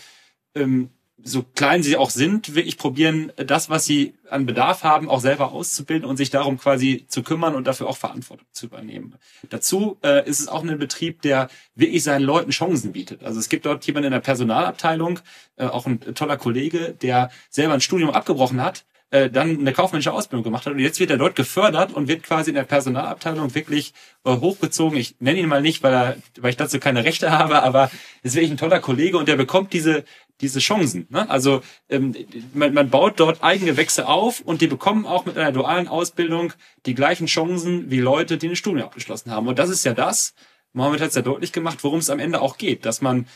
ähm, 0.55 0.90
so 1.23 1.43
klein 1.43 1.83
sie 1.83 1.97
auch 1.97 2.11
sind, 2.11 2.55
wirklich 2.55 2.77
probieren, 2.79 3.33
das, 3.37 3.71
was 3.71 3.85
sie 3.85 4.14
an 4.31 4.47
Bedarf 4.47 4.85
haben, 4.85 5.09
auch 5.09 5.21
selber 5.21 5.53
auszubilden 5.53 6.09
und 6.09 6.17
sich 6.17 6.31
darum 6.31 6.59
quasi 6.59 7.05
zu 7.09 7.23
kümmern 7.23 7.55
und 7.55 7.67
dafür 7.67 7.89
auch 7.89 7.97
Verantwortung 7.97 8.47
zu 8.53 8.67
übernehmen. 8.67 9.14
Dazu 9.49 9.99
äh, 10.05 10.29
ist 10.29 10.41
es 10.41 10.49
auch 10.49 10.62
ein 10.62 10.79
Betrieb, 10.79 11.23
der 11.23 11.49
wirklich 11.75 12.03
seinen 12.03 12.23
Leuten 12.23 12.51
Chancen 12.51 12.93
bietet. 12.93 13.25
Also 13.25 13.41
es 13.41 13.49
gibt 13.49 13.67
dort 13.67 13.87
jemanden 13.87 14.09
in 14.09 14.12
der 14.12 14.21
Personalabteilung, 14.21 15.21
äh, 15.57 15.64
auch 15.64 15.87
ein 15.87 16.01
toller 16.14 16.37
Kollege, 16.37 16.95
der 17.01 17.31
selber 17.51 17.75
ein 17.75 17.81
Studium 17.81 18.11
abgebrochen 18.11 18.62
hat, 18.62 18.85
äh, 19.11 19.31
dann 19.31 19.61
eine 19.61 19.73
kaufmännische 19.73 20.12
Ausbildung 20.12 20.43
gemacht 20.43 20.67
hat 20.67 20.73
und 20.73 20.81
jetzt 20.81 20.99
wird 20.99 21.11
er 21.11 21.17
dort 21.17 21.37
gefördert 21.37 21.93
und 21.93 22.09
wird 22.09 22.25
quasi 22.25 22.51
in 22.51 22.57
der 22.57 22.64
Personalabteilung 22.64 23.55
wirklich 23.55 23.95
äh, 24.25 24.31
hochgezogen. 24.31 24.99
Ich 24.99 25.14
nenne 25.21 25.39
ihn 25.39 25.49
mal 25.49 25.62
nicht, 25.62 25.85
weil, 25.85 25.95
er, 25.95 26.17
weil 26.41 26.51
ich 26.51 26.57
dazu 26.57 26.81
keine 26.81 27.05
Rechte 27.05 27.31
habe, 27.39 27.62
aber 27.62 27.91
ist 28.25 28.35
wirklich 28.35 28.51
ein 28.51 28.57
toller 28.57 28.81
Kollege 28.81 29.17
und 29.17 29.29
der 29.29 29.37
bekommt 29.37 29.73
diese 29.73 30.05
diese 30.41 30.59
Chancen. 30.59 31.07
Ne? 31.11 31.28
Also 31.30 31.62
ähm, 31.89 32.14
man, 32.55 32.74
man 32.74 32.91
baut 32.91 33.20
dort 33.20 33.43
Eigengewächse 33.43 34.07
auf 34.07 34.41
und 34.41 34.61
die 34.61 34.66
bekommen 34.66 35.07
auch 35.07 35.24
mit 35.24 35.39
einer 35.39 35.53
dualen 35.53 35.89
Ausbildung 35.89 36.53
die 36.84 36.95
gleichen 36.95 37.26
Chancen 37.26 37.91
wie 37.91 38.01
Leute, 38.01 38.37
die 38.37 38.49
ein 38.49 38.57
Studium 38.57 38.87
abgeschlossen 38.87 39.30
haben. 39.30 39.49
Und 39.49 39.59
das 39.59 39.70
ist 39.70 39.84
ja 39.84 39.95
das, 39.95 40.34
Mohammed 40.72 41.01
hat 41.01 41.09
es 41.09 41.14
ja 41.14 41.22
deutlich 41.22 41.53
gemacht, 41.53 41.82
worum 41.82 42.01
es 42.01 42.11
am 42.11 42.18
Ende 42.18 42.41
auch 42.43 42.59
geht, 42.59 42.84
dass 42.84 43.01
man 43.01 43.26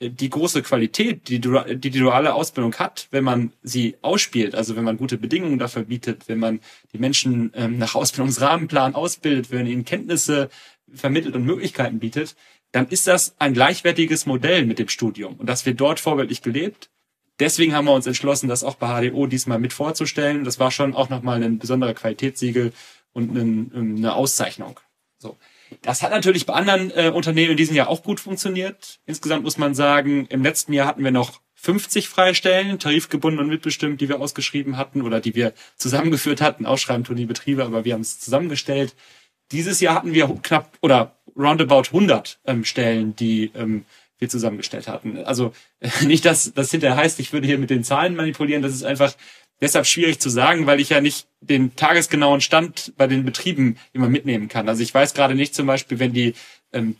äh, 0.00 0.10
die 0.10 0.30
große 0.30 0.62
Qualität, 0.62 1.28
die, 1.28 1.40
die 1.40 1.90
duale 1.90 2.34
Ausbildung 2.34 2.74
hat, 2.74 3.06
wenn 3.12 3.24
man 3.24 3.52
sie 3.62 3.96
ausspielt, 4.02 4.54
also 4.54 4.76
wenn 4.76 4.84
man 4.84 4.96
gute 4.96 5.16
Bedingungen 5.16 5.58
dafür 5.58 5.84
bietet, 5.84 6.28
wenn 6.28 6.40
man 6.40 6.60
die 6.92 6.98
Menschen 6.98 7.52
ähm, 7.54 7.78
nach 7.78 7.94
Ausbildungsrahmenplan 7.94 8.96
ausbildet, 8.96 9.50
wenn 9.50 9.58
man 9.58 9.66
ihnen 9.68 9.84
Kenntnisse 9.84 10.50
vermittelt 10.92 11.36
und 11.36 11.44
Möglichkeiten 11.44 12.00
bietet, 12.00 12.34
dann 12.72 12.88
ist 12.88 13.06
das 13.06 13.34
ein 13.38 13.54
gleichwertiges 13.54 14.26
Modell 14.26 14.66
mit 14.66 14.78
dem 14.78 14.88
Studium. 14.88 15.34
Und 15.36 15.46
das 15.46 15.64
wird 15.66 15.80
dort 15.80 16.00
vorbildlich 16.00 16.42
gelebt. 16.42 16.90
Deswegen 17.40 17.74
haben 17.74 17.86
wir 17.86 17.92
uns 17.92 18.06
entschlossen, 18.06 18.48
das 18.48 18.64
auch 18.64 18.74
bei 18.74 19.10
HDO 19.10 19.26
diesmal 19.26 19.58
mit 19.58 19.72
vorzustellen. 19.72 20.44
Das 20.44 20.58
war 20.58 20.70
schon 20.70 20.94
auch 20.94 21.08
nochmal 21.08 21.42
ein 21.42 21.58
besonderer 21.58 21.94
Qualitätssiegel 21.94 22.72
und 23.12 23.36
eine 23.38 24.14
Auszeichnung. 24.14 24.80
So. 25.18 25.36
Das 25.82 26.02
hat 26.02 26.10
natürlich 26.10 26.46
bei 26.46 26.54
anderen 26.54 26.90
äh, 26.92 27.10
Unternehmen 27.14 27.52
in 27.52 27.56
diesem 27.56 27.76
Jahr 27.76 27.88
auch 27.88 28.02
gut 28.02 28.20
funktioniert. 28.20 29.00
Insgesamt 29.06 29.44
muss 29.44 29.58
man 29.58 29.74
sagen, 29.74 30.26
im 30.26 30.42
letzten 30.42 30.72
Jahr 30.72 30.86
hatten 30.86 31.04
wir 31.04 31.10
noch 31.10 31.40
50 31.54 32.08
freie 32.08 32.34
Stellen, 32.34 32.78
tarifgebunden 32.78 33.40
und 33.40 33.48
mitbestimmt, 33.48 34.00
die 34.00 34.08
wir 34.08 34.20
ausgeschrieben 34.20 34.76
hatten 34.76 35.02
oder 35.02 35.20
die 35.20 35.34
wir 35.34 35.52
zusammengeführt 35.76 36.40
hatten. 36.40 36.66
Ausschreiben 36.66 37.04
tun 37.04 37.16
die 37.16 37.26
Betriebe, 37.26 37.64
aber 37.64 37.84
wir 37.84 37.94
haben 37.94 38.00
es 38.00 38.18
zusammengestellt. 38.18 38.94
Dieses 39.52 39.80
Jahr 39.80 39.94
hatten 39.94 40.12
wir 40.12 40.28
knapp 40.42 40.70
oder 40.80 41.16
roundabout 41.36 41.84
100 41.88 42.38
ähm, 42.46 42.64
Stellen, 42.64 43.14
die 43.16 43.50
ähm, 43.54 43.84
wir 44.18 44.28
zusammengestellt 44.28 44.88
hatten. 44.88 45.18
Also 45.24 45.52
nicht, 46.02 46.24
dass 46.24 46.52
das 46.54 46.70
hinterher 46.70 46.96
heißt, 46.96 47.20
ich 47.20 47.32
würde 47.32 47.46
hier 47.46 47.58
mit 47.58 47.70
den 47.70 47.84
Zahlen 47.84 48.16
manipulieren. 48.16 48.62
Das 48.62 48.72
ist 48.72 48.84
einfach 48.84 49.14
deshalb 49.60 49.86
schwierig 49.86 50.18
zu 50.18 50.28
sagen, 50.28 50.66
weil 50.66 50.80
ich 50.80 50.90
ja 50.90 51.00
nicht 51.00 51.26
den 51.40 51.76
tagesgenauen 51.76 52.40
Stand 52.40 52.92
bei 52.96 53.06
den 53.06 53.24
Betrieben 53.24 53.76
immer 53.92 54.08
mitnehmen 54.08 54.48
kann. 54.48 54.68
Also 54.68 54.82
ich 54.82 54.92
weiß 54.92 55.14
gerade 55.14 55.34
nicht 55.34 55.54
zum 55.54 55.66
Beispiel, 55.66 55.98
wenn 55.98 56.12
die 56.12 56.34
ähm, 56.72 56.96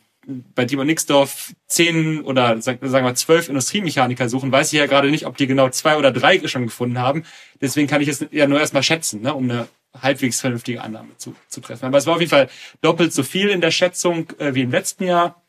bei 0.55 0.67
Timo 0.67 0.85
Nixdorf 0.85 1.55
zehn 1.67 2.21
oder 2.21 2.61
sagen 2.61 2.81
wir 2.83 3.15
zwölf 3.15 3.49
Industriemechaniker 3.49 4.29
suchen, 4.29 4.53
weiß 4.53 4.73
ich 4.73 4.79
ja 4.79 4.87
gerade 4.87 5.11
nicht, 5.11 5.25
ob 5.25 5.39
die 5.39 5.47
genau 5.47 5.71
zwei 5.71 5.97
oder 5.97 6.13
drei 6.13 6.47
schon 6.47 6.65
gefunden 6.65 6.99
haben. 6.99 7.25
Deswegen 7.63 7.89
kann 7.89 8.03
ich 8.03 8.09
es 8.09 8.27
ja 8.31 8.47
nur 8.47 8.61
erstmal 8.61 8.83
schätzen, 8.83 9.23
ne, 9.23 9.33
um 9.33 9.45
eine 9.45 9.69
halbwegs 10.01 10.41
vernünftige 10.41 10.83
Annahme 10.83 11.17
zu, 11.17 11.35
zu 11.49 11.61
treffen. 11.61 11.87
Aber 11.87 11.99
es 11.99 12.07
war 12.07 12.15
auf 12.15 12.21
jeden 12.21 12.31
Fall 12.31 12.49
doppelt 12.83 13.13
so 13.13 13.23
viel 13.23 13.49
in 13.49 13.61
der 13.61 13.71
Schätzung 13.71 14.31
äh, 14.39 14.55
wie 14.55 14.63
im 14.63 14.71
letzten 14.71 15.05
Jahr. 15.05 15.43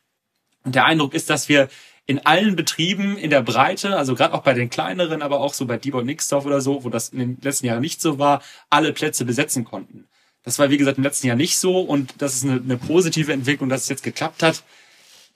Und 0.64 0.74
der 0.74 0.84
Eindruck 0.84 1.14
ist, 1.14 1.30
dass 1.30 1.48
wir 1.48 1.68
in 2.06 2.26
allen 2.26 2.56
Betrieben 2.56 3.16
in 3.16 3.30
der 3.30 3.42
Breite, 3.42 3.96
also 3.96 4.14
gerade 4.14 4.34
auch 4.34 4.42
bei 4.42 4.52
den 4.52 4.68
kleineren, 4.68 5.22
aber 5.22 5.40
auch 5.40 5.54
so 5.54 5.66
bei 5.66 5.76
Dieber 5.76 6.02
Nixdorf 6.02 6.44
oder 6.44 6.60
so, 6.60 6.84
wo 6.84 6.88
das 6.88 7.10
in 7.10 7.18
den 7.18 7.38
letzten 7.40 7.66
Jahren 7.66 7.80
nicht 7.80 8.00
so 8.00 8.18
war, 8.18 8.42
alle 8.68 8.92
Plätze 8.92 9.24
besetzen 9.24 9.64
konnten. 9.64 10.08
Das 10.42 10.58
war, 10.58 10.70
wie 10.70 10.78
gesagt, 10.78 10.98
im 10.98 11.04
letzten 11.04 11.28
Jahr 11.28 11.36
nicht 11.36 11.58
so 11.58 11.80
und 11.80 12.14
das 12.18 12.34
ist 12.34 12.44
eine, 12.44 12.54
eine 12.54 12.76
positive 12.78 13.32
Entwicklung, 13.32 13.68
dass 13.68 13.82
es 13.82 13.88
jetzt 13.88 14.02
geklappt 14.02 14.42
hat. 14.42 14.64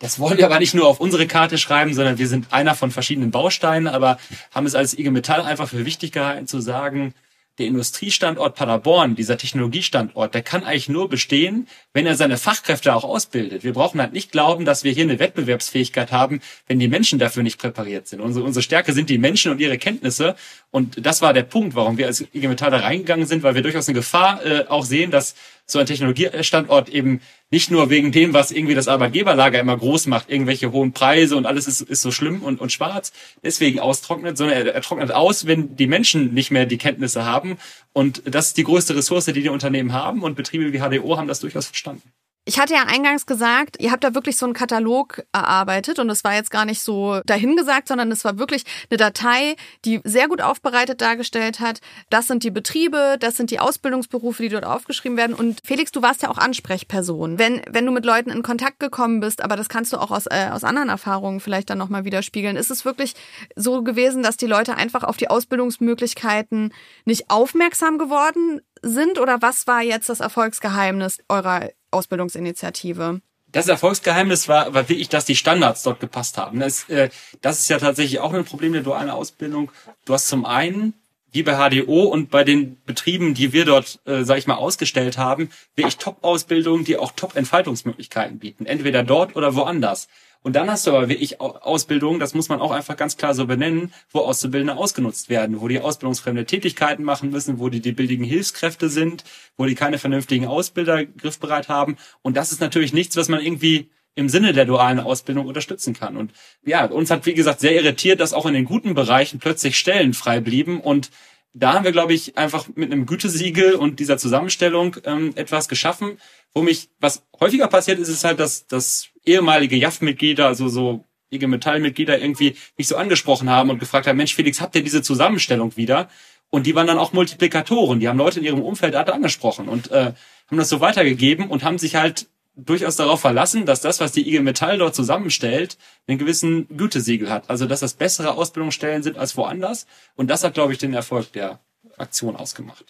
Das 0.00 0.18
wollen 0.18 0.38
wir 0.38 0.46
aber 0.46 0.58
nicht 0.58 0.74
nur 0.74 0.88
auf 0.88 0.98
unsere 0.98 1.26
Karte 1.26 1.58
schreiben, 1.58 1.94
sondern 1.94 2.18
wir 2.18 2.26
sind 2.26 2.52
einer 2.52 2.74
von 2.74 2.90
verschiedenen 2.90 3.30
Bausteinen, 3.30 3.86
aber 3.86 4.18
haben 4.50 4.66
es 4.66 4.74
als 4.74 4.98
IG 4.98 5.10
Metall 5.10 5.42
einfach 5.42 5.68
für 5.68 5.86
wichtig 5.86 6.10
gehalten 6.10 6.46
zu 6.46 6.60
sagen, 6.60 7.14
der 7.58 7.66
Industriestandort 7.66 8.56
Paderborn, 8.56 9.14
dieser 9.14 9.38
Technologiestandort, 9.38 10.34
der 10.34 10.42
kann 10.42 10.64
eigentlich 10.64 10.88
nur 10.88 11.08
bestehen, 11.08 11.68
wenn 11.92 12.04
er 12.04 12.16
seine 12.16 12.36
Fachkräfte 12.36 12.94
auch 12.94 13.04
ausbildet. 13.04 13.62
Wir 13.62 13.72
brauchen 13.72 14.00
halt 14.00 14.12
nicht 14.12 14.32
glauben, 14.32 14.64
dass 14.64 14.82
wir 14.82 14.92
hier 14.92 15.04
eine 15.04 15.20
Wettbewerbsfähigkeit 15.20 16.10
haben, 16.10 16.40
wenn 16.66 16.80
die 16.80 16.88
Menschen 16.88 17.20
dafür 17.20 17.44
nicht 17.44 17.58
präpariert 17.58 18.08
sind. 18.08 18.20
Unsere, 18.20 18.44
unsere 18.44 18.62
Stärke 18.62 18.92
sind 18.92 19.08
die 19.08 19.18
Menschen 19.18 19.52
und 19.52 19.60
ihre 19.60 19.78
Kenntnisse. 19.78 20.34
Und 20.72 21.06
das 21.06 21.22
war 21.22 21.32
der 21.32 21.44
Punkt, 21.44 21.76
warum 21.76 21.96
wir 21.96 22.06
als 22.06 22.24
IG 22.32 22.48
Metall 22.48 22.72
da 22.72 22.78
reingegangen 22.78 23.26
sind, 23.26 23.44
weil 23.44 23.54
wir 23.54 23.62
durchaus 23.62 23.88
eine 23.88 23.94
Gefahr 23.94 24.44
äh, 24.44 24.64
auch 24.68 24.84
sehen, 24.84 25.12
dass 25.12 25.36
so 25.66 25.78
ein 25.78 25.86
Technologiestandort 25.86 26.88
eben 26.88 27.20
nicht 27.54 27.70
nur 27.70 27.88
wegen 27.88 28.10
dem, 28.10 28.34
was 28.34 28.50
irgendwie 28.50 28.74
das 28.74 28.88
Arbeitgeberlager 28.88 29.60
immer 29.60 29.76
groß 29.76 30.08
macht, 30.08 30.28
irgendwelche 30.28 30.72
hohen 30.72 30.92
Preise 30.92 31.36
und 31.36 31.46
alles 31.46 31.68
ist, 31.68 31.82
ist 31.82 32.02
so 32.02 32.10
schlimm 32.10 32.42
und, 32.42 32.60
und 32.60 32.72
schwarz, 32.72 33.12
deswegen 33.44 33.78
austrocknet, 33.78 34.36
sondern 34.36 34.56
er, 34.56 34.74
er 34.74 34.82
trocknet 34.82 35.12
aus, 35.12 35.46
wenn 35.46 35.76
die 35.76 35.86
Menschen 35.86 36.34
nicht 36.34 36.50
mehr 36.50 36.66
die 36.66 36.78
Kenntnisse 36.78 37.24
haben. 37.24 37.56
Und 37.92 38.22
das 38.24 38.48
ist 38.48 38.56
die 38.56 38.64
größte 38.64 38.96
Ressource, 38.96 39.26
die 39.26 39.40
die 39.40 39.50
Unternehmen 39.50 39.92
haben. 39.92 40.24
Und 40.24 40.34
Betriebe 40.34 40.72
wie 40.72 40.80
HDO 40.80 41.16
haben 41.16 41.28
das 41.28 41.38
durchaus 41.38 41.66
verstanden. 41.66 42.02
Ich 42.46 42.58
hatte 42.58 42.74
ja 42.74 42.84
eingangs 42.86 43.24
gesagt, 43.24 43.76
ihr 43.80 43.90
habt 43.90 44.04
da 44.04 44.14
wirklich 44.14 44.36
so 44.36 44.44
einen 44.44 44.52
Katalog 44.52 45.24
erarbeitet 45.32 45.98
und 45.98 46.08
das 46.08 46.24
war 46.24 46.34
jetzt 46.34 46.50
gar 46.50 46.66
nicht 46.66 46.82
so 46.82 47.22
dahingesagt, 47.24 47.88
sondern 47.88 48.12
es 48.12 48.22
war 48.22 48.38
wirklich 48.38 48.64
eine 48.90 48.98
Datei, 48.98 49.56
die 49.86 50.02
sehr 50.04 50.28
gut 50.28 50.42
aufbereitet 50.42 51.00
dargestellt 51.00 51.60
hat. 51.60 51.80
Das 52.10 52.26
sind 52.26 52.44
die 52.44 52.50
Betriebe, 52.50 53.16
das 53.18 53.38
sind 53.38 53.50
die 53.50 53.60
Ausbildungsberufe, 53.60 54.42
die 54.42 54.50
dort 54.50 54.66
aufgeschrieben 54.66 55.16
werden. 55.16 55.34
Und 55.34 55.62
Felix, 55.64 55.90
du 55.90 56.02
warst 56.02 56.20
ja 56.20 56.28
auch 56.28 56.36
Ansprechperson. 56.36 57.38
Wenn, 57.38 57.62
wenn 57.70 57.86
du 57.86 57.92
mit 57.92 58.04
Leuten 58.04 58.28
in 58.28 58.42
Kontakt 58.42 58.78
gekommen 58.78 59.20
bist, 59.20 59.42
aber 59.42 59.56
das 59.56 59.70
kannst 59.70 59.94
du 59.94 59.96
auch 59.96 60.10
aus, 60.10 60.26
äh, 60.26 60.50
aus 60.52 60.64
anderen 60.64 60.90
Erfahrungen 60.90 61.40
vielleicht 61.40 61.70
dann 61.70 61.78
nochmal 61.78 62.04
widerspiegeln, 62.04 62.56
ist 62.56 62.70
es 62.70 62.84
wirklich 62.84 63.14
so 63.56 63.82
gewesen, 63.82 64.22
dass 64.22 64.36
die 64.36 64.46
Leute 64.46 64.76
einfach 64.76 65.02
auf 65.02 65.16
die 65.16 65.30
Ausbildungsmöglichkeiten 65.30 66.74
nicht 67.06 67.30
aufmerksam 67.30 67.96
geworden 67.96 68.60
sind 68.82 69.18
oder 69.18 69.40
was 69.40 69.66
war 69.66 69.82
jetzt 69.82 70.10
das 70.10 70.20
Erfolgsgeheimnis 70.20 71.20
eurer 71.30 71.70
Ausbildungsinitiative? 71.94 73.20
Das 73.54 73.68
Erfolgsgeheimnis 73.68 74.48
war, 74.48 74.74
war 74.74 74.88
wirklich, 74.88 75.08
dass 75.08 75.24
die 75.24 75.36
Standards 75.36 75.84
dort 75.84 76.00
gepasst 76.00 76.38
haben. 76.38 76.58
Das, 76.58 76.88
äh, 76.88 77.08
das 77.40 77.60
ist 77.60 77.70
ja 77.70 77.78
tatsächlich 77.78 78.18
auch 78.18 78.32
ein 78.32 78.44
Problem 78.44 78.72
der 78.72 78.82
dualen 78.82 79.10
Ausbildung. 79.10 79.70
Du 80.04 80.12
hast 80.12 80.26
zum 80.26 80.44
einen, 80.44 80.94
wie 81.30 81.44
bei 81.44 81.56
HDO 81.56 82.02
und 82.02 82.30
bei 82.30 82.42
den 82.42 82.82
Betrieben, 82.84 83.32
die 83.34 83.52
wir 83.52 83.64
dort, 83.64 84.00
äh, 84.06 84.24
sage 84.24 84.40
ich 84.40 84.48
mal, 84.48 84.56
ausgestellt 84.56 85.18
haben, 85.18 85.50
wirklich 85.76 85.98
Top-Ausbildungen, 85.98 86.84
die 86.84 86.96
auch 86.96 87.12
Top-Entfaltungsmöglichkeiten 87.12 88.40
bieten. 88.40 88.66
Entweder 88.66 89.04
dort 89.04 89.36
oder 89.36 89.54
woanders. 89.54 90.08
Und 90.44 90.56
dann 90.56 90.70
hast 90.70 90.86
du 90.86 90.90
aber 90.90 91.08
wirklich 91.08 91.40
Ausbildung, 91.40 92.20
das 92.20 92.34
muss 92.34 92.50
man 92.50 92.60
auch 92.60 92.70
einfach 92.70 92.98
ganz 92.98 93.16
klar 93.16 93.32
so 93.32 93.46
benennen, 93.46 93.94
wo 94.10 94.20
Auszubildende 94.20 94.76
ausgenutzt 94.76 95.30
werden, 95.30 95.62
wo 95.62 95.68
die 95.68 95.80
ausbildungsfremde 95.80 96.44
Tätigkeiten 96.44 97.02
machen 97.02 97.30
müssen, 97.30 97.58
wo 97.58 97.70
die 97.70 97.80
die 97.80 97.92
billigen 97.92 98.24
Hilfskräfte 98.24 98.90
sind, 98.90 99.24
wo 99.56 99.64
die 99.64 99.74
keine 99.74 99.98
vernünftigen 99.98 100.46
Ausbilder 100.46 101.06
griffbereit 101.06 101.70
haben. 101.70 101.96
Und 102.20 102.36
das 102.36 102.52
ist 102.52 102.60
natürlich 102.60 102.92
nichts, 102.92 103.16
was 103.16 103.30
man 103.30 103.40
irgendwie 103.40 103.88
im 104.16 104.28
Sinne 104.28 104.52
der 104.52 104.66
dualen 104.66 105.00
Ausbildung 105.00 105.46
unterstützen 105.46 105.94
kann. 105.94 106.18
Und 106.18 106.30
ja, 106.62 106.84
uns 106.84 107.10
hat, 107.10 107.24
wie 107.24 107.32
gesagt, 107.32 107.60
sehr 107.60 107.74
irritiert, 107.74 108.20
dass 108.20 108.34
auch 108.34 108.44
in 108.44 108.52
den 108.52 108.66
guten 108.66 108.92
Bereichen 108.92 109.38
plötzlich 109.38 109.78
Stellen 109.78 110.12
frei 110.12 110.40
blieben 110.40 110.78
und 110.78 111.10
da 111.56 111.72
haben 111.72 111.84
wir, 111.84 111.92
glaube 111.92 112.12
ich, 112.12 112.36
einfach 112.36 112.66
mit 112.74 112.92
einem 112.92 113.06
Gütesiegel 113.06 113.76
und 113.76 114.00
dieser 114.00 114.18
Zusammenstellung 114.18 114.96
ähm, 115.04 115.32
etwas 115.36 115.68
geschaffen, 115.68 116.18
wo 116.52 116.62
mich, 116.62 116.90
was 116.98 117.22
häufiger 117.40 117.68
passiert 117.68 118.00
ist, 118.00 118.08
ist 118.08 118.24
halt, 118.24 118.40
dass, 118.40 118.66
dass 118.66 119.13
ehemalige 119.26 119.76
JAF-Mitglieder, 119.76 120.46
also 120.46 120.68
so 120.68 121.04
IG 121.30 121.46
Metall-Mitglieder 121.46 122.20
irgendwie 122.20 122.56
mich 122.76 122.88
so 122.88 122.96
angesprochen 122.96 123.50
haben 123.50 123.70
und 123.70 123.78
gefragt 123.78 124.06
haben, 124.06 124.16
Mensch, 124.16 124.34
Felix, 124.34 124.60
habt 124.60 124.74
ihr 124.76 124.82
diese 124.82 125.02
Zusammenstellung 125.02 125.76
wieder? 125.76 126.08
Und 126.50 126.66
die 126.66 126.74
waren 126.74 126.86
dann 126.86 126.98
auch 126.98 127.12
Multiplikatoren. 127.12 128.00
Die 128.00 128.08
haben 128.08 128.18
Leute 128.18 128.38
in 128.38 128.44
ihrem 128.44 128.62
Umfeld 128.62 128.94
angesprochen 128.94 129.68
und 129.68 129.90
äh, 129.90 130.12
haben 130.48 130.56
das 130.56 130.68
so 130.68 130.80
weitergegeben 130.80 131.48
und 131.48 131.64
haben 131.64 131.78
sich 131.78 131.96
halt 131.96 132.28
durchaus 132.56 132.96
darauf 132.96 133.20
verlassen, 133.20 133.66
dass 133.66 133.80
das, 133.80 133.98
was 133.98 134.12
die 134.12 134.28
IG 134.28 134.40
Metall 134.40 134.78
dort 134.78 134.94
zusammenstellt, 134.94 135.76
einen 136.06 136.18
gewissen 136.18 136.68
Gütesiegel 136.76 137.30
hat. 137.30 137.50
Also 137.50 137.66
dass 137.66 137.80
das 137.80 137.94
bessere 137.94 138.34
Ausbildungsstellen 138.34 139.02
sind 139.02 139.18
als 139.18 139.36
woanders. 139.36 139.86
Und 140.14 140.28
das 140.30 140.44
hat, 140.44 140.54
glaube 140.54 140.72
ich, 140.72 140.78
den 140.78 140.94
Erfolg 140.94 141.32
der 141.32 141.60
Aktion 141.98 142.36
ausgemacht. 142.36 142.84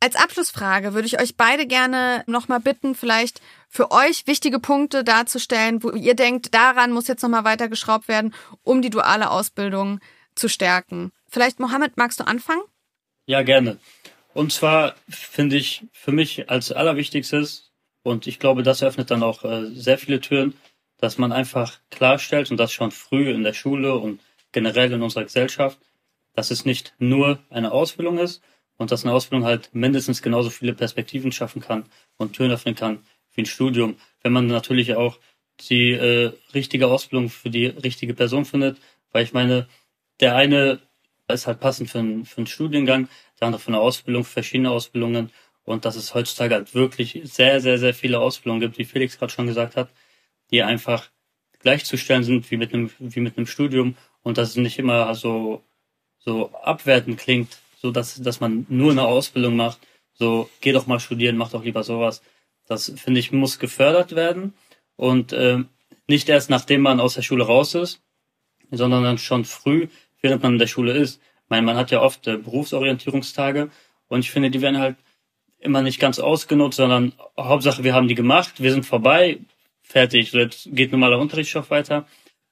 Als 0.00 0.16
Abschlussfrage 0.16 0.92
würde 0.92 1.06
ich 1.06 1.20
euch 1.20 1.36
beide 1.36 1.66
gerne 1.66 2.22
nochmal 2.26 2.60
bitten, 2.60 2.94
vielleicht 2.94 3.40
für 3.68 3.90
euch 3.90 4.26
wichtige 4.26 4.58
Punkte 4.58 5.04
darzustellen, 5.04 5.82
wo 5.82 5.90
ihr 5.90 6.14
denkt, 6.14 6.54
daran 6.54 6.92
muss 6.92 7.08
jetzt 7.08 7.22
nochmal 7.22 7.44
weitergeschraubt 7.44 8.08
werden, 8.08 8.34
um 8.62 8.82
die 8.82 8.90
duale 8.90 9.30
Ausbildung 9.30 10.00
zu 10.34 10.48
stärken. 10.48 11.12
Vielleicht, 11.28 11.60
Mohammed, 11.60 11.96
magst 11.96 12.20
du 12.20 12.26
anfangen? 12.26 12.62
Ja, 13.26 13.42
gerne. 13.42 13.78
Und 14.34 14.52
zwar 14.52 14.94
finde 15.08 15.56
ich 15.56 15.84
für 15.92 16.12
mich 16.12 16.48
als 16.50 16.70
allerwichtigstes, 16.72 17.72
und 18.02 18.28
ich 18.28 18.38
glaube, 18.38 18.62
das 18.62 18.84
öffnet 18.84 19.10
dann 19.10 19.24
auch 19.24 19.44
äh, 19.44 19.66
sehr 19.72 19.98
viele 19.98 20.20
Türen, 20.20 20.54
dass 20.98 21.18
man 21.18 21.32
einfach 21.32 21.80
klarstellt 21.90 22.50
und 22.52 22.56
das 22.56 22.72
schon 22.72 22.92
früh 22.92 23.30
in 23.30 23.42
der 23.42 23.52
Schule 23.52 23.96
und 23.96 24.20
generell 24.52 24.92
in 24.92 25.02
unserer 25.02 25.24
Gesellschaft, 25.24 25.78
dass 26.34 26.52
es 26.52 26.64
nicht 26.64 26.94
nur 26.98 27.40
eine 27.50 27.72
Ausbildung 27.72 28.18
ist 28.18 28.42
und 28.76 28.92
dass 28.92 29.04
eine 29.04 29.12
Ausbildung 29.12 29.44
halt 29.44 29.70
mindestens 29.72 30.22
genauso 30.22 30.50
viele 30.50 30.74
Perspektiven 30.74 31.32
schaffen 31.32 31.60
kann 31.60 31.84
und 32.16 32.34
Türen 32.34 32.52
öffnen 32.52 32.76
kann 32.76 33.02
wie 33.36 33.42
ein 33.42 33.46
Studium. 33.46 33.96
Wenn 34.22 34.32
man 34.32 34.46
natürlich 34.48 34.96
auch 34.96 35.18
die 35.68 35.92
äh, 35.92 36.32
richtige 36.52 36.88
Ausbildung 36.88 37.30
für 37.30 37.50
die 37.50 37.66
richtige 37.66 38.14
Person 38.14 38.44
findet, 38.44 38.78
weil 39.12 39.24
ich 39.24 39.32
meine, 39.32 39.68
der 40.20 40.34
eine 40.34 40.80
ist 41.28 41.46
halt 41.46 41.60
passend 41.60 41.90
für, 41.90 42.00
einen, 42.00 42.24
für 42.24 42.38
einen 42.38 42.46
Studiengang, 42.46 43.08
der 43.40 43.46
andere 43.46 43.60
für 43.60 43.68
eine 43.68 43.80
Ausbildung, 43.80 44.24
verschiedene 44.24 44.70
Ausbildungen 44.70 45.30
und 45.64 45.84
dass 45.84 45.96
es 45.96 46.14
heutzutage 46.14 46.54
halt 46.54 46.74
wirklich 46.74 47.20
sehr, 47.24 47.60
sehr, 47.60 47.78
sehr 47.78 47.94
viele 47.94 48.20
Ausbildungen 48.20 48.60
gibt, 48.60 48.78
wie 48.78 48.84
Felix 48.84 49.18
gerade 49.18 49.32
schon 49.32 49.46
gesagt 49.46 49.76
hat, 49.76 49.90
die 50.50 50.62
einfach 50.62 51.10
gleichzustellen 51.60 52.22
sind 52.22 52.50
wie 52.50 52.56
mit 52.56 52.72
einem, 52.72 52.90
wie 52.98 53.20
mit 53.20 53.36
einem 53.36 53.46
Studium 53.46 53.96
und 54.22 54.38
dass 54.38 54.50
es 54.50 54.56
nicht 54.56 54.78
immer 54.78 55.14
so, 55.14 55.62
so 56.18 56.52
abwertend 56.54 57.18
klingt, 57.18 57.58
so 57.80 57.90
dass, 57.90 58.14
dass 58.16 58.40
man 58.40 58.66
nur 58.68 58.92
eine 58.92 59.02
Ausbildung 59.02 59.56
macht, 59.56 59.78
so 60.14 60.48
geh 60.60 60.72
doch 60.72 60.86
mal 60.86 61.00
studieren, 61.00 61.36
mach 61.36 61.50
doch 61.50 61.64
lieber 61.64 61.82
sowas. 61.82 62.22
Das 62.66 62.92
finde 62.96 63.20
ich 63.20 63.32
muss 63.32 63.58
gefördert 63.58 64.14
werden 64.14 64.54
und 64.96 65.32
äh, 65.32 65.64
nicht 66.08 66.28
erst 66.28 66.50
nachdem 66.50 66.82
man 66.82 67.00
aus 67.00 67.14
der 67.14 67.22
Schule 67.22 67.44
raus 67.44 67.74
ist, 67.74 68.02
sondern 68.70 69.04
dann 69.04 69.18
schon 69.18 69.44
früh, 69.44 69.88
während 70.20 70.42
man 70.42 70.54
in 70.54 70.58
der 70.58 70.66
Schule 70.66 70.92
ist. 70.92 71.20
Ich 71.44 71.50
meine, 71.50 71.66
man 71.66 71.76
hat 71.76 71.90
ja 71.90 72.00
oft 72.00 72.26
äh, 72.26 72.36
Berufsorientierungstage 72.36 73.70
und 74.08 74.20
ich 74.20 74.30
finde, 74.30 74.50
die 74.50 74.62
werden 74.62 74.78
halt 74.78 74.96
immer 75.58 75.82
nicht 75.82 76.00
ganz 76.00 76.18
ausgenutzt, 76.18 76.76
sondern 76.76 77.12
Hauptsache, 77.38 77.84
wir 77.84 77.94
haben 77.94 78.08
die 78.08 78.14
gemacht, 78.14 78.62
wir 78.62 78.72
sind 78.72 78.84
vorbei, 78.84 79.40
fertig, 79.82 80.32
jetzt 80.32 80.68
geht 80.72 80.92
normaler 80.92 81.18
Unterrichtsstoff 81.18 81.70
weiter. 81.70 82.06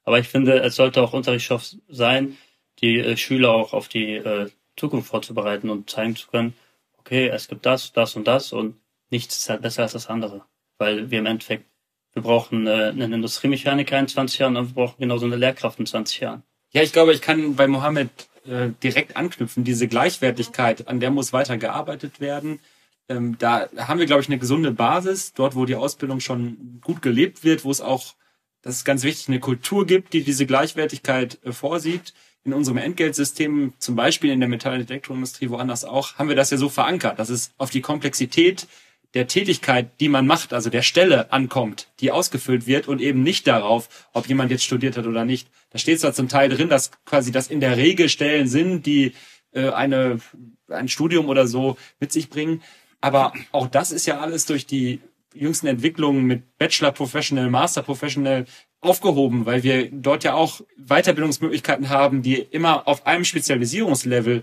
Aber 0.04 0.18
ich 0.18 0.28
finde, 0.28 0.60
es 0.60 0.76
sollte 0.76 1.02
auch 1.02 1.12
Unterrichtsstoff 1.12 1.74
sein, 1.88 2.36
die 2.80 2.98
äh, 2.98 3.16
Schüler 3.16 3.50
auch 3.50 3.72
auf 3.72 3.88
die 3.88 4.14
äh, 4.14 4.50
Zukunft 4.76 5.08
vorzubereiten 5.08 5.70
und 5.70 5.88
zeigen 5.88 6.16
zu 6.16 6.28
können, 6.28 6.54
okay, 6.98 7.28
es 7.28 7.48
gibt 7.48 7.66
das, 7.66 7.92
das 7.92 8.16
und 8.16 8.26
das 8.26 8.52
und 8.52 8.76
nichts 9.10 9.36
ist 9.36 9.48
halt 9.48 9.62
besser 9.62 9.82
als 9.82 9.92
das 9.92 10.08
andere. 10.08 10.44
Weil 10.78 11.10
wir 11.10 11.18
im 11.20 11.26
Endeffekt, 11.26 11.66
wir 12.12 12.22
brauchen 12.22 12.66
äh, 12.66 12.90
einen 12.90 13.12
Industriemechaniker 13.12 13.98
in 13.98 14.08
20 14.08 14.38
Jahren 14.38 14.56
und 14.56 14.68
wir 14.68 14.74
brauchen 14.74 15.00
genauso 15.00 15.26
eine 15.26 15.36
Lehrkraft 15.36 15.78
in 15.78 15.86
20 15.86 16.20
Jahren. 16.20 16.42
Ja, 16.72 16.82
ich 16.82 16.92
glaube, 16.92 17.12
ich 17.12 17.20
kann 17.20 17.56
bei 17.56 17.66
Mohammed 17.66 18.10
äh, 18.46 18.70
direkt 18.82 19.16
anknüpfen. 19.16 19.64
Diese 19.64 19.88
Gleichwertigkeit, 19.88 20.88
an 20.88 21.00
der 21.00 21.10
muss 21.10 21.32
weiter 21.32 21.56
gearbeitet 21.56 22.20
werden 22.20 22.60
ähm, 23.08 23.36
da 23.38 23.68
haben 23.76 23.98
wir, 23.98 24.06
glaube 24.06 24.22
ich, 24.22 24.28
eine 24.28 24.38
gesunde 24.38 24.72
Basis, 24.72 25.34
dort, 25.34 25.54
wo 25.54 25.66
die 25.66 25.74
Ausbildung 25.74 26.20
schon 26.20 26.80
gut 26.82 27.02
gelebt 27.02 27.44
wird, 27.44 27.64
wo 27.64 27.70
es 27.70 27.80
auch, 27.80 28.14
das 28.62 28.76
ist 28.76 28.84
ganz 28.84 29.02
wichtig, 29.02 29.28
eine 29.28 29.40
Kultur 29.40 29.86
gibt, 29.86 30.14
die 30.14 30.22
diese 30.22 30.46
Gleichwertigkeit 30.46 31.38
äh, 31.44 31.52
vorsieht. 31.52 32.14
In 32.44 32.52
unserem 32.52 32.76
Entgeltsystem, 32.78 33.72
zum 33.78 33.96
Beispiel 33.96 34.30
in 34.30 34.40
der 34.40 34.48
Metall- 34.48 34.74
und 34.74 34.90
Elektroindustrie, 34.90 35.48
woanders 35.48 35.84
auch, 35.84 36.16
haben 36.16 36.28
wir 36.28 36.36
das 36.36 36.50
ja 36.50 36.58
so 36.58 36.68
verankert, 36.68 37.18
dass 37.18 37.30
es 37.30 37.52
auf 37.56 37.70
die 37.70 37.80
Komplexität 37.80 38.66
der 39.14 39.28
Tätigkeit, 39.28 40.00
die 40.00 40.08
man 40.08 40.26
macht, 40.26 40.52
also 40.52 40.70
der 40.70 40.82
Stelle 40.82 41.32
ankommt, 41.32 41.88
die 42.00 42.10
ausgefüllt 42.10 42.66
wird 42.66 42.88
und 42.88 43.00
eben 43.00 43.22
nicht 43.22 43.46
darauf, 43.46 44.08
ob 44.12 44.28
jemand 44.28 44.50
jetzt 44.50 44.64
studiert 44.64 44.96
hat 44.96 45.06
oder 45.06 45.24
nicht. 45.24 45.48
Da 45.70 45.78
steht 45.78 46.00
zwar 46.00 46.12
zum 46.12 46.28
Teil 46.28 46.48
drin, 46.48 46.68
dass 46.68 46.90
quasi 47.04 47.30
das 47.30 47.48
in 47.48 47.60
der 47.60 47.76
Regel 47.76 48.08
Stellen 48.08 48.48
sind, 48.48 48.86
die 48.86 49.14
äh, 49.52 49.70
eine, 49.70 50.18
ein 50.68 50.88
Studium 50.88 51.28
oder 51.28 51.46
so 51.46 51.76
mit 52.00 52.12
sich 52.12 52.28
bringen. 52.28 52.62
Aber 53.00 53.32
auch 53.52 53.68
das 53.68 53.92
ist 53.92 54.06
ja 54.06 54.18
alles 54.18 54.46
durch 54.46 54.66
die 54.66 55.00
jüngsten 55.32 55.66
Entwicklungen 55.66 56.24
mit 56.24 56.58
Bachelor 56.58 56.92
Professional, 56.92 57.50
Master 57.50 57.82
Professional 57.82 58.46
aufgehoben, 58.80 59.46
weil 59.46 59.62
wir 59.62 59.90
dort 59.90 60.24
ja 60.24 60.34
auch 60.34 60.60
Weiterbildungsmöglichkeiten 60.76 61.88
haben, 61.88 62.22
die 62.22 62.36
immer 62.36 62.86
auf 62.86 63.06
einem 63.06 63.24
Spezialisierungslevel 63.24 64.42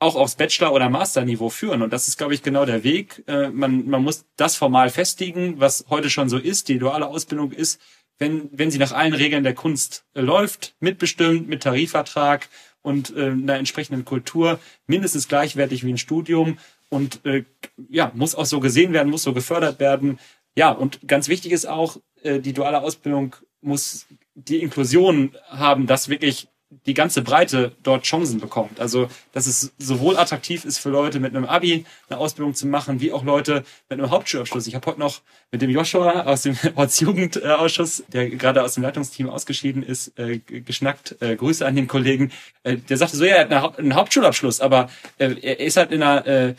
auch 0.00 0.16
aufs 0.16 0.34
Bachelor- 0.34 0.72
oder 0.72 0.88
Masterniveau 0.88 1.50
führen. 1.50 1.82
Und 1.82 1.92
das 1.92 2.08
ist, 2.08 2.16
glaube 2.16 2.34
ich, 2.34 2.42
genau 2.42 2.64
der 2.64 2.82
Weg. 2.82 3.22
Äh, 3.28 3.50
man, 3.50 3.88
man 3.88 4.02
muss 4.02 4.24
das 4.36 4.56
formal 4.56 4.90
festigen, 4.90 5.60
was 5.60 5.84
heute 5.90 6.10
schon 6.10 6.28
so 6.28 6.38
ist. 6.38 6.68
Die 6.68 6.78
duale 6.78 7.06
Ausbildung 7.06 7.52
ist, 7.52 7.80
wenn, 8.18 8.48
wenn 8.52 8.70
sie 8.70 8.78
nach 8.78 8.92
allen 8.92 9.14
Regeln 9.14 9.44
der 9.44 9.54
Kunst 9.54 10.04
äh, 10.14 10.22
läuft, 10.22 10.74
mitbestimmt, 10.80 11.48
mit 11.48 11.62
Tarifvertrag 11.62 12.48
und 12.82 13.14
äh, 13.14 13.30
einer 13.30 13.56
entsprechenden 13.56 14.04
Kultur, 14.06 14.58
mindestens 14.86 15.28
gleichwertig 15.28 15.84
wie 15.84 15.92
ein 15.92 15.98
Studium 15.98 16.58
und 16.88 17.24
äh, 17.26 17.44
ja, 17.88 18.10
muss 18.14 18.34
auch 18.34 18.46
so 18.46 18.60
gesehen 18.60 18.92
werden, 18.92 19.10
muss 19.10 19.22
so 19.22 19.34
gefördert 19.34 19.80
werden. 19.80 20.18
Ja, 20.56 20.70
und 20.70 21.06
ganz 21.06 21.28
wichtig 21.28 21.52
ist 21.52 21.66
auch, 21.66 21.98
äh, 22.22 22.40
die 22.40 22.54
duale 22.54 22.82
Ausbildung 22.82 23.36
muss 23.60 24.06
die 24.34 24.62
Inklusion 24.62 25.36
haben, 25.48 25.86
dass 25.86 26.08
wirklich 26.08 26.48
die 26.86 26.94
ganze 26.94 27.22
Breite 27.22 27.72
dort 27.82 28.04
Chancen 28.04 28.40
bekommt. 28.40 28.80
Also, 28.80 29.08
dass 29.32 29.46
es 29.46 29.72
sowohl 29.78 30.16
attraktiv 30.16 30.64
ist 30.64 30.78
für 30.78 30.88
Leute 30.88 31.18
mit 31.18 31.34
einem 31.34 31.44
Abi 31.44 31.84
eine 32.08 32.18
Ausbildung 32.18 32.54
zu 32.54 32.66
machen, 32.68 33.00
wie 33.00 33.12
auch 33.12 33.24
Leute 33.24 33.64
mit 33.88 33.98
einem 33.98 34.10
Hauptschulabschluss. 34.10 34.68
Ich 34.68 34.74
habe 34.76 34.86
heute 34.86 35.00
noch 35.00 35.20
mit 35.50 35.62
dem 35.62 35.70
Joshua 35.70 36.22
aus 36.22 36.42
dem 36.42 36.56
Ortsjugendausschuss, 36.76 38.04
der 38.08 38.30
gerade 38.30 38.62
aus 38.62 38.74
dem 38.74 38.84
Leitungsteam 38.84 39.28
ausgeschieden 39.28 39.82
ist, 39.82 40.16
äh, 40.18 40.38
geschnackt. 40.38 41.16
Äh, 41.20 41.36
Grüße 41.36 41.66
an 41.66 41.74
den 41.74 41.88
Kollegen. 41.88 42.30
Äh, 42.62 42.76
der 42.76 42.96
sagte 42.96 43.16
so, 43.16 43.24
ja, 43.24 43.36
er 43.36 43.62
hat 43.62 43.78
einen 43.78 43.94
Hauptschulabschluss, 43.94 44.60
aber 44.60 44.90
äh, 45.18 45.34
er 45.42 45.58
ist 45.58 45.76
halt 45.76 45.90
in 45.90 46.02
einer 46.02 46.26
äh, 46.26 46.54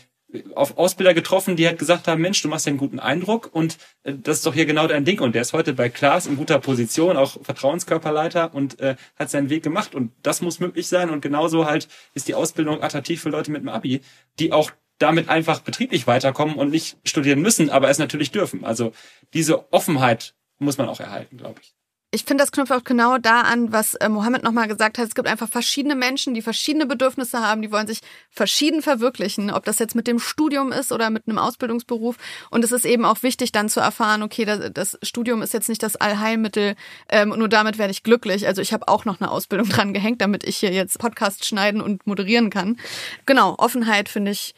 auf 0.56 0.78
Ausbilder 0.78 1.14
getroffen, 1.14 1.56
die 1.56 1.68
halt 1.68 1.80
gesagt 1.80 2.08
haben, 2.08 2.22
Mensch, 2.22 2.42
du 2.42 2.48
machst 2.48 2.66
ja 2.66 2.72
einen 2.72 2.78
guten 2.78 3.00
Eindruck 3.00 3.50
und 3.54 3.78
äh, 4.04 4.14
das 4.14 4.38
ist 4.38 4.46
doch 4.46 4.54
hier 4.54 4.66
genau 4.66 4.88
dein 4.88 5.06
Ding. 5.06 5.20
Und 5.20 5.36
der 5.36 5.42
ist 5.42 5.54
heute 5.54 5.74
bei 5.74 5.90
Klaas 5.90 6.28
in 6.28 6.38
guter 6.38 6.60
Position, 6.60 7.18
auch 7.18 7.38
Vertrauenskörperleiter 7.44 8.54
und 8.54 8.80
äh, 8.80 8.96
hat 9.18 9.30
seinen 9.30 9.50
Weg 9.50 9.64
gemacht. 9.64 9.96
Und 9.96 10.12
das 10.24 10.42
muss 10.42 10.60
möglich 10.60 10.88
sein. 10.88 11.10
Und 11.10 11.22
genauso 11.22 11.66
halt 11.66 11.88
ist 12.14 12.28
die 12.28 12.36
Ausbildung 12.36 12.82
attraktiv 12.82 13.22
für 13.22 13.30
Leute 13.30 13.52
mit 13.52 13.62
dem 13.62 13.70
Abi, 13.70 14.02
die 14.40 14.52
auch 14.52 14.72
damit 14.98 15.30
einfach 15.30 15.62
betrieblich 15.62 16.08
weiterkommen 16.08 16.56
und 16.56 16.70
nicht 16.70 16.98
studieren 17.04 17.42
müssen, 17.42 17.70
aber 17.70 17.90
es 17.90 17.98
natürlich 17.98 18.32
dürfen. 18.32 18.64
Also 18.64 18.94
diese 19.34 19.72
Offenheit 19.74 20.36
muss 20.60 20.78
man 20.78 20.88
auch 20.90 21.00
erhalten, 21.00 21.38
glaube 21.38 21.60
ich 21.62 21.74
ich 22.14 22.26
finde, 22.26 22.44
das 22.44 22.52
knüpft 22.52 22.74
auch 22.74 22.84
genau 22.84 23.18
da 23.18 23.42
an, 23.42 23.72
was 23.72 23.96
äh, 23.96 24.10
Mohammed 24.10 24.44
nochmal 24.44 24.68
gesagt 24.68 24.98
hat. 24.98 25.08
Es 25.08 25.16
gibt 25.16 25.30
einfach 25.30 25.48
verschiedene 25.48 25.96
Menschen, 25.96 26.34
die 26.34 26.42
verschiedene 26.42 26.86
Bedürfnisse 26.86 27.40
haben, 27.40 27.62
die 27.62 27.72
wollen 27.72 27.88
sich 27.88 28.02
verschieden 28.30 28.82
verwirklichen, 28.82 29.50
ob 29.50 29.64
das 29.64 29.80
jetzt 29.80 29.96
mit 29.96 30.08
dem 30.08 30.20
Studium 30.20 30.74
ist 30.74 30.92
oder 30.92 31.10
mit 31.10 31.28
einem 31.28 31.38
Ausbildungsberuf. 31.38 32.18
Und 32.50 32.66
es 32.66 32.74
ist 32.74 32.86
eben 32.86 33.06
auch 33.06 33.24
wichtig, 33.24 33.54
dann 33.54 33.70
zu 33.70 33.80
erfahren, 33.80 34.24
okay, 34.24 34.44
das, 34.44 34.72
das 34.74 35.00
Studium 35.04 35.42
ist 35.42 35.54
jetzt 35.54 35.70
nicht 35.70 35.82
das 35.84 35.96
Allheilmittel, 35.96 36.76
ähm, 37.08 37.30
nur 37.30 37.48
damit 37.48 37.78
werde 37.78 37.92
ich 37.92 38.04
glücklich. 38.04 38.46
Also 38.46 38.62
ich 38.62 38.74
habe 38.74 38.90
auch 38.90 39.06
noch 39.06 39.22
eine 39.22 39.32
Ausbildung 39.32 39.70
dran 39.70 39.94
gehängt, 39.94 40.20
damit 40.20 40.44
ich 40.44 40.58
hier 40.58 40.74
jetzt 40.74 41.00
Podcast 41.00 41.46
schneiden 41.46 41.80
und 41.80 42.06
moderieren 42.06 42.50
kann. 42.50 42.78
Genau, 43.26 43.56
Offenheit 43.58 44.10
finde 44.10 44.32
ich 44.32 44.54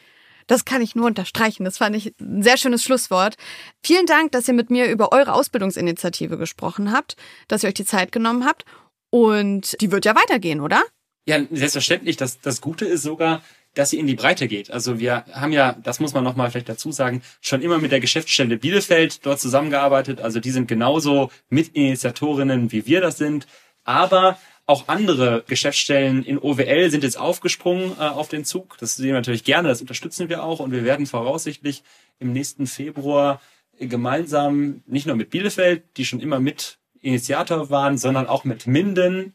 das 0.46 0.64
kann 0.64 0.82
ich 0.82 0.94
nur 0.94 1.06
unterstreichen. 1.06 1.64
Das 1.64 1.78
fand 1.78 1.96
ich 1.96 2.14
ein 2.20 2.42
sehr 2.42 2.56
schönes 2.56 2.82
Schlusswort. 2.82 3.36
Vielen 3.82 4.06
Dank, 4.06 4.32
dass 4.32 4.48
ihr 4.48 4.54
mit 4.54 4.70
mir 4.70 4.90
über 4.90 5.12
eure 5.12 5.32
Ausbildungsinitiative 5.32 6.36
gesprochen 6.38 6.92
habt, 6.92 7.16
dass 7.48 7.62
ihr 7.62 7.68
euch 7.68 7.74
die 7.74 7.84
Zeit 7.84 8.12
genommen 8.12 8.44
habt. 8.44 8.64
Und 9.10 9.80
die 9.80 9.92
wird 9.92 10.04
ja 10.04 10.16
weitergehen, 10.16 10.60
oder? 10.60 10.82
Ja, 11.26 11.40
selbstverständlich. 11.50 12.16
Das, 12.16 12.40
das 12.40 12.60
Gute 12.60 12.84
ist 12.84 13.02
sogar, 13.02 13.42
dass 13.74 13.90
sie 13.90 13.98
in 13.98 14.06
die 14.06 14.14
Breite 14.14 14.48
geht. 14.48 14.70
Also 14.70 14.98
wir 14.98 15.24
haben 15.32 15.52
ja, 15.52 15.76
das 15.82 16.00
muss 16.00 16.14
man 16.14 16.24
nochmal 16.24 16.50
vielleicht 16.50 16.68
dazu 16.68 16.92
sagen, 16.92 17.22
schon 17.40 17.62
immer 17.62 17.78
mit 17.78 17.92
der 17.92 18.00
Geschäftsstelle 18.00 18.56
Bielefeld 18.56 19.24
dort 19.26 19.40
zusammengearbeitet. 19.40 20.20
Also 20.20 20.40
die 20.40 20.50
sind 20.50 20.68
genauso 20.68 21.30
Mitinitiatorinnen, 21.48 22.72
wie 22.72 22.86
wir 22.86 23.00
das 23.00 23.18
sind. 23.18 23.46
Aber 23.84 24.38
Auch 24.66 24.88
andere 24.88 25.44
Geschäftsstellen 25.46 26.24
in 26.24 26.38
OWL 26.38 26.90
sind 26.90 27.04
jetzt 27.04 27.18
aufgesprungen 27.18 27.92
äh, 27.98 28.04
auf 28.04 28.28
den 28.28 28.44
Zug. 28.44 28.78
Das 28.78 28.96
sehen 28.96 29.08
wir 29.08 29.14
natürlich 29.14 29.44
gerne, 29.44 29.68
das 29.68 29.82
unterstützen 29.82 30.28
wir 30.28 30.42
auch 30.42 30.60
und 30.60 30.72
wir 30.72 30.84
werden 30.84 31.06
voraussichtlich 31.06 31.82
im 32.18 32.32
nächsten 32.32 32.66
Februar 32.66 33.40
gemeinsam 33.78 34.82
nicht 34.86 35.06
nur 35.06 35.16
mit 35.16 35.30
Bielefeld, 35.30 35.82
die 35.96 36.04
schon 36.04 36.20
immer 36.20 36.40
mit 36.40 36.78
Initiator 37.00 37.70
waren, 37.70 37.98
sondern 37.98 38.26
auch 38.26 38.44
mit 38.44 38.66
Minden 38.66 39.34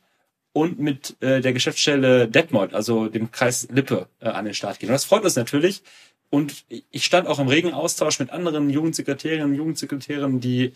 und 0.51 0.80
mit 0.80 1.15
äh, 1.21 1.41
der 1.41 1.53
Geschäftsstelle 1.53 2.27
Detmold, 2.27 2.73
also 2.73 3.07
dem 3.07 3.32
Kreis 3.32 3.67
Lippe, 3.71 4.07
äh, 4.19 4.30
an 4.30 4.45
den 4.45 4.53
Start 4.53 4.80
gehen. 4.80 4.89
Und 4.89 4.93
das 4.93 5.05
freut 5.05 5.23
uns 5.23 5.36
natürlich. 5.36 5.84
Und 6.32 6.65
ich 6.91 7.05
stand 7.05 7.27
auch 7.27 7.39
im 7.39 7.47
regen 7.47 7.73
Austausch 7.73 8.19
mit 8.19 8.32
anderen 8.32 8.69
Jugendsekretärinnen 8.69 9.51
und 9.51 9.55
Jugendsekretären, 9.55 10.39
die 10.39 10.73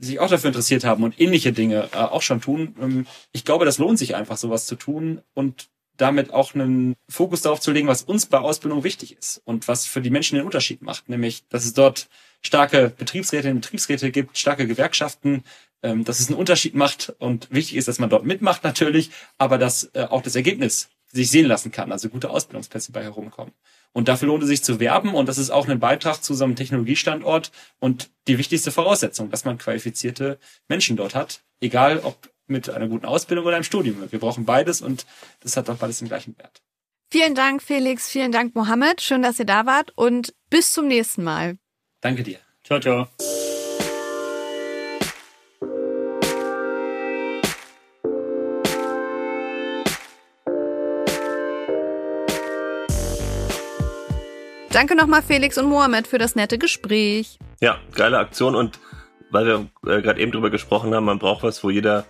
sich 0.00 0.18
auch 0.18 0.28
dafür 0.28 0.48
interessiert 0.48 0.84
haben 0.84 1.04
und 1.04 1.20
ähnliche 1.20 1.52
Dinge 1.52 1.88
äh, 1.92 1.98
auch 1.98 2.22
schon 2.22 2.40
tun. 2.40 2.74
Ähm, 2.80 3.06
ich 3.32 3.44
glaube, 3.44 3.64
das 3.64 3.78
lohnt 3.78 3.98
sich 3.98 4.16
einfach, 4.16 4.36
sowas 4.36 4.66
zu 4.66 4.76
tun 4.76 5.20
und 5.34 5.68
damit 5.96 6.32
auch 6.32 6.54
einen 6.54 6.96
Fokus 7.08 7.42
darauf 7.42 7.60
zu 7.60 7.72
legen, 7.72 7.88
was 7.88 8.02
uns 8.02 8.26
bei 8.26 8.38
Ausbildung 8.38 8.84
wichtig 8.84 9.16
ist 9.18 9.42
und 9.44 9.68
was 9.68 9.84
für 9.86 10.00
die 10.00 10.10
Menschen 10.10 10.36
den 10.36 10.46
Unterschied 10.46 10.82
macht, 10.82 11.08
nämlich, 11.08 11.46
dass 11.48 11.64
es 11.64 11.74
dort 11.74 12.08
starke 12.42 12.90
Betriebsräte 12.96 13.50
und 13.50 13.60
Betriebsräte 13.60 14.10
gibt, 14.10 14.38
starke 14.38 14.66
Gewerkschaften, 14.66 15.44
ähm, 15.82 16.04
dass 16.04 16.20
es 16.20 16.28
einen 16.28 16.38
Unterschied 16.38 16.74
macht 16.74 17.14
und 17.18 17.48
wichtig 17.50 17.76
ist, 17.76 17.88
dass 17.88 17.98
man 17.98 18.10
dort 18.10 18.24
mitmacht 18.24 18.64
natürlich, 18.64 19.10
aber 19.36 19.58
dass 19.58 19.90
äh, 19.94 20.06
auch 20.08 20.22
das 20.22 20.36
Ergebnis 20.36 20.88
sich 21.12 21.30
sehen 21.30 21.46
lassen 21.46 21.72
kann, 21.72 21.92
also 21.92 22.08
gute 22.08 22.30
Ausbildungsplätze 22.30 22.92
bei 22.92 23.02
herumkommen. 23.02 23.52
Und 23.92 24.08
dafür 24.08 24.28
lohnt 24.28 24.42
es 24.42 24.48
sich 24.48 24.62
zu 24.62 24.78
werben 24.78 25.14
und 25.14 25.28
das 25.28 25.38
ist 25.38 25.50
auch 25.50 25.66
ein 25.66 25.80
Beitrag 25.80 26.22
zu 26.22 26.34
so 26.34 26.44
einem 26.44 26.56
Technologiestandort 26.56 27.50
und 27.80 28.10
die 28.28 28.38
wichtigste 28.38 28.70
Voraussetzung, 28.70 29.30
dass 29.30 29.44
man 29.44 29.58
qualifizierte 29.58 30.38
Menschen 30.68 30.96
dort 30.96 31.14
hat, 31.14 31.42
egal 31.60 32.00
ob 32.00 32.30
mit 32.46 32.68
einer 32.70 32.88
guten 32.88 33.06
Ausbildung 33.06 33.46
oder 33.46 33.56
einem 33.56 33.64
Studium. 33.64 34.10
Wir 34.10 34.18
brauchen 34.18 34.44
beides 34.44 34.80
und 34.80 35.06
das 35.40 35.56
hat 35.56 35.68
doch 35.68 35.76
beides 35.76 35.98
den 35.98 36.08
gleichen 36.08 36.36
Wert. 36.38 36.62
Vielen 37.12 37.34
Dank, 37.34 37.62
Felix. 37.62 38.08
Vielen 38.08 38.30
Dank, 38.30 38.54
Mohammed. 38.54 39.00
Schön, 39.00 39.22
dass 39.22 39.38
ihr 39.38 39.46
da 39.46 39.66
wart 39.66 39.92
und 39.96 40.34
bis 40.48 40.72
zum 40.72 40.86
nächsten 40.86 41.24
Mal. 41.24 41.58
Danke 42.00 42.22
dir. 42.22 42.38
Ciao, 42.62 42.78
ciao. 42.78 43.08
Danke 54.80 54.96
nochmal 54.96 55.20
Felix 55.20 55.58
und 55.58 55.66
Mohammed 55.66 56.06
für 56.06 56.16
das 56.16 56.36
nette 56.36 56.56
Gespräch. 56.56 57.38
Ja, 57.60 57.76
geile 57.94 58.16
Aktion 58.16 58.54
und 58.54 58.80
weil 59.30 59.44
wir 59.44 59.66
äh, 59.86 60.00
gerade 60.00 60.18
eben 60.18 60.32
drüber 60.32 60.48
gesprochen 60.48 60.94
haben, 60.94 61.04
man 61.04 61.18
braucht 61.18 61.42
was, 61.42 61.62
wo 61.62 61.68
jeder 61.68 62.06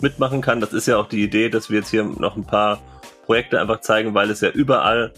mitmachen 0.00 0.40
kann. 0.40 0.58
Das 0.58 0.72
ist 0.72 0.86
ja 0.86 0.96
auch 0.96 1.06
die 1.06 1.22
Idee, 1.22 1.50
dass 1.50 1.68
wir 1.68 1.80
jetzt 1.80 1.90
hier 1.90 2.02
noch 2.02 2.34
ein 2.36 2.46
paar 2.46 2.80
Projekte 3.26 3.60
einfach 3.60 3.82
zeigen, 3.82 4.14
weil 4.14 4.30
es 4.30 4.40
ja 4.40 4.48
überall 4.48 5.12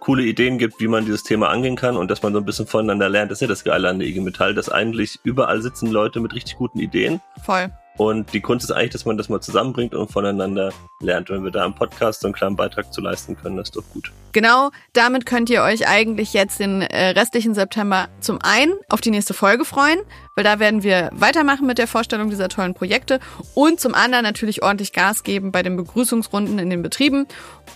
coole 0.00 0.24
Ideen 0.24 0.58
gibt, 0.58 0.80
wie 0.80 0.88
man 0.88 1.04
dieses 1.04 1.22
Thema 1.22 1.48
angehen 1.48 1.76
kann 1.76 1.96
und 1.96 2.10
dass 2.10 2.24
man 2.24 2.32
so 2.32 2.40
ein 2.40 2.44
bisschen 2.44 2.66
voneinander 2.66 3.08
lernt. 3.08 3.30
Das 3.30 3.36
ist 3.36 3.42
ja 3.42 3.46
das 3.46 3.62
Geile 3.62 3.88
an 3.88 4.00
der 4.00 4.08
IG 4.08 4.20
Metall, 4.20 4.52
dass 4.52 4.68
eigentlich 4.68 5.20
überall 5.22 5.62
sitzen 5.62 5.86
Leute 5.92 6.18
mit 6.18 6.34
richtig 6.34 6.56
guten 6.56 6.80
Ideen. 6.80 7.20
Voll. 7.44 7.70
Und 7.98 8.32
die 8.32 8.40
Kunst 8.40 8.64
ist 8.64 8.70
eigentlich, 8.70 8.92
dass 8.92 9.04
man 9.04 9.18
das 9.18 9.28
mal 9.28 9.40
zusammenbringt 9.40 9.92
und 9.92 10.10
voneinander 10.10 10.72
lernt. 11.00 11.30
Wenn 11.30 11.42
wir 11.42 11.50
da 11.50 11.66
im 11.66 11.74
Podcast 11.74 12.20
so 12.20 12.28
einen 12.28 12.34
kleinen 12.34 12.54
Beitrag 12.54 12.92
zu 12.92 13.00
leisten 13.00 13.36
können, 13.36 13.56
das 13.56 13.68
ist 13.68 13.76
doch 13.76 13.82
gut. 13.92 14.12
Genau, 14.30 14.70
damit 14.92 15.26
könnt 15.26 15.50
ihr 15.50 15.62
euch 15.62 15.88
eigentlich 15.88 16.32
jetzt 16.32 16.60
den 16.60 16.82
äh, 16.82 17.08
restlichen 17.08 17.54
September 17.54 18.08
zum 18.20 18.38
einen 18.40 18.72
auf 18.88 19.00
die 19.00 19.10
nächste 19.10 19.34
Folge 19.34 19.64
freuen, 19.64 19.98
weil 20.36 20.44
da 20.44 20.60
werden 20.60 20.84
wir 20.84 21.10
weitermachen 21.12 21.66
mit 21.66 21.78
der 21.78 21.88
Vorstellung 21.88 22.30
dieser 22.30 22.48
tollen 22.48 22.72
Projekte 22.72 23.18
und 23.54 23.80
zum 23.80 23.94
anderen 23.94 24.22
natürlich 24.22 24.62
ordentlich 24.62 24.92
Gas 24.92 25.24
geben 25.24 25.50
bei 25.50 25.64
den 25.64 25.76
Begrüßungsrunden 25.76 26.60
in 26.60 26.70
den 26.70 26.82
Betrieben 26.82 27.26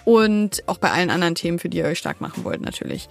und 0.04 0.62
auch 0.68 0.78
bei 0.78 0.92
allen 0.92 1.10
anderen 1.10 1.34
Themen, 1.34 1.58
für 1.58 1.68
die 1.68 1.78
ihr 1.78 1.86
euch 1.86 1.98
stark 1.98 2.20
machen 2.20 2.44
wollt 2.44 2.60
natürlich. 2.60 3.08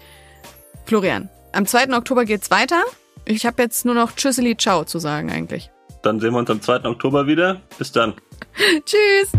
Florian, 0.86 1.30
am 1.52 1.66
2. 1.66 1.94
Oktober 1.94 2.24
geht's 2.24 2.52
weiter. 2.52 2.82
Ich 3.26 3.46
habe 3.46 3.62
jetzt 3.62 3.84
nur 3.84 3.96
noch 3.96 4.16
Tschüsseli 4.16 4.56
Ciao 4.56 4.86
zu 4.86 4.98
sagen 4.98 5.30
eigentlich. 5.30 5.72
Dann 6.02 6.20
sehen 6.20 6.34
wir 6.34 6.40
uns 6.40 6.50
am 6.50 6.62
2. 6.62 6.86
Oktober 6.86 7.28
wieder. 7.28 7.62
Bis 7.78 7.92
dann. 7.92 8.14
Tschüss. 8.86 9.32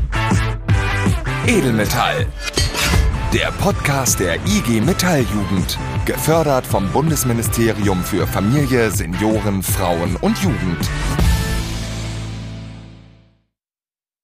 Edelmetall. 1.47 2.27
Der 3.33 3.51
Podcast 3.53 4.21
der 4.21 4.37
IG 4.47 4.81
Metalljugend. 4.81 5.79
Gefördert 6.05 6.67
vom 6.67 6.89
Bundesministerium 6.91 8.03
für 8.03 8.27
Familie, 8.27 8.91
Senioren, 8.91 9.63
Frauen 9.63 10.17
und 10.17 10.39
Jugend. 10.39 10.89